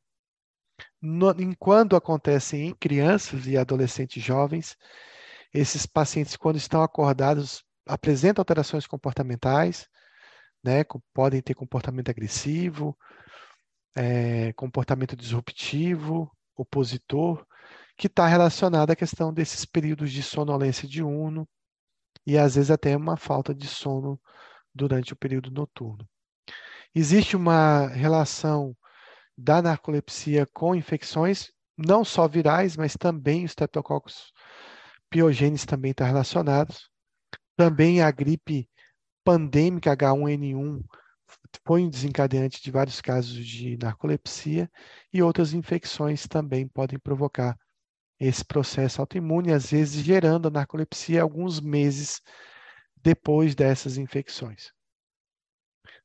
[1.01, 4.77] No, enquanto acontece em crianças e adolescentes jovens,
[5.53, 9.89] esses pacientes, quando estão acordados, apresentam alterações comportamentais,
[10.65, 10.83] né,
[11.13, 12.97] podem ter comportamento agressivo,
[13.95, 17.47] é, comportamento disruptivo, opositor,
[17.97, 21.47] que está relacionado à questão desses períodos de sonolência diurno
[22.27, 24.21] e às vezes até uma falta de sono
[24.75, 26.09] durante o período noturno.
[26.95, 28.77] Existe uma relação
[29.37, 34.33] da narcolepsia com infecções, não só virais, mas também os streptococcus
[35.11, 36.89] piogenes também estão relacionados.
[37.57, 38.69] Também a gripe
[39.25, 40.83] pandêmica H1N1
[41.67, 44.71] foi um desencadeante de vários casos de narcolepsia
[45.13, 47.57] e outras infecções também podem provocar
[48.27, 52.23] esse processo autoimune, às vezes gerando a narcolepsia alguns meses
[52.97, 54.73] depois dessas infecções.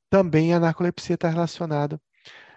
[0.09, 2.01] Também a narcolepsia está relacionada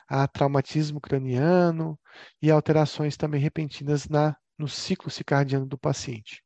[0.08, 1.98] a traumatismo craniano
[2.40, 6.42] e alterações também repentinas na, no ciclo circadiano do paciente,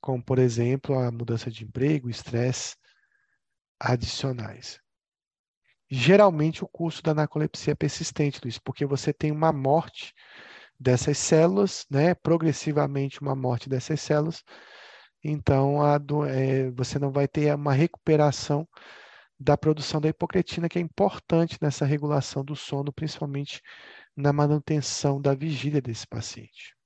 [0.00, 2.76] como, por exemplo, a mudança de emprego, estresse
[3.80, 4.80] adicionais.
[5.90, 10.14] Geralmente, o curso da narcolepsia é persistente, Luiz, porque você tem uma morte
[10.78, 14.44] dessas células, né, progressivamente uma morte dessas células,
[15.22, 15.98] então a,
[16.28, 18.68] é, você não vai ter uma recuperação
[19.38, 23.62] da produção da hipocretina, que é importante nessa regulação do sono, principalmente
[24.16, 26.76] na manutenção da vigília desse paciente.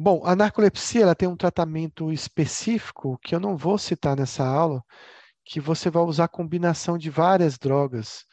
[0.00, 4.82] Bom, a narcolepsia ela tem um tratamento específico que eu não vou citar nessa aula,
[5.44, 8.24] que você vai usar combinação de várias drogas,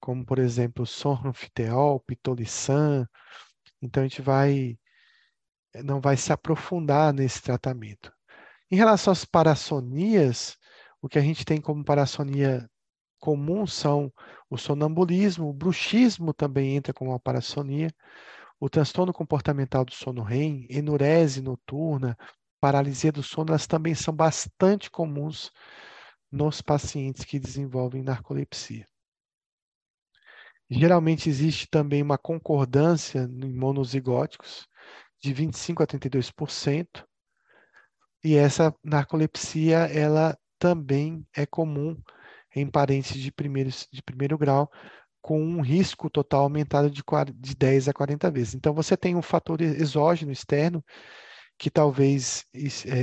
[0.00, 3.06] como por exemplo sonrafiteol, pitolissan.
[3.82, 4.78] Então a gente vai
[5.84, 8.12] não vai se aprofundar nesse tratamento.
[8.70, 10.56] Em relação às parassonias,
[11.02, 12.68] o que a gente tem como parassonia
[13.18, 14.12] comum são
[14.50, 17.90] o sonambulismo, o bruxismo também entra como uma parassonia,
[18.58, 22.16] o transtorno comportamental do sono REM, enurese noturna,
[22.60, 25.50] paralisia do sono, elas também são bastante comuns
[26.30, 28.86] nos pacientes que desenvolvem narcolepsia.
[30.68, 34.66] Geralmente existe também uma concordância em monozigóticos
[35.22, 37.06] de 25 a 32%,
[38.24, 41.96] e essa narcolepsia, ela também é comum
[42.54, 44.68] em parentes de, primeiros, de primeiro grau,
[45.20, 47.02] com um risco total aumentado de,
[47.34, 48.54] de 10 a 40 vezes.
[48.54, 50.84] Então, você tem um fator exógeno externo
[51.56, 52.98] que talvez é,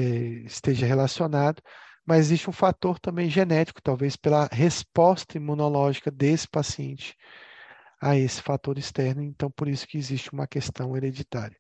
[0.46, 1.62] esteja relacionado,
[2.06, 7.16] mas existe um fator também genético, talvez pela resposta imunológica desse paciente
[8.04, 11.58] a esse fator externo, então por isso que existe uma questão hereditária.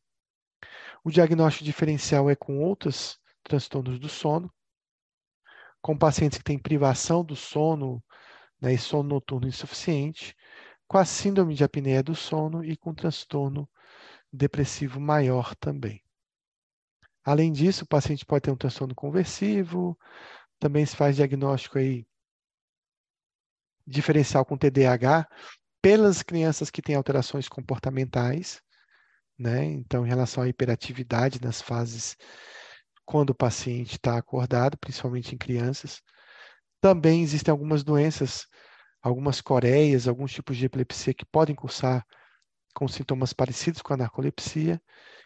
[1.02, 4.54] O diagnóstico diferencial é com outras transtornos do sono,
[5.82, 8.04] com pacientes que têm privação do sono
[8.60, 10.36] né, e sono noturno insuficiente,
[10.86, 13.70] com a síndrome de apneia do sono e com transtorno
[14.30, 16.04] depressivo maior também.
[17.24, 19.98] Além disso, o paciente pode ter um transtorno conversivo,
[20.60, 22.06] também se faz diagnóstico aí
[23.88, 25.26] diferencial com TDAH
[25.84, 28.62] pelas crianças que têm alterações comportamentais,
[29.38, 29.66] né?
[29.66, 32.16] Então, em relação à hiperatividade nas fases
[33.06, 36.02] quando o paciente está acordado, principalmente em crianças.
[36.80, 38.48] Também existem algumas doenças,
[39.02, 42.06] algumas coreias, alguns tipos de epilepsia que podem cursar
[42.74, 44.82] com sintomas parecidos com a narcolepsia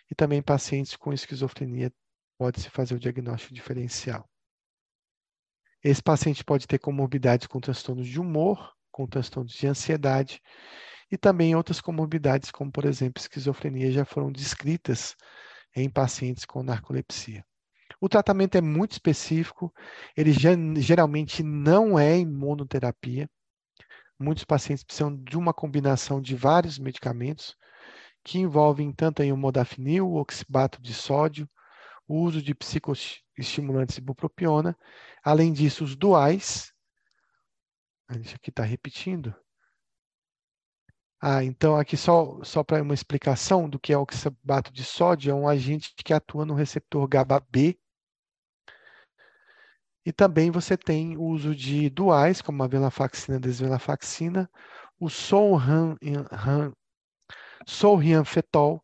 [0.10, 1.94] e também pacientes com esquizofrenia
[2.36, 4.28] pode-se fazer o diagnóstico diferencial.
[5.84, 10.42] Esse paciente pode ter comorbidades com transtornos de humor, com transtornos de ansiedade
[11.12, 15.16] e também outras comorbidades, como por exemplo esquizofrenia, já foram descritas
[15.76, 17.46] em pacientes com narcolepsia.
[18.02, 19.72] O tratamento é muito específico,
[20.16, 20.32] ele
[20.82, 23.30] geralmente não é imunoterapia.
[24.20, 27.56] Muitos pacientes precisam de uma combinação de vários medicamentos,
[28.24, 31.48] que envolvem tanto aí o modafinil, o oxibato de sódio,
[32.08, 34.76] o uso de psicoestimulantes e bupropiona.
[35.24, 36.74] Além disso, os duais.
[38.22, 39.36] Isso aqui está repetindo.
[41.20, 45.32] Ah, então aqui só, só para uma explicação do que é o oxibato de sódio,
[45.32, 47.78] é um agente que atua no receptor GABA-B
[50.08, 54.50] e também você tem o uso de duais, como a venlafaxina e a desvenlafaxina,
[54.98, 55.10] o
[57.66, 58.82] solrianfetol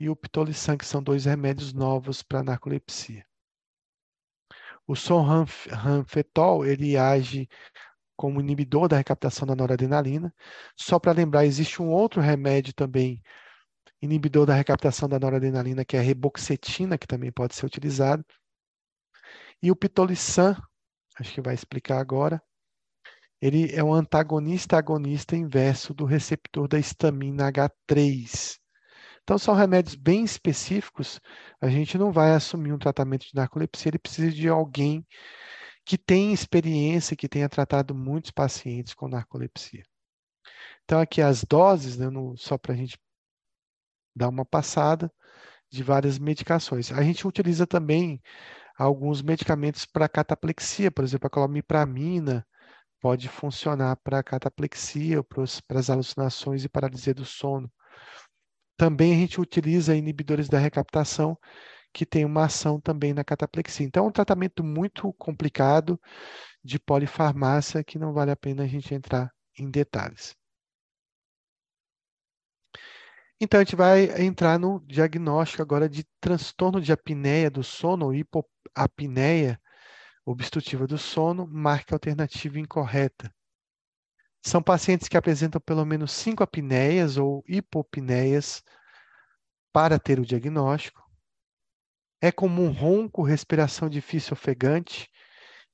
[0.00, 3.24] e o pitolissan, que são dois remédios novos para narcolepsia.
[4.84, 7.48] O solrianfetol, ele age
[8.16, 10.32] como inibidor da recaptação da noradrenalina.
[10.76, 13.22] Só para lembrar, existe um outro remédio também
[14.00, 18.24] inibidor da recaptação da noradrenalina, que é a reboxetina, que também pode ser utilizado.
[19.62, 20.56] E o pitolissan,
[21.18, 22.42] acho que vai explicar agora,
[23.40, 28.58] ele é um antagonista agonista inverso do receptor da histamina H3.
[29.22, 31.18] Então, são remédios bem específicos.
[31.60, 35.04] A gente não vai assumir um tratamento de narcolepsia, ele precisa de alguém
[35.84, 39.82] que tenha experiência, que tenha tratado muitos pacientes com narcolepsia.
[40.84, 42.98] Então, aqui as doses, né, no, só para a gente
[44.14, 45.12] dar uma passada,
[45.70, 46.92] de várias medicações.
[46.92, 48.22] A gente utiliza também
[48.78, 52.46] alguns medicamentos para cataplexia, por exemplo, a clomipramina,
[53.00, 57.70] pode funcionar para cataplexia, para as alucinações e paralisia do sono.
[58.76, 61.36] Também a gente utiliza inibidores da recaptação,
[61.94, 63.86] que tem uma ação também na cataplexia.
[63.86, 65.98] Então, é um tratamento muito complicado
[66.62, 70.36] de polifarmácia que não vale a pena a gente entrar em detalhes.
[73.40, 78.14] Então, a gente vai entrar no diagnóstico agora de transtorno de apneia do sono, ou
[78.14, 79.60] hipoapneia,
[80.26, 83.32] obstrutiva do sono, marca alternativa incorreta.
[84.42, 88.64] São pacientes que apresentam pelo menos cinco apneias ou hipopneias
[89.72, 91.03] para ter o diagnóstico.
[92.24, 95.10] É comum ronco, respiração difícil ofegante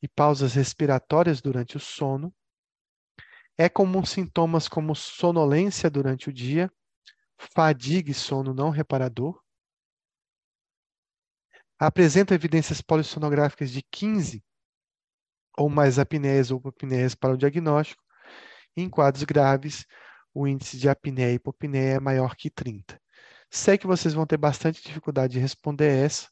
[0.02, 2.34] e pausas respiratórias durante o sono.
[3.56, 6.68] É comum sintomas como sonolência durante o dia,
[7.38, 9.40] fadiga e sono não reparador
[11.80, 14.44] apresenta evidências polissonográficas de 15
[15.56, 18.02] ou mais apneias ou hipopneias para o diagnóstico.
[18.76, 19.86] Em quadros graves,
[20.34, 23.00] o índice de apneia e hipopneia é maior que 30.
[23.50, 26.28] Sei que vocês vão ter bastante dificuldade de responder essa,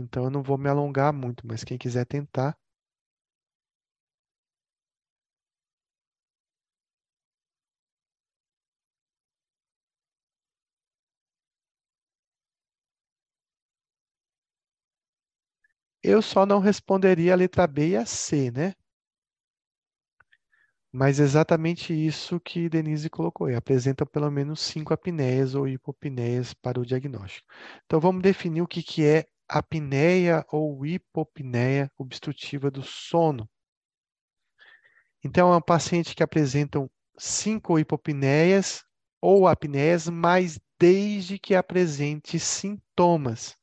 [0.00, 2.56] então eu não vou me alongar muito, mas quem quiser tentar,
[16.00, 18.72] Eu só não responderia a letra B e a C, né?
[20.90, 23.48] Mas exatamente isso que Denise colocou.
[23.50, 27.46] E apresenta pelo menos cinco apneias ou hipopneias para o diagnóstico.
[27.86, 29.26] Então vamos definir o que, que é
[29.58, 33.48] apneia ou hipopneia obstrutiva do sono.
[35.22, 38.84] Então é um paciente que apresentam cinco hipopneias
[39.20, 43.56] ou apneias, mas desde que apresente sintomas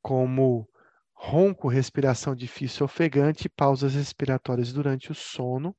[0.00, 0.68] como
[1.12, 5.76] ronco, respiração difícil ofegante, pausas respiratórias durante o sono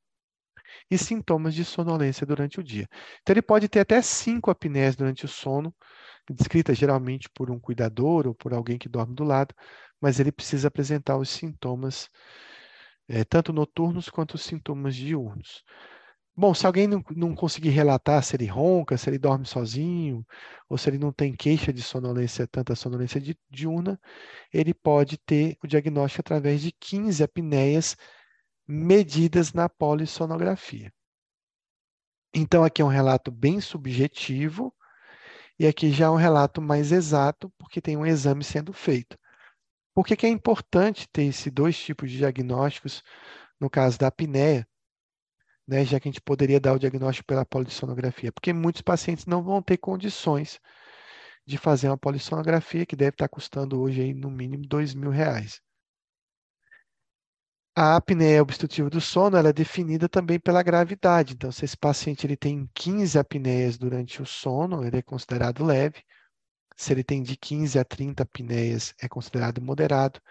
[0.90, 2.88] e sintomas de sonolência durante o dia.
[3.22, 5.74] Então, ele pode ter até cinco apneias durante o sono,
[6.32, 9.54] descrita geralmente por um cuidador ou por alguém que dorme do lado,
[10.00, 12.10] mas ele precisa apresentar os sintomas,
[13.08, 15.64] é, tanto noturnos quanto os sintomas diurnos.
[16.36, 20.26] Bom, se alguém não, não conseguir relatar se ele ronca, se ele dorme sozinho,
[20.68, 24.00] ou se ele não tem queixa de sonolência, tanta sonolência di diurna,
[24.52, 27.96] ele pode ter o diagnóstico através de 15 apneias
[28.68, 30.92] medidas na polissonografia.
[32.34, 34.74] Então, aqui é um relato bem subjetivo,
[35.60, 39.18] e aqui já é um relato mais exato, porque tem um exame sendo feito.
[39.96, 43.04] Por que, que é importante ter esses dois tipos de diagnósticos
[43.60, 44.68] no caso da apneia?
[45.68, 49.42] né, já que a gente poderia dar o diagnóstico pela polissonografia, porque muitos pacientes não
[49.44, 50.60] vão ter condições
[51.46, 55.62] de fazer uma polissonografia, que deve estar custando hoje aí, no mínimo dois mil reais.
[57.76, 61.34] A apneia obstrutiva do sono é definida também pela gravidade.
[61.34, 66.04] Então, se esse paciente ele tem 15 apneias durante o sono, ele é considerado leve.
[66.76, 70.22] Se ele tem de 15 a 30 apneias, é considerado moderado.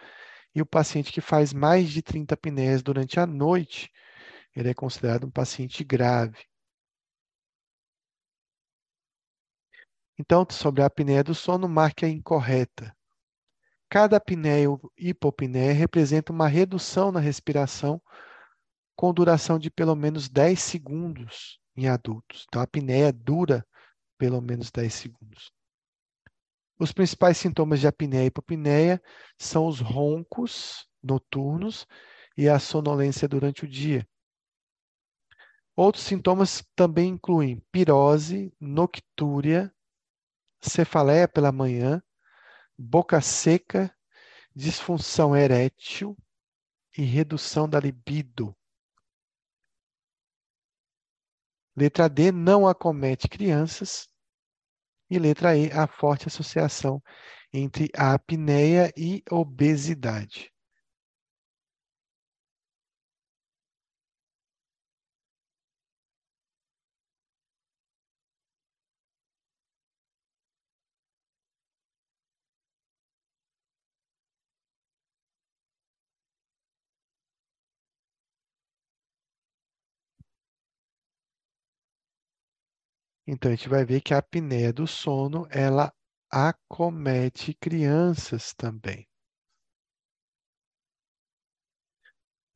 [0.55, 3.91] E o paciente que faz mais de 30 apneias durante a noite,
[4.57, 6.39] ele é considerado um paciente grave.
[10.19, 12.97] Então, sobre a apneia do sono, marque a incorreta.
[13.93, 18.01] Cada apneia ou hipopneia representa uma redução na respiração
[18.97, 22.47] com duração de pelo menos 10 segundos em adultos.
[22.49, 23.63] Então, a apneia dura
[24.17, 25.53] pelo menos 10 segundos.
[26.79, 28.99] Os principais sintomas de apneia e hipopneia
[29.37, 31.87] são os roncos noturnos
[32.35, 34.09] e a sonolência durante o dia.
[35.77, 39.71] Outros sintomas também incluem pirose, noctúria,
[40.63, 42.03] cefaleia pela manhã,
[42.79, 43.95] boca seca,
[44.55, 46.17] disfunção erétil
[46.97, 48.55] e redução da libido.
[51.75, 54.09] Letra D, não acomete crianças.
[55.09, 57.03] E letra E, a forte associação
[57.53, 60.52] entre a apneia e obesidade.
[83.27, 85.93] Então, a gente vai ver que a apneia do sono, ela
[86.31, 89.07] acomete crianças também.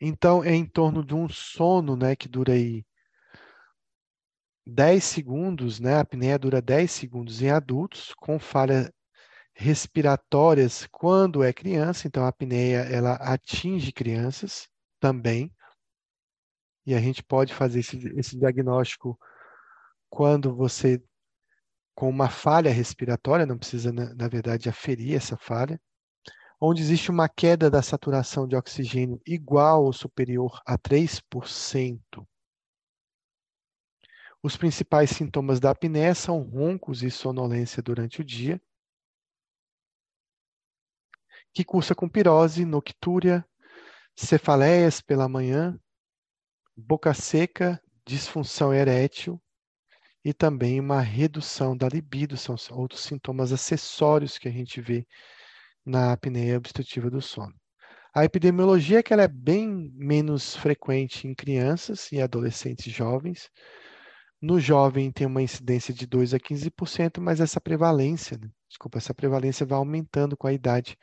[0.01, 2.85] Então, é em torno de um sono, né, que dura aí
[4.67, 5.95] 10 segundos, né?
[5.95, 8.91] A apneia dura 10 segundos em adultos, com falhas
[9.55, 14.69] respiratórias quando é criança, então a apneia ela atinge crianças
[15.01, 15.53] também.
[16.85, 19.19] E a gente pode fazer esse, esse diagnóstico
[20.11, 21.03] quando você
[21.97, 25.81] com uma falha respiratória, não precisa, na, verdade, aferir essa falha,
[26.61, 31.99] onde existe uma queda da saturação de oxigênio igual ou superior a 3%.
[34.43, 38.61] Os principais sintomas da apneia são roncos e sonolência durante o dia,
[41.55, 43.43] que cursa com pirose, noctúria,
[44.15, 45.81] cefaleias pela manhã,
[46.77, 49.41] boca seca, disfunção erétil
[50.27, 55.07] e também uma redução da libido, são outros sintomas acessórios que a gente vê
[55.85, 57.55] na apneia obstrutiva do sono.
[58.13, 63.49] A epidemiologia é que ela é bem menos frequente em crianças e adolescentes jovens.
[64.43, 68.49] No jovem tem uma incidência de 2 a 15%, mas essa prevalência, né?
[68.69, 70.99] desculpa, essa prevalência vai aumentando com a idade.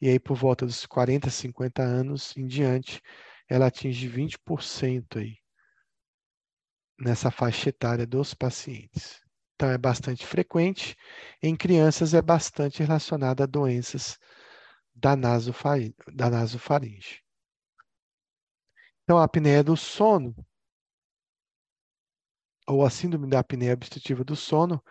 [0.00, 3.02] E aí por volta dos 40, 50 anos em diante,
[3.46, 5.36] ela atinge 20% aí
[6.98, 9.20] nessa faixa etária dos pacientes.
[9.54, 10.96] Então, é bastante frequente.
[11.42, 14.18] Em crianças, é bastante relacionada a doenças
[14.94, 15.94] da, nasofaringe.
[16.12, 17.22] Da nasofaringe.
[19.02, 20.34] Então, a apneia do sono,
[22.66, 24.82] ou a síndrome da apneia obstrutiva do sono,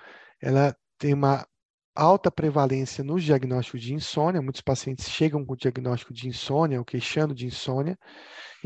[0.41, 1.47] ela tem uma
[1.95, 4.41] alta prevalência no diagnóstico de insônia.
[4.41, 7.97] Muitos pacientes chegam com o diagnóstico de insônia ou queixando de insônia,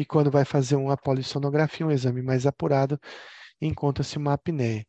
[0.02, 3.00] e quando vai fazer uma polissonografia, um exame mais apurado,
[3.62, 4.86] encontra-se uma apneia.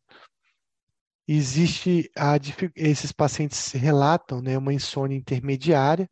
[1.27, 2.33] Existe a,
[2.75, 6.09] esses pacientes relatam né, uma insônia intermediária,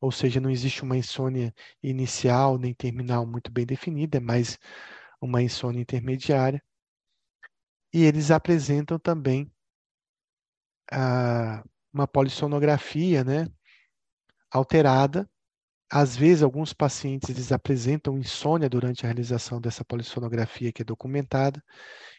[0.00, 4.58] ou seja, não existe uma insônia inicial nem terminal muito bem definida, é mais
[5.20, 6.62] uma insônia intermediária.
[7.92, 9.52] E eles apresentam também
[11.92, 13.46] uma polissonografia né,
[14.50, 15.28] alterada.
[15.94, 21.62] Às vezes, alguns pacientes eles apresentam insônia durante a realização dessa polissonografia que é documentada,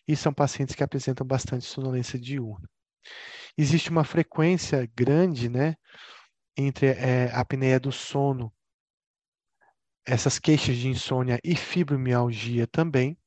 [0.08, 2.70] e são pacientes que apresentam bastante sonolência diurna.
[3.58, 5.76] Existe uma frequência grande né,
[6.56, 8.54] entre é, a apneia do sono,
[10.06, 13.18] essas queixas de insônia e fibromialgia também.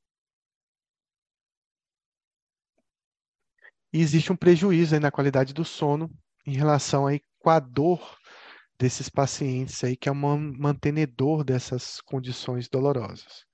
[3.93, 6.09] E existe um prejuízo na qualidade do sono
[6.47, 8.16] em relação aí com a dor
[8.78, 13.44] desses pacientes aí, que é um mantenedor dessas condições dolorosas.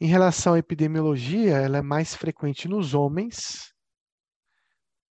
[0.00, 3.72] Em relação à epidemiologia, ela é mais frequente nos homens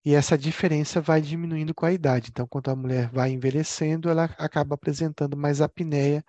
[0.03, 2.29] e essa diferença vai diminuindo com a idade.
[2.31, 6.23] Então, quando a mulher vai envelhecendo, ela acaba apresentando mais apneia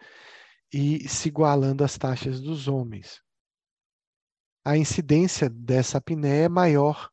[0.73, 3.21] e se igualando às taxas dos homens.
[4.65, 7.09] A incidência dessa apneia é maior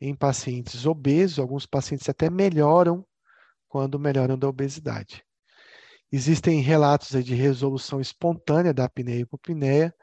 [0.00, 3.06] em pacientes obesos, alguns pacientes até melhoram
[3.68, 5.24] quando melhoram da obesidade.
[6.10, 9.94] Existem relatos de resolução espontânea da apneia e hipopneia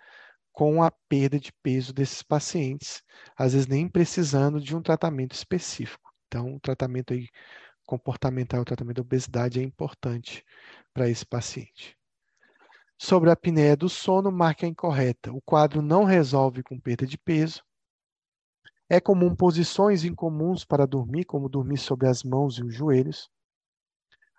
[0.51, 3.03] com a perda de peso desses pacientes,
[3.35, 6.11] às vezes nem precisando de um tratamento específico.
[6.27, 7.13] Então, o tratamento
[7.85, 10.43] comportamental, o tratamento da obesidade é importante
[10.93, 11.97] para esse paciente.
[12.97, 15.31] Sobre a apneia do sono, marca incorreta.
[15.33, 17.61] O quadro não resolve com perda de peso,
[18.87, 23.29] é comum posições incomuns para dormir, como dormir sobre as mãos e os joelhos.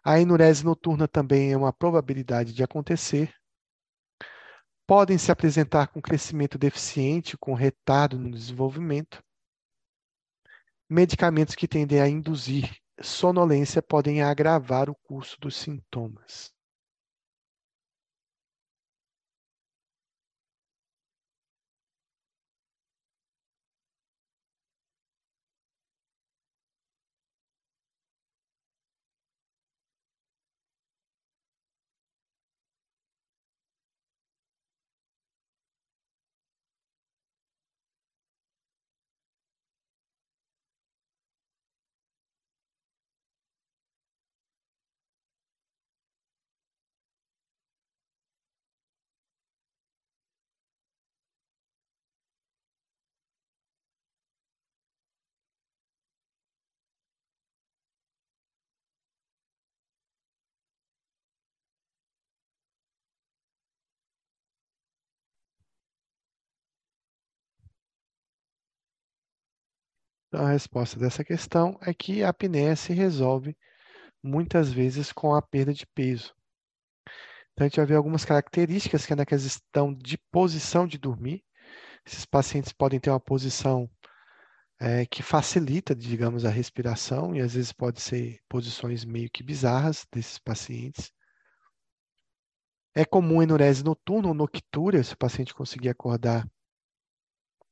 [0.08, 3.34] A enurese noturna também é uma probabilidade de acontecer.
[4.86, 9.20] Podem se apresentar com crescimento deficiente, com retardo no desenvolvimento.
[10.88, 16.54] Medicamentos que tendem a induzir sonolência podem agravar o curso dos sintomas.
[70.36, 73.56] A resposta dessa questão é que a apneia se resolve
[74.22, 76.34] muitas vezes com a perda de peso.
[77.52, 81.42] Então, a gente vai ver algumas características que é na questão de posição de dormir.
[82.04, 83.90] Esses pacientes podem ter uma posição
[84.78, 90.06] é, que facilita, digamos, a respiração, e às vezes pode ser posições meio que bizarras
[90.12, 91.10] desses pacientes.
[92.94, 96.46] É comum enurese noturna ou noctúria, se o paciente conseguir acordar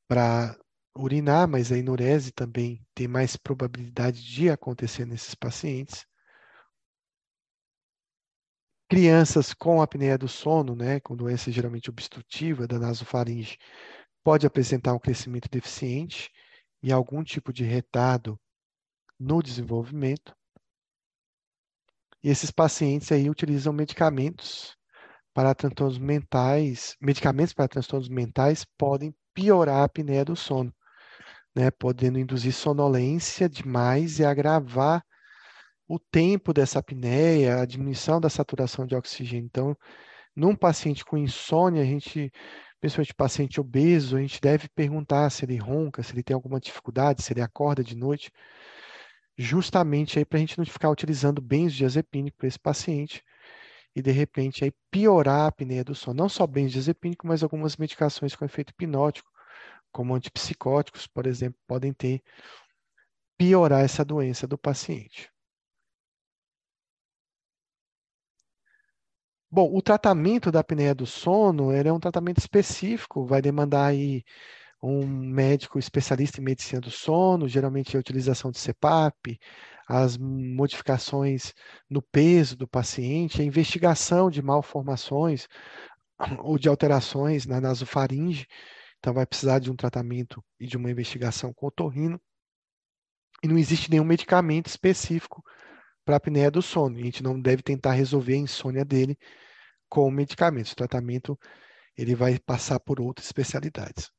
[0.09, 0.57] para
[0.97, 6.07] urinar, mas a enurese também tem mais probabilidade de acontecer nesses pacientes.
[8.89, 13.59] Crianças com apneia do sono, né, com doença geralmente obstrutiva da nasofaringe,
[14.23, 16.31] pode apresentar um crescimento deficiente
[16.83, 18.39] e algum tipo de retardo
[19.19, 20.35] no desenvolvimento.
[22.23, 24.77] E esses pacientes aí utilizam medicamentos
[25.35, 30.73] para transtornos mentais, medicamentos para transtornos mentais podem piorar a apneia do sono,
[31.55, 35.05] né, podendo induzir sonolência demais e agravar
[35.89, 39.47] o tempo dessa apneia, a diminuição da saturação de oxigênio.
[39.47, 39.77] Então,
[40.35, 42.33] num paciente com insônia, a gente
[42.81, 47.23] principalmente paciente obeso, a gente deve perguntar se ele ronca, se ele tem alguma dificuldade,
[47.23, 48.31] se ele acorda de noite,
[49.39, 53.23] justamente aí para a gente não ficar utilizando benzodiazepínico para esse paciente
[53.97, 56.19] e de repente aí piorar a apneia do sono.
[56.19, 59.31] Não só benzodiazepínico, mas algumas medicações com efeito hipnótico,
[59.95, 62.21] como antipsicóticos, por exemplo, podem ter
[63.39, 65.31] piorar essa doença do paciente.
[69.51, 74.25] Bom, o tratamento da apneia do sono é um tratamento específico, vai demandar aí
[74.83, 79.39] um médico especialista em medicina do sono, geralmente a utilização de CPAP,
[79.89, 81.55] as modificações
[81.89, 85.47] no peso do paciente, a investigação de malformações
[86.43, 88.47] ou de alterações na nasofaringe,
[89.05, 92.19] então vai precisar de um tratamento e de uma investigação com otorrino.
[93.43, 95.45] E não existe nenhum medicamento específico
[96.07, 96.97] para a apneia do sono.
[96.97, 99.19] A gente não deve tentar resolver a insônia dele
[99.91, 100.73] com medicamentos.
[100.73, 101.39] O tratamento
[101.95, 104.11] ele vai passar por outras especialidades.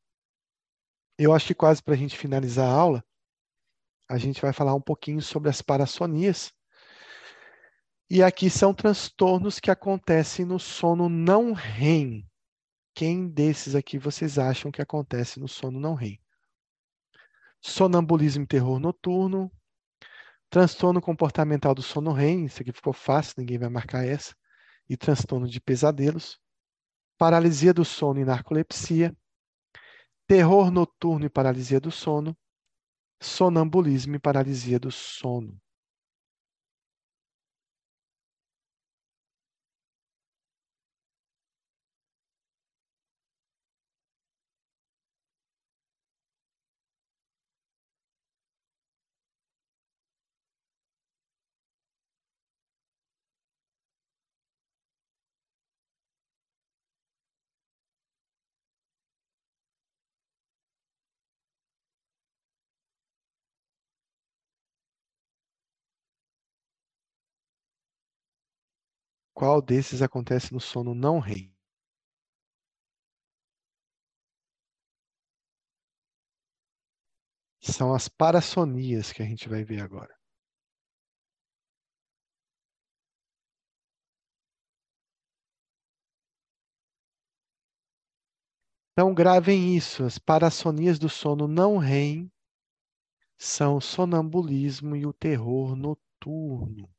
[1.18, 3.04] Eu acho que quase para a gente finalizar a aula,
[4.08, 6.54] a gente vai falar um pouquinho sobre as parassonias.
[8.08, 12.24] E aqui são transtornos que acontecem no sono não REM.
[12.96, 16.18] Quem desses aqui vocês acham que acontece no sono não REM?
[17.60, 19.52] Sonambulismo e terror noturno,
[20.50, 24.34] transtorno comportamental do sono REM, isso aqui ficou fácil, ninguém vai marcar essa.
[24.88, 26.40] E transtorno de pesadelos,
[27.18, 29.14] paralisia do sono e narcolepsia,
[30.26, 32.38] terror noturno e paralisia do sono,
[33.20, 35.60] sonambulismo e paralisia do sono.
[69.36, 71.54] Qual desses acontece no sono não REM?
[77.60, 80.16] São as parassonias que a gente vai ver agora.
[88.94, 90.06] Então, gravem isso.
[90.06, 92.32] As parassonias do sono não REM
[93.38, 96.90] são o sonambulismo e o terror noturno.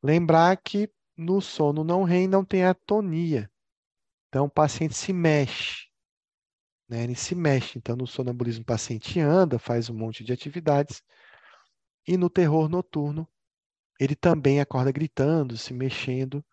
[0.00, 3.50] Lembrar que no sono não REM não tem atonia.
[4.28, 5.86] Então, o paciente se mexe.
[6.88, 7.04] Né?
[7.04, 7.78] Ele se mexe.
[7.78, 11.02] Então, no sonambulismo, o paciente anda, faz um monte de atividades.
[12.06, 13.28] E no terror noturno,
[13.98, 16.44] ele também acorda gritando, se mexendo.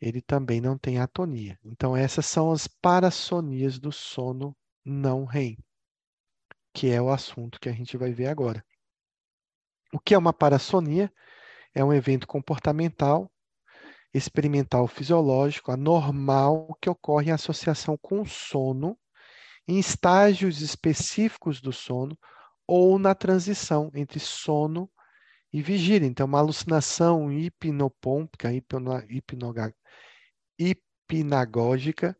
[0.00, 1.58] Ele também não tem atonia.
[1.64, 5.58] Então, essas são as parassonias do sono não REM,
[6.72, 8.64] que é o assunto que a gente vai ver agora.
[9.92, 11.12] O que é uma parassonia?
[11.74, 13.30] É um evento comportamental
[14.18, 18.98] experimental fisiológico anormal que ocorre em associação com sono,
[19.66, 22.18] em estágios específicos do sono
[22.66, 24.90] ou na transição entre sono
[25.52, 26.06] e vigília.
[26.06, 28.50] Então, uma alucinação hipnopômpica,
[30.58, 32.16] hipnagógica,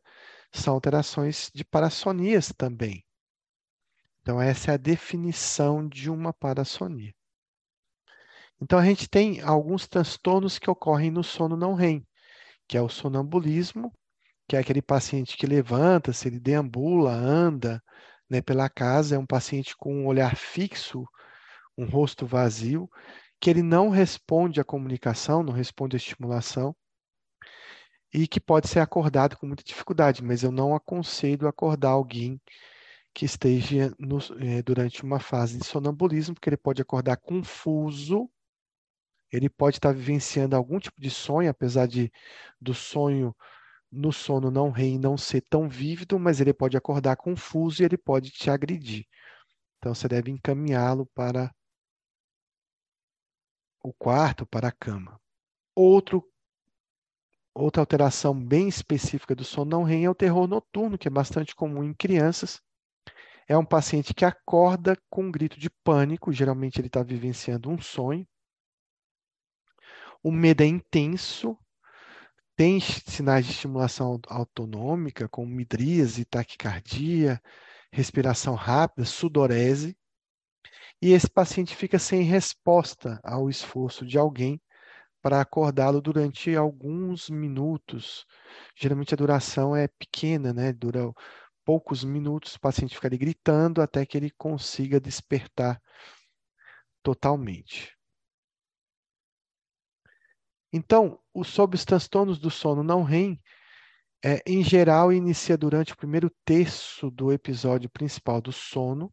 [0.53, 3.05] são alterações de parassonias também.
[4.23, 7.18] Então, essa é a definição de uma parassonia.
[8.61, 12.05] Então, a gente tem alguns transtornos que ocorrem no sono não REM,
[12.67, 13.93] que é o sonambulismo,
[14.49, 17.83] que é aquele paciente que levanta, se ele deambula, anda,
[18.29, 21.05] né, pela casa, é um paciente com um olhar fixo,
[21.77, 22.91] um rosto vazio,
[23.41, 26.75] que ele não responde à comunicação, não responde à estimulação,
[28.13, 32.41] e que pode ser acordado com muita dificuldade, mas eu não aconselho acordar alguém
[33.15, 38.31] que esteja no, eh, durante uma fase de sonambulismo, porque ele pode acordar confuso,
[39.33, 42.13] ele pode estar vivenciando algum tipo de sonho, apesar de
[42.61, 43.35] do sonho
[43.91, 47.97] no sono não REM não ser tão vívido, mas ele pode acordar confuso e ele
[47.97, 49.07] pode te agredir.
[49.79, 51.55] Então você deve encaminhá-lo para
[53.83, 55.21] o quarto, para a cama.
[55.75, 56.25] Outro
[57.61, 61.57] Outra alteração bem específica do sono não REM é o terror noturno, que é bastante
[61.57, 62.63] comum em crianças.
[63.49, 67.81] É um paciente que acorda com um grito de pânico, geralmente ele está vivenciando um
[67.81, 68.25] sonho.
[70.23, 71.57] O medo é intenso,
[72.57, 77.41] tem sinais de estimulação autonômica, como midríase, taquicardia,
[77.93, 79.97] respiração rápida, sudorese.
[81.01, 84.61] E esse paciente fica sem resposta ao esforço de alguém
[85.23, 88.25] para acordá-lo durante alguns minutos.
[88.77, 90.73] Geralmente a duração é pequena, né?
[90.73, 91.13] Dura
[91.65, 95.81] poucos minutos, o paciente fica ali gritando até que ele consiga despertar
[97.03, 97.98] totalmente.
[100.73, 103.41] Então, os sob os transtornos do sono não REM,
[104.25, 109.13] é, em geral, inicia durante o primeiro terço do episódio principal do sono,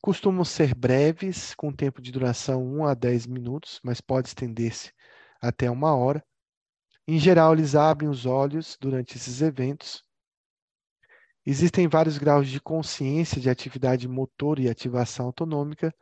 [0.00, 4.92] Costumam ser breves, com tempo de duração 1 a 10 minutos, mas pode estender-se
[5.40, 6.24] até uma hora.
[7.06, 10.04] Em geral, eles abrem os olhos durante esses eventos.
[11.44, 15.92] Existem vários graus de consciência de atividade motor e ativação autonômica,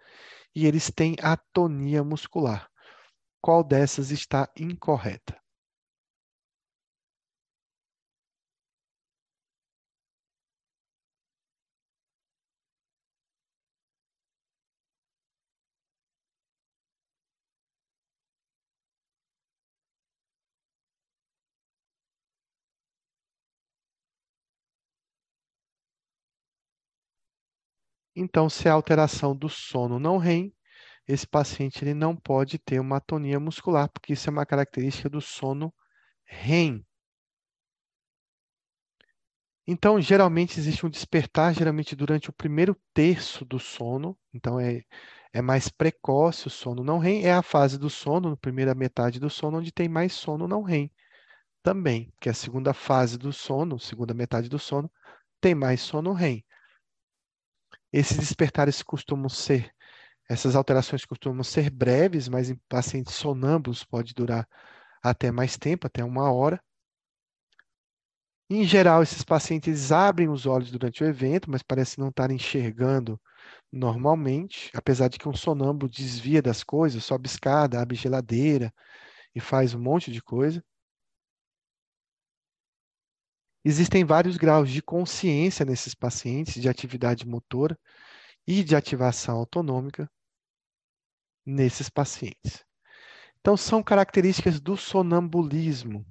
[0.54, 2.68] e eles têm atonia muscular.
[3.46, 5.40] Qual dessas está incorreta?
[28.16, 30.55] Então, se a alteração do sono não REM,
[31.06, 35.20] esse paciente ele não pode ter uma atonia muscular, porque isso é uma característica do
[35.20, 35.72] sono
[36.24, 36.84] REM.
[39.68, 44.82] Então, geralmente existe um despertar, geralmente durante o primeiro terço do sono, então é,
[45.32, 49.18] é mais precoce o sono não REM, é a fase do sono, na primeira metade
[49.18, 50.90] do sono, onde tem mais sono não REM
[51.66, 54.88] também, que é a segunda fase do sono, segunda metade do sono,
[55.40, 56.44] tem mais sono REM.
[57.92, 59.74] Esses despertares costumam ser,
[60.28, 64.48] essas alterações costumam ser breves, mas em pacientes sonâmbulos pode durar
[65.02, 66.60] até mais tempo, até uma hora.
[68.50, 73.20] Em geral, esses pacientes abrem os olhos durante o evento, mas parece não estar enxergando
[73.72, 78.72] normalmente, apesar de que um sonâmbulo desvia das coisas, sobe escada, abre geladeira
[79.34, 80.64] e faz um monte de coisa.
[83.64, 87.78] Existem vários graus de consciência nesses pacientes, de atividade motora
[88.46, 90.10] e de ativação autonômica
[91.46, 92.64] nesses pacientes.
[93.40, 96.04] Então, são características do sonambulismo.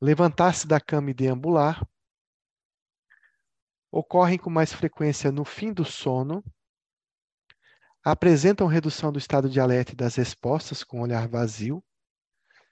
[0.00, 1.86] Levantar-se da cama e deambular
[3.92, 6.42] ocorrem com mais frequência no fim do sono,
[8.02, 11.82] apresentam redução do estado de alerta e das respostas com olhar vazio.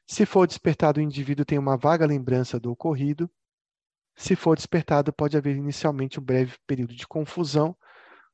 [0.05, 3.31] Se for despertado, o indivíduo tem uma vaga lembrança do ocorrido
[4.15, 7.77] se for despertado, pode haver inicialmente um breve período de confusão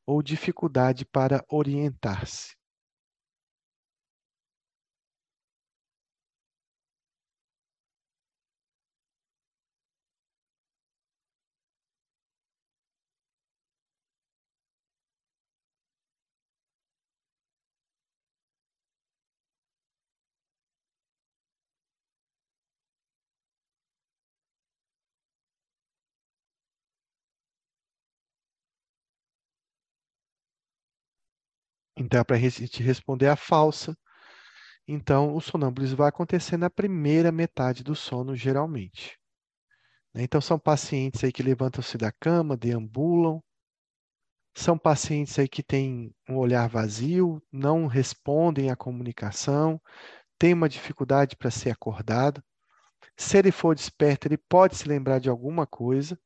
[0.06, 2.57] ou dificuldade para orientar-se.
[32.00, 33.96] Então, é para gente responder a falsa.
[34.86, 39.18] Então, o sonambulismo vai acontecer na primeira metade do sono, geralmente.
[40.14, 40.22] Né?
[40.22, 43.42] Então, são pacientes aí que levantam-se da cama, deambulam.
[44.54, 49.80] São pacientes aí que têm um olhar vazio, não respondem à comunicação,
[50.38, 52.40] têm uma dificuldade para ser acordado.
[53.16, 56.18] Se ele for desperto, ele pode se lembrar de alguma coisa,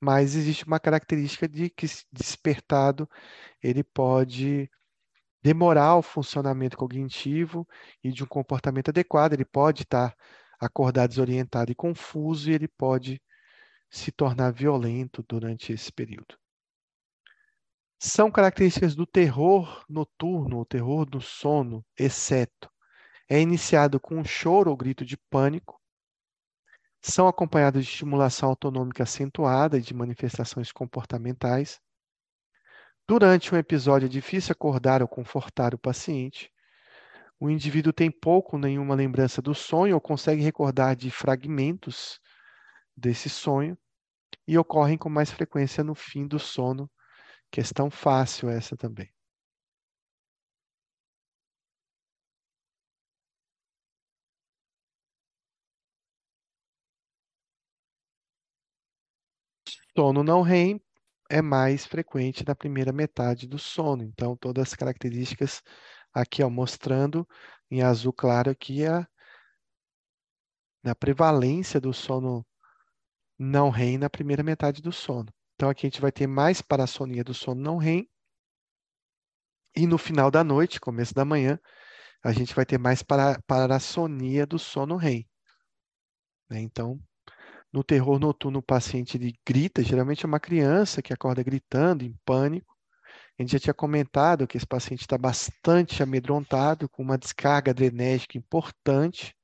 [0.00, 3.08] mas existe uma característica de que despertado
[3.62, 4.70] ele pode
[5.44, 7.68] demorar o funcionamento cognitivo
[8.02, 9.34] e de um comportamento adequado.
[9.34, 10.16] Ele pode estar
[10.58, 13.20] acordado, desorientado e confuso, e ele pode
[13.90, 16.36] se tornar violento durante esse período.
[17.98, 22.72] São características do terror noturno, o terror do sono, exceto
[23.28, 25.80] é iniciado com um choro ou grito de pânico,
[27.00, 31.80] são acompanhados de estimulação autonômica acentuada e de manifestações comportamentais.
[33.08, 36.50] Durante um episódio é difícil acordar ou confortar o paciente.
[37.40, 42.20] O indivíduo tem pouco ou nenhuma lembrança do sonho ou consegue recordar de fragmentos
[42.96, 43.78] desse sonho
[44.48, 46.90] e ocorrem com mais frequência no fim do sono.
[47.50, 49.10] Questão fácil essa também.
[59.96, 60.80] Sono não REM
[61.34, 64.04] é mais frequente na primeira metade do sono.
[64.04, 65.62] Então, todas as características
[66.12, 67.28] aqui, ó, mostrando
[67.68, 69.04] em azul claro aqui a,
[70.84, 72.46] a prevalência do sono
[73.36, 75.28] não REM na primeira metade do sono.
[75.56, 78.08] Então, aqui a gente vai ter mais parassonia do sono não REM.
[79.74, 81.58] E no final da noite, começo da manhã,
[82.22, 85.28] a gente vai ter mais para, parassonia do sono REM.
[86.48, 86.60] Né?
[86.60, 87.02] Então,
[87.74, 92.16] no terror noturno, o paciente ele grita, geralmente é uma criança que acorda gritando, em
[92.24, 92.72] pânico.
[93.36, 98.38] A gente já tinha comentado que esse paciente está bastante amedrontado, com uma descarga adrenérgica
[98.38, 99.34] importante,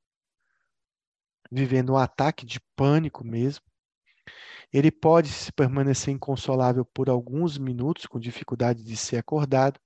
[1.50, 3.64] vivendo um ataque de pânico mesmo.
[4.72, 9.80] Ele pode permanecer inconsolável por alguns minutos, com dificuldade de ser acordado.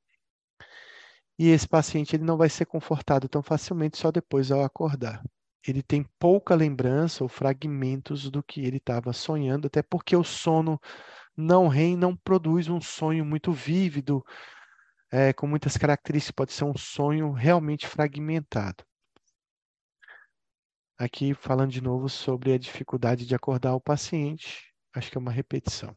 [1.39, 5.23] E esse paciente ele não vai ser confortado tão facilmente só depois ao acordar
[5.67, 10.81] ele tem pouca lembrança ou fragmentos do que ele estava sonhando, até porque o sono
[11.37, 14.25] não REM não produz um sonho muito vívido,
[15.11, 18.85] é, com muitas características, pode ser um sonho realmente fragmentado.
[20.99, 25.33] Aqui falando de novo sobre a dificuldade de acordar o paciente, acho que é uma
[25.33, 25.97] repetição.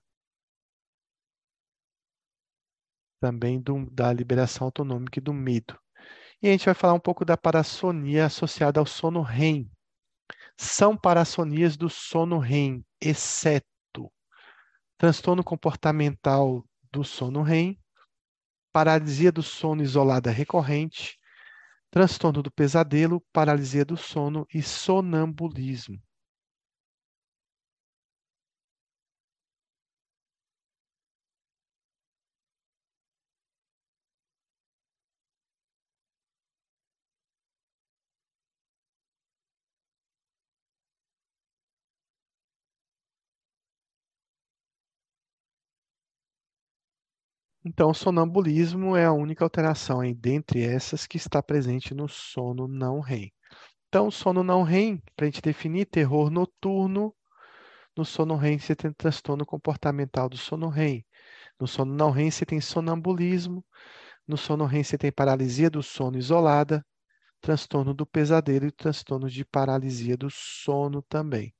[3.20, 5.78] Também do, da liberação autonômica e do medo.
[6.42, 9.70] E a gente vai falar um pouco da parassonia associada ao sono REM.
[10.56, 13.68] São parassonias do sono REM, exceto
[14.98, 17.78] transtorno comportamental do sono REM,
[18.72, 21.16] paralisia do sono isolada recorrente,
[21.90, 26.00] transtorno do pesadelo, paralisia do sono e sonambulismo.
[47.70, 52.66] Então, o sonambulismo é a única alteração aí, dentre essas que está presente no sono
[52.66, 53.30] não REM.
[53.90, 57.14] Então, sono não REM, para a gente definir, terror noturno.
[57.94, 61.06] No sono REM, você tem transtorno comportamental do sono REM.
[61.60, 63.66] No sono não REM, você tem sonambulismo.
[64.26, 66.86] No sono REM, você tem paralisia do sono isolada,
[67.42, 71.54] transtorno do pesadelo e transtorno de paralisia do sono também.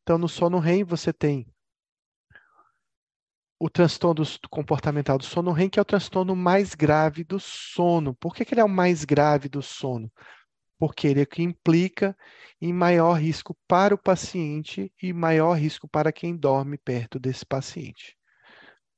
[0.00, 1.51] Então, no sono REM, você tem
[3.64, 8.12] o transtorno comportamental do sono REM, que é o transtorno mais grave do sono.
[8.12, 10.10] Por que, que ele é o mais grave do sono?
[10.80, 12.16] Porque ele é que implica
[12.60, 18.16] em maior risco para o paciente e maior risco para quem dorme perto desse paciente.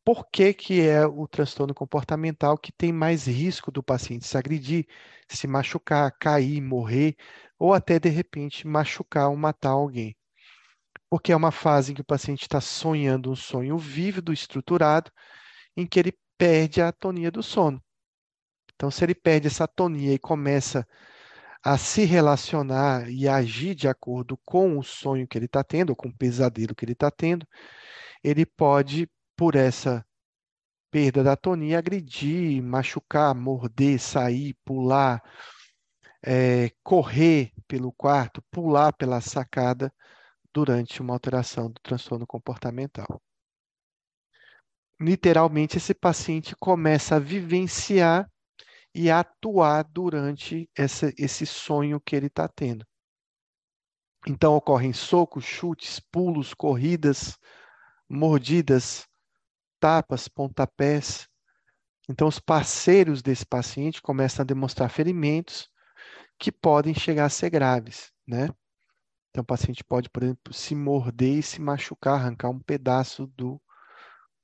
[0.03, 4.87] Por que, que é o transtorno comportamental que tem mais risco do paciente se agredir,
[5.29, 7.17] se machucar, cair, morrer,
[7.59, 10.17] ou até de repente machucar ou matar alguém?
[11.15, 15.13] Porque é uma fase em que o paciente está sonhando um sonho vívido, estruturado,
[15.77, 17.81] em que ele perde a atonia do sono.
[18.75, 20.85] Então, se ele perde essa atonia e começa
[21.63, 25.97] a se relacionar e agir de acordo com o sonho que ele está tendo, ou
[25.97, 27.47] com o pesadelo que ele está tendo,
[28.21, 30.05] ele pode, por essa
[30.91, 35.23] perda da atonia, agredir, machucar, morder, sair, pular,
[36.21, 39.95] é, correr pelo quarto, pular pela sacada,
[40.55, 43.21] durante uma alteração do transtorno comportamental.
[45.01, 48.31] Literalmente, esse paciente começa a vivenciar
[48.95, 52.87] e a atuar durante essa, esse sonho que ele está tendo.
[54.27, 57.37] Então, ocorrem socos, chutes, pulos, corridas,
[58.09, 59.07] mordidas,
[59.81, 61.29] tapas, pontapés.
[62.09, 65.69] Então, os parceiros desse paciente começam a demonstrar ferimentos
[66.39, 68.49] que podem chegar a ser graves, né?
[69.35, 73.61] Então, o paciente pode, por exemplo, se morder e se machucar, arrancar um pedaço do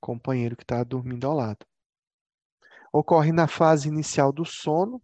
[0.00, 1.64] companheiro que está dormindo ao lado.
[2.92, 5.00] Ocorre na fase inicial do sono,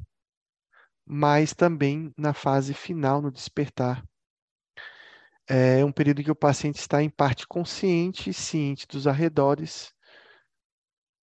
[1.07, 4.05] mas também na fase final, no despertar.
[5.49, 9.95] É um período em que o paciente está em parte consciente e ciente dos arredores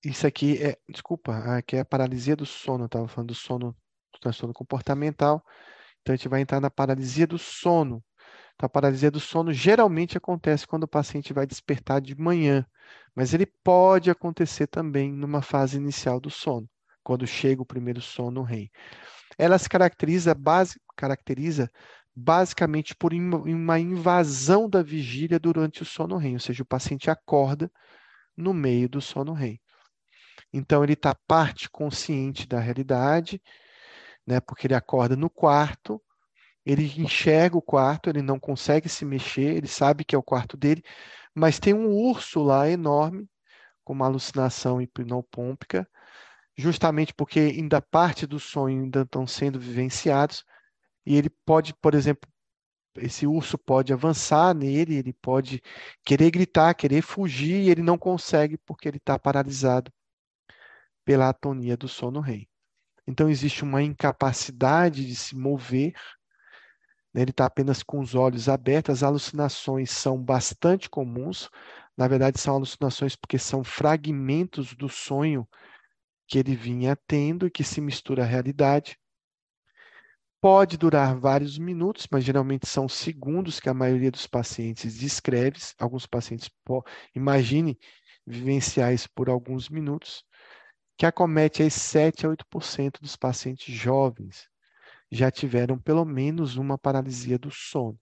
[0.03, 3.71] isso aqui é, desculpa, aqui é a paralisia do sono, estava falando do sono,
[4.11, 5.41] do transtorno comportamental.
[6.01, 8.03] Então, a gente vai entrar na paralisia do sono.
[8.55, 12.65] Então, a paralisia do sono geralmente acontece quando o paciente vai despertar de manhã,
[13.15, 16.69] mas ele pode acontecer também numa fase inicial do sono,
[17.03, 18.69] quando chega o primeiro sono REM.
[19.37, 21.69] Ela se caracteriza, base, caracteriza
[22.15, 27.71] basicamente por uma invasão da vigília durante o sono REM, ou seja, o paciente acorda
[28.37, 29.59] no meio do sono REM.
[30.51, 33.41] Então, ele está parte consciente da realidade,
[34.25, 36.01] né, porque ele acorda no quarto,
[36.65, 40.55] ele enxerga o quarto, ele não consegue se mexer, ele sabe que é o quarto
[40.55, 40.83] dele,
[41.35, 43.27] mas tem um urso lá enorme,
[43.83, 45.87] com uma alucinação hipnopômpica,
[46.57, 50.43] justamente porque ainda parte do sonho ainda estão sendo vivenciados,
[51.05, 52.29] e ele pode, por exemplo,
[52.95, 55.61] esse urso pode avançar nele, ele pode
[56.05, 59.91] querer gritar, querer fugir, e ele não consegue porque ele está paralisado
[61.03, 62.47] pela atonia do sono REM.
[63.05, 65.93] Então, existe uma incapacidade de se mover?
[67.13, 71.49] Ele está apenas com os olhos abertos, as alucinações são bastante comuns,
[71.95, 75.47] na verdade, são alucinações porque são fragmentos do sonho
[76.27, 78.97] que ele vinha tendo e que se mistura à realidade.
[80.41, 85.59] Pode durar vários minutos, mas geralmente são segundos que a maioria dos pacientes descreve.
[85.79, 86.49] Alguns pacientes,
[87.15, 87.77] imagine
[88.25, 90.25] vivenciar isso por alguns minutos,
[90.97, 94.49] que acomete aí 7 a 8% dos pacientes jovens
[95.13, 97.99] já tiveram pelo menos uma paralisia do sono.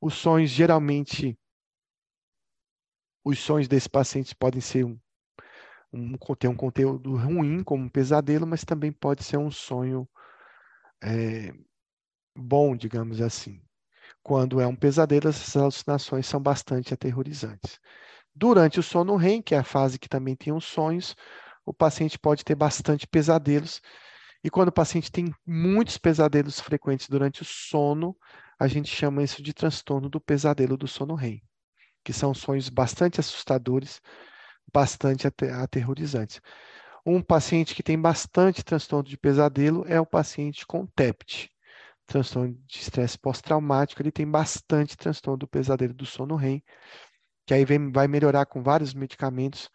[0.00, 1.36] Os sonhos geralmente
[3.24, 4.98] os sonhos desses pacientes podem ser um,
[5.92, 10.06] um, ter um conteúdo ruim, como um pesadelo, mas também pode ser um sonho
[11.02, 11.52] é,
[12.36, 13.62] bom, digamos assim.
[14.22, 17.80] Quando é um pesadelo, essas alucinações são bastante aterrorizantes.
[18.34, 21.16] Durante o sono REM, que é a fase que também tem os sonhos,
[21.64, 23.80] o paciente pode ter bastante pesadelos.
[24.44, 28.14] E quando o paciente tem muitos pesadelos frequentes durante o sono,
[28.58, 31.42] a gente chama isso de transtorno do pesadelo do sono REM,
[32.04, 34.02] que são sonhos bastante assustadores,
[34.70, 36.42] bastante aterrorizantes.
[37.06, 41.50] Um paciente que tem bastante transtorno de pesadelo é o paciente com TEPT,
[42.06, 46.62] transtorno de estresse pós-traumático, ele tem bastante transtorno do pesadelo do sono REM,
[47.46, 49.70] que aí vem, vai melhorar com vários medicamentos,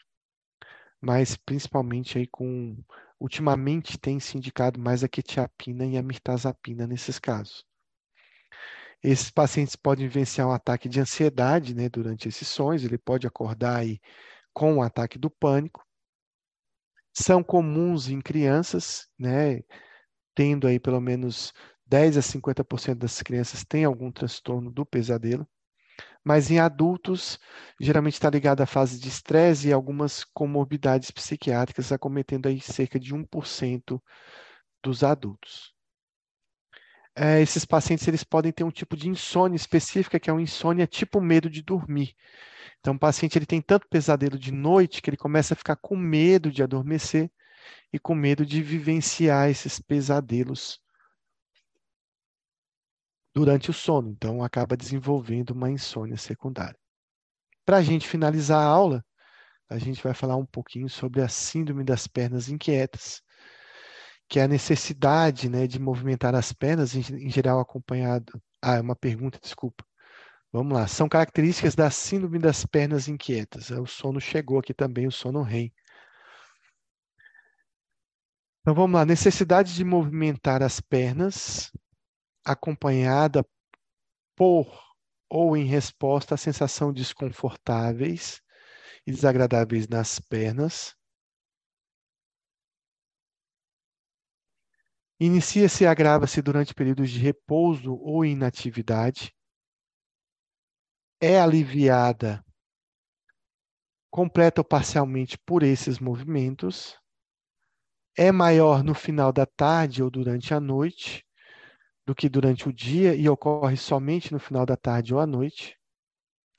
[1.01, 2.77] mas principalmente aí com,
[3.19, 7.65] ultimamente tem se indicado mais a quetiapina e a mirtazapina nesses casos.
[9.03, 13.77] Esses pacientes podem vivenciar um ataque de ansiedade, né, durante esses sonhos, ele pode acordar
[13.77, 13.99] aí
[14.53, 15.85] com o um ataque do pânico,
[17.13, 19.61] são comuns em crianças, né?
[20.35, 21.53] Tendo aí pelo menos
[21.85, 25.47] 10 a 50% das crianças têm algum transtorno do pesadelo.
[26.23, 27.39] Mas em adultos,
[27.79, 33.13] geralmente está ligado à fase de estresse e algumas comorbidades psiquiátricas, acometendo aí cerca de
[33.15, 34.01] 1%
[34.83, 35.73] dos adultos.
[37.15, 40.87] É, esses pacientes eles podem ter um tipo de insônia específica, que é uma insônia
[40.87, 42.15] tipo medo de dormir.
[42.79, 45.97] Então, o paciente ele tem tanto pesadelo de noite que ele começa a ficar com
[45.97, 47.29] medo de adormecer
[47.91, 50.79] e com medo de vivenciar esses pesadelos
[53.33, 54.09] durante o sono.
[54.09, 56.77] Então, acaba desenvolvendo uma insônia secundária.
[57.65, 59.05] Para a gente finalizar a aula,
[59.69, 63.21] a gente vai falar um pouquinho sobre a síndrome das pernas inquietas,
[64.27, 68.41] que é a necessidade né, de movimentar as pernas, em, geral acompanhado.
[68.61, 69.85] Ah, é uma pergunta, desculpa.
[70.51, 70.87] Vamos lá.
[70.87, 73.69] São características da síndrome das pernas inquietas.
[73.69, 75.71] O sono chegou aqui também, o sono REM.
[78.61, 79.05] Então vamos lá.
[79.05, 81.71] Necessidade de movimentar as pernas,
[82.45, 83.45] acompanhada
[84.35, 84.67] por
[85.29, 88.41] ou em resposta à sensação desconfortáveis
[89.05, 90.95] e desagradáveis nas pernas.
[95.19, 99.35] Inicia-se e agrava-se durante períodos de repouso ou inatividade.
[101.21, 102.43] É aliviada
[104.09, 106.97] completa ou parcialmente por esses movimentos,
[108.17, 111.25] é maior no final da tarde ou durante a noite
[112.09, 115.77] do que durante o dia e ocorre somente no final da tarde ou à noite,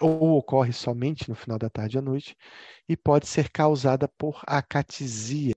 [0.01, 2.37] ou ocorre somente no final da tarde ou à noite,
[2.89, 5.53] e pode ser causada por acatisia.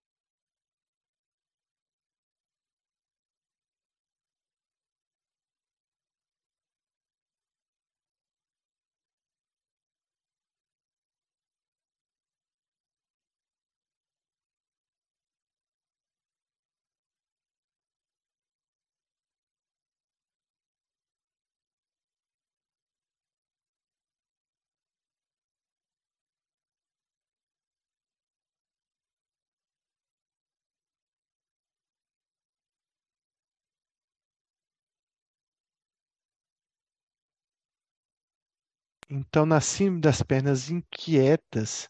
[39.15, 41.87] Então, na síndrome das pernas inquietas,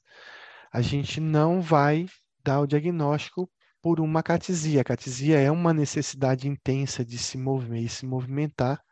[0.74, 2.06] a gente não vai
[2.44, 3.50] dar o diagnóstico
[3.82, 4.82] por uma catisia.
[4.82, 8.84] A catisia é uma necessidade intensa de se mover e se movimentar.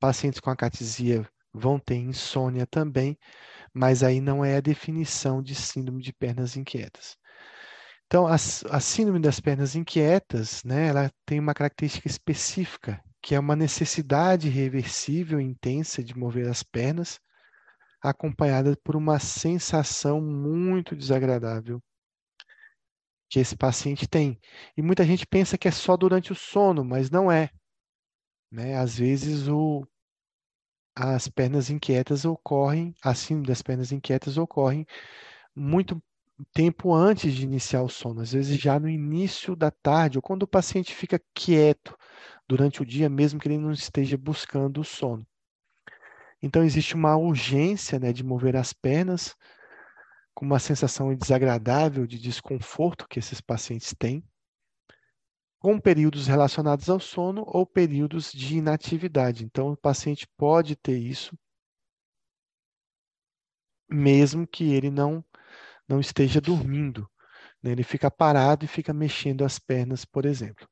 [0.00, 1.24] Pacientes com catisia
[1.54, 3.16] vão ter insônia também,
[3.72, 7.16] mas aí não é a definição de síndrome de pernas inquietas.
[8.06, 13.38] Então, a, a síndrome das pernas inquietas, né, ela tem uma característica específica, que é
[13.38, 17.20] uma necessidade reversível intensa de mover as pernas,
[18.02, 21.82] acompanhada por uma sensação muito desagradável
[23.28, 24.38] que esse paciente tem.
[24.76, 27.50] E muita gente pensa que é só durante o sono, mas não é.
[28.50, 28.76] Né?
[28.76, 29.86] Às vezes o,
[30.96, 34.84] as pernas inquietas ocorrem, assim das pernas inquietas ocorrem
[35.54, 36.02] muito
[36.52, 40.44] tempo antes de iniciar o sono, às vezes já no início da tarde, ou quando
[40.44, 41.96] o paciente fica quieto
[42.48, 45.26] durante o dia, mesmo que ele não esteja buscando o sono.
[46.42, 49.36] Então, existe uma urgência né, de mover as pernas,
[50.34, 54.24] com uma sensação desagradável de desconforto que esses pacientes têm,
[55.58, 59.44] com períodos relacionados ao sono ou períodos de inatividade.
[59.44, 61.36] Então, o paciente pode ter isso,
[63.90, 65.22] mesmo que ele não,
[65.86, 67.06] não esteja dormindo.
[67.62, 67.72] Né?
[67.72, 70.66] Ele fica parado e fica mexendo as pernas, por exemplo.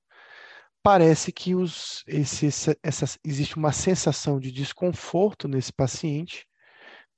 [0.89, 2.47] Parece que os, esse,
[2.82, 6.48] essa, existe uma sensação de desconforto nesse paciente,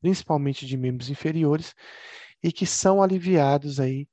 [0.00, 1.72] principalmente de membros inferiores,
[2.42, 4.08] e que são aliviados aí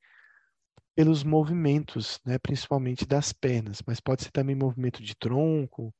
[0.94, 5.88] pelos movimentos, né, principalmente das pernas, mas pode ser também movimento de tronco.
[5.88, 5.94] O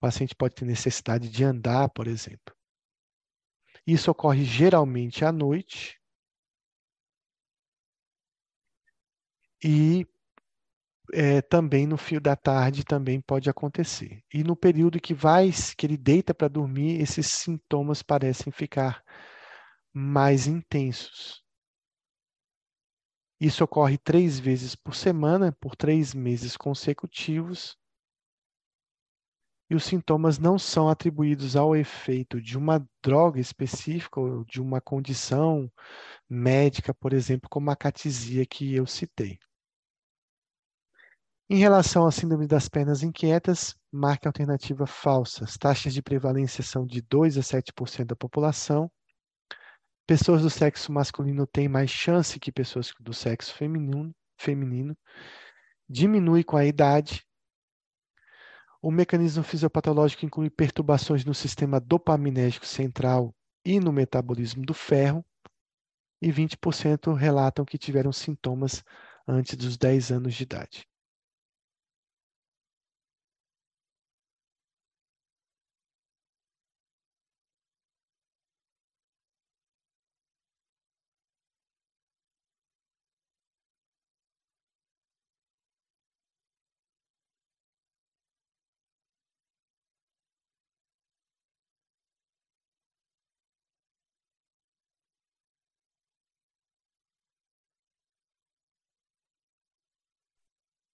[0.00, 2.52] paciente pode ter necessidade de andar, por exemplo.
[3.86, 6.00] Isso ocorre geralmente à noite
[9.62, 10.04] e
[11.12, 14.22] é, também no fio da tarde também pode acontecer.
[14.32, 19.02] E no período que vai, que ele deita para dormir, esses sintomas parecem ficar
[19.92, 21.42] mais intensos.
[23.40, 27.76] Isso ocorre três vezes por semana, por três meses consecutivos.
[29.70, 34.80] E os sintomas não são atribuídos ao efeito de uma droga específica ou de uma
[34.80, 35.72] condição
[36.28, 39.38] médica, por exemplo, como a catisia que eu citei.
[41.50, 45.44] Em relação à síndrome das pernas inquietas, marque a alternativa falsa.
[45.44, 48.90] As taxas de prevalência são de 2 a 7% da população
[50.10, 54.98] Pessoas do sexo masculino têm mais chance que pessoas do sexo feminino, feminino.
[55.88, 57.24] Diminui com a idade.
[58.82, 63.32] O mecanismo fisiopatológico inclui perturbações no sistema dopaminérgico central
[63.64, 65.24] e no metabolismo do ferro.
[66.20, 68.82] E 20% relatam que tiveram sintomas
[69.28, 70.89] antes dos 10 anos de idade.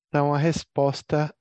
[0.09, 1.35] Então, a resposta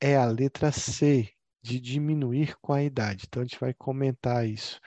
[0.00, 1.30] é a letra C,
[1.62, 3.24] de diminuir com a idade.
[3.26, 4.80] Então, a gente vai comentar isso.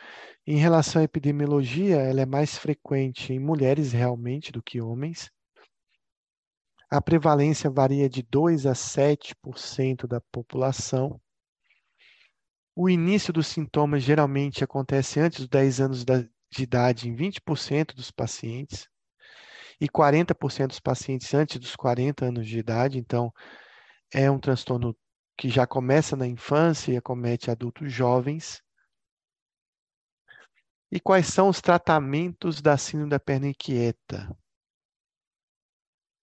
[0.48, 5.30] Em relação à epidemiologia, ela é mais frequente em mulheres realmente do que homens.
[6.90, 11.22] A prevalência varia de 2 a 7% da população.
[12.76, 18.10] O início dos sintomas geralmente acontece antes dos 10 anos de idade em 20% dos
[18.10, 18.90] pacientes
[19.80, 22.98] e 40% dos pacientes antes dos 40 anos de idade.
[22.98, 23.32] Então,
[24.14, 24.96] é um transtorno
[25.38, 28.62] que já começa na infância e acomete adultos jovens.
[30.92, 34.36] E quais são os tratamentos da síndrome da perna inquieta?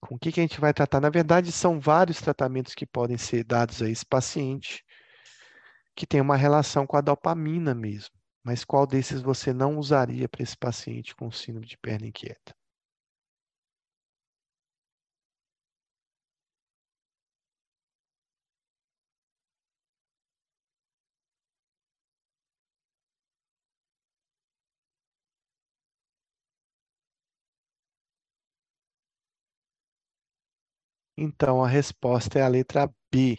[0.00, 1.00] Com o que, que a gente vai tratar?
[1.00, 4.84] Na verdade, são vários tratamentos que podem ser dados a esse paciente
[5.94, 8.14] que tem uma relação com a dopamina mesmo.
[8.44, 12.54] Mas qual desses você não usaria para esse paciente com síndrome de perna inquieta?
[31.16, 33.38] Então, a resposta é a letra B.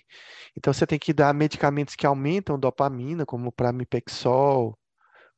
[0.57, 4.77] Então, você tem que dar medicamentos que aumentam dopamina, como o pramipexol,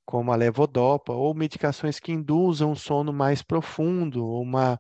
[0.06, 4.80] como a levodopa, ou medicações que induzam um sono mais profundo, ou uma,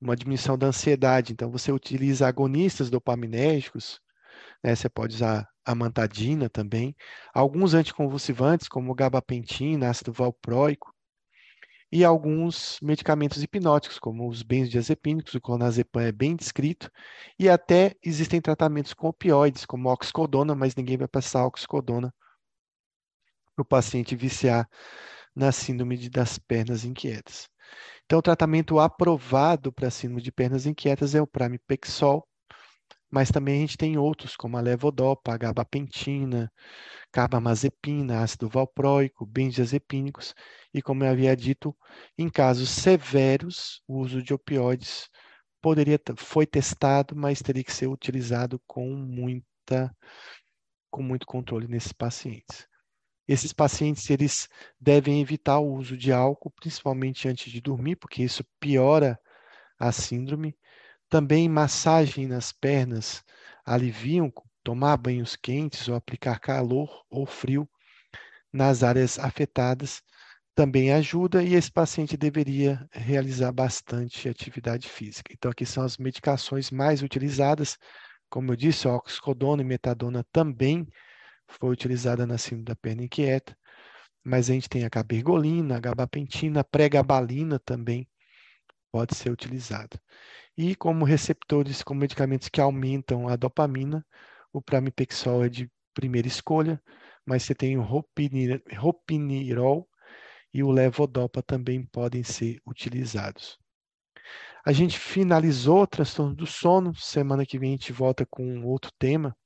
[0.00, 1.32] uma diminuição da ansiedade.
[1.32, 4.00] Então, você utiliza agonistas dopaminérgicos,
[4.64, 4.74] né?
[4.74, 6.94] Você pode usar amantadina também,
[7.34, 10.94] alguns anticonvulsivantes, como gabapentina, ácido valproico,
[11.96, 16.90] e alguns medicamentos hipnóticos, como os benzodiazepínicos, o clonazepam é bem descrito,
[17.38, 22.12] e até existem tratamentos com opioides, como oxicodona, mas ninguém vai passar oxicodona
[23.54, 24.68] para o paciente viciar
[25.34, 27.48] na síndrome das pernas inquietas.
[28.04, 32.28] Então, o tratamento aprovado para síndrome de pernas inquietas é o pramipexol,
[33.10, 36.52] mas também a gente tem outros, como a levodopa, a gabapentina,
[37.12, 40.34] carbamazepina, ácido valproico, benzodiazepínicos,
[40.74, 41.76] e como eu havia dito,
[42.18, 45.08] em casos severos, o uso de opioides
[45.60, 49.94] poderia foi testado, mas teria que ser utilizado com muita
[50.90, 52.66] com muito controle nesses pacientes.
[53.28, 54.48] Esses pacientes eles
[54.80, 59.18] devem evitar o uso de álcool, principalmente antes de dormir, porque isso piora
[59.78, 60.56] a síndrome.
[61.08, 63.24] Também massagem nas pernas
[63.64, 67.68] aliviam, tomar banhos quentes ou aplicar calor ou frio
[68.52, 70.02] nas áreas afetadas
[70.56, 75.30] também ajuda e esse paciente deveria realizar bastante atividade física.
[75.32, 77.76] Então aqui são as medicações mais utilizadas,
[78.30, 80.88] como eu disse, oxicodona e metadona também
[81.46, 83.56] foi utilizada na síndrome da perna inquieta,
[84.24, 88.08] mas a gente tem a cabergolina, a gabapentina, a pregabalina também
[88.90, 90.00] pode ser utilizada.
[90.56, 94.04] E como receptores, como medicamentos que aumentam a dopamina,
[94.52, 96.82] o pramipexol é de primeira escolha,
[97.24, 99.88] mas você tem o ropinirol
[100.52, 103.58] e o levodopa também podem ser utilizados.
[104.64, 106.94] A gente finalizou o transtorno do sono.
[106.94, 109.36] Semana que vem a gente volta com outro tema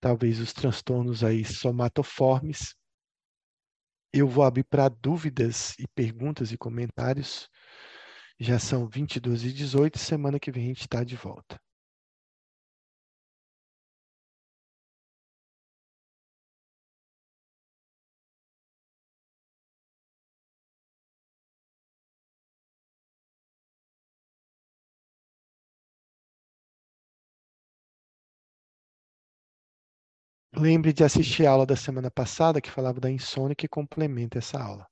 [0.00, 2.76] talvez os transtornos aí somatoformes.
[4.12, 7.48] Eu vou abrir para dúvidas e perguntas e comentários.
[8.40, 11.60] Já são 22 e 18, semana que vem a gente está de volta.
[30.56, 34.60] Lembre de assistir a aula da semana passada que falava da insônia que complementa essa
[34.60, 34.84] aula.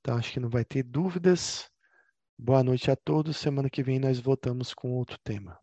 [0.00, 1.71] Então, acho que não vai ter dúvidas.
[2.44, 3.36] Boa noite a todos.
[3.36, 5.56] Semana que vem nós voltamos com outro tema.